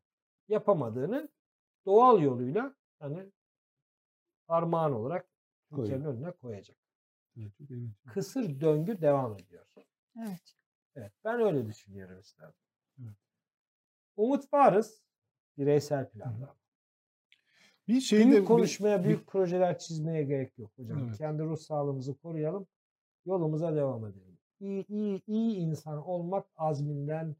yapamadığını 0.47 1.29
doğal 1.85 2.21
yoluyla 2.21 2.75
hani 2.99 3.31
armağan 4.47 4.93
olarak 4.93 5.27
Türkiye'nin 5.69 6.05
önüne 6.05 6.31
koyacak. 6.31 6.77
Evet, 7.37 7.59
ilginç. 7.59 7.91
Kısır 8.13 8.61
döngü 8.61 9.01
devam 9.01 9.33
ediyor. 9.33 9.65
Evet. 10.19 10.55
Evet, 10.95 11.11
ben 11.23 11.39
öyle 11.41 11.65
düşünüyorum 11.67 12.19
istedim. 12.19 12.53
Evet. 13.03 13.15
Umut 14.15 14.53
varız 14.53 15.03
bireysel 15.57 16.09
planda. 16.09 16.55
Bir 17.87 18.11
büyük 18.11 18.41
bir- 18.41 18.45
konuşmaya, 18.45 18.99
bir- 18.99 19.03
büyük 19.07 19.27
projeler 19.27 19.79
çizmeye 19.79 20.23
gerek 20.23 20.57
yok 20.57 20.71
hocam. 20.77 21.03
Evet. 21.07 21.17
Kendi 21.17 21.43
ruh 21.43 21.57
sağlığımızı 21.57 22.17
koruyalım, 22.17 22.67
yolumuza 23.25 23.75
devam 23.75 24.05
edelim. 24.05 24.37
İyi, 24.59 24.85
iyi, 24.87 25.21
iyi 25.27 25.55
insan 25.57 26.07
olmak 26.07 26.45
azminden 26.55 27.35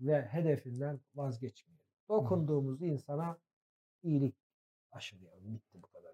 ve 0.00 0.22
hedefinden 0.22 1.00
vazgeçmeyelim. 1.14 1.86
Dokunduğumuz 2.08 2.82
insana 2.82 3.38
iyilik 4.02 4.36
aşılayalım. 4.92 5.54
Bitti 5.54 5.82
bu 5.82 5.86
kadar. 5.86 6.12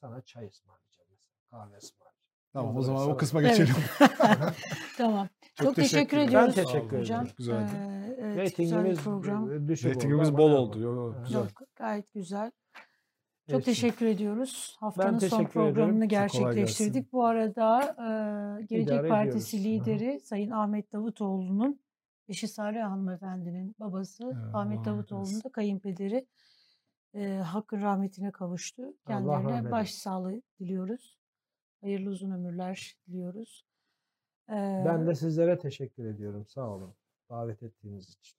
Sana 0.00 0.20
çay 0.22 0.46
ısmarlayacağım 0.46 1.08
mesela, 1.10 1.34
kahve 1.50 1.76
ısmarlayacağım. 1.76 2.16
Tamam 2.52 2.74
o 2.74 2.78
Olur, 2.78 2.86
zaman 2.86 3.10
o 3.10 3.16
kısma 3.16 3.40
Evet. 3.42 3.50
geçelim. 3.58 3.74
tamam. 4.96 5.28
Çok 5.54 5.66
Çok, 5.66 5.76
teşekkür, 5.76 5.96
teşekkür 5.96 6.16
ederim. 6.16 6.28
ediyoruz. 6.28 6.56
Ben 6.56 6.64
teşekkür 6.64 6.98
hocam. 6.98 7.16
ederim. 7.20 7.28
Çok 7.28 7.36
güzeldi. 7.36 7.70
Ee, 7.76 8.16
evet, 8.20 8.56
güzel 8.56 8.84
bir 8.84 8.88
Reytingimiz 8.88 9.04
program. 9.04 9.50
e, 9.50 9.54
oldu 9.56 10.28
ama 10.28 10.38
bol 10.38 10.50
oldu. 10.50 10.80
Yo, 10.80 11.12
Evet. 11.14 11.24
güzel. 11.26 11.40
Yok, 11.40 11.50
gayet 11.76 12.12
güzel. 12.12 12.50
Çok 13.46 13.52
Neyse. 13.58 13.64
teşekkür 13.64 14.06
ediyoruz. 14.06 14.76
Haftanın 14.80 15.18
son 15.18 15.18
teşekkür 15.18 15.36
ederim. 15.44 15.52
programını 15.52 15.94
kolay 15.94 16.08
gerçekleştirdik. 16.08 17.12
Bu 17.12 17.24
arada 17.24 17.80
e, 18.60 18.64
Gelecek 18.64 18.88
İdare 18.94 19.08
Partisi 19.08 19.56
ediyoruz. 19.56 19.86
Hı 19.86 19.90
hı. 19.92 19.94
lideri 19.96 20.20
Sayın 20.20 20.50
Ahmet 20.50 20.92
Davutoğlu'nun 20.92 21.80
eşi 22.28 22.48
Sare 22.48 22.82
hanımefendinin 22.82 23.74
babası 23.80 24.24
Evet, 24.24 24.54
Ahmet 24.54 24.84
Davutoğlu'nun 24.84 25.44
da 25.44 25.48
kayınpederi 25.52 26.26
e, 27.14 27.28
hakkın 27.36 27.82
rahmetine 27.82 28.32
kavuştu. 28.32 28.82
Kendilerine 29.06 29.70
başsağlığı 29.70 30.42
diliyoruz. 30.60 31.18
Hayırlı 31.80 32.10
uzun 32.10 32.30
ömürler 32.30 32.96
diliyoruz. 33.08 33.64
E, 34.48 34.52
Ben 34.86 35.06
de 35.06 35.14
sizlere 35.14 35.58
teşekkür 35.58 36.04
ediyorum. 36.04 36.46
Sağ 36.46 36.68
olun. 36.70 36.94
Davet 37.30 37.62
ettiğiniz 37.62 38.10
için. 38.10 38.38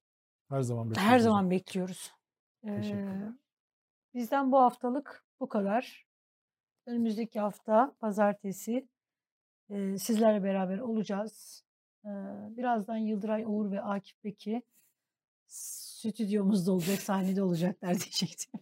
Her 0.49 0.61
zaman 0.61 0.85
Her 0.85 0.91
bekliyoruz. 0.95 1.23
zaman 1.23 1.51
bekliyoruz. 1.51 2.11
Ee, 2.67 3.33
bizden 4.13 4.51
bu 4.51 4.57
haftalık 4.57 5.25
bu 5.39 5.49
kadar. 5.49 6.07
Önümüzdeki 6.85 7.39
hafta 7.39 7.95
pazartesi 7.99 8.87
e, 9.69 9.97
sizlerle 9.97 10.43
beraber 10.43 10.77
olacağız. 10.79 11.63
Birazdan 12.57 12.97
Yıldıray 12.97 13.45
Oğur 13.45 13.71
ve 13.71 13.81
Akif 13.81 14.23
Beki 14.23 14.61
stüdyomuzda 15.47 16.71
olacak, 16.71 17.01
sahnede 17.01 17.43
olacaklar 17.43 17.89
diyecektim. 17.99 18.59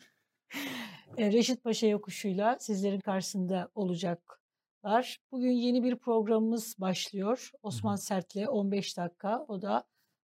Reşit 1.18 1.64
Paşa 1.64 1.88
yokuşuyla 1.88 2.58
sizlerin 2.60 3.00
karşısında 3.00 3.70
olacaklar. 3.76 5.20
Bugün 5.32 5.52
yeni 5.52 5.84
bir 5.84 5.96
programımız 5.96 6.76
başlıyor. 6.80 7.52
Osman 7.64 7.96
Sert'le 7.96 8.48
15 8.48 8.98
dakika. 8.98 9.46
O 9.48 9.62
da 9.62 9.84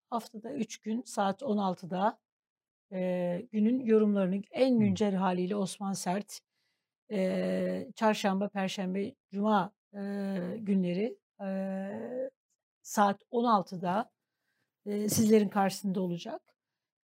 haftada 0.10 0.54
3 0.54 0.78
gün 0.78 1.04
saat 1.06 1.42
16'da 1.42 2.20
e, 2.92 3.48
günün 3.52 3.80
yorumlarını 3.80 4.42
en 4.52 4.80
güncel 4.80 5.16
haliyle 5.16 5.56
Osman 5.56 5.94
Sert 5.94 6.40
e, 7.12 7.88
çarşamba, 7.96 8.50
perşembe, 8.50 9.16
cuma 9.32 9.72
e, 9.94 10.00
günleri 10.58 11.18
e, 11.42 11.48
saat 12.86 13.22
16'da 13.32 14.12
e, 14.86 15.10
sizlerin 15.10 15.49
karşısında 15.49 16.02
olacak. 16.02 16.41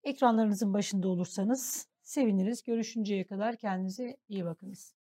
Ekranlarınızın 0.05 0.75
başında 0.75 1.09
olursanız 1.09 1.89
seviniriz. 2.03 2.63
Görüşünceye 2.63 3.27
kadar 3.27 3.57
kendinize 3.57 4.17
iyi 4.29 4.45
bakınız. 4.45 5.00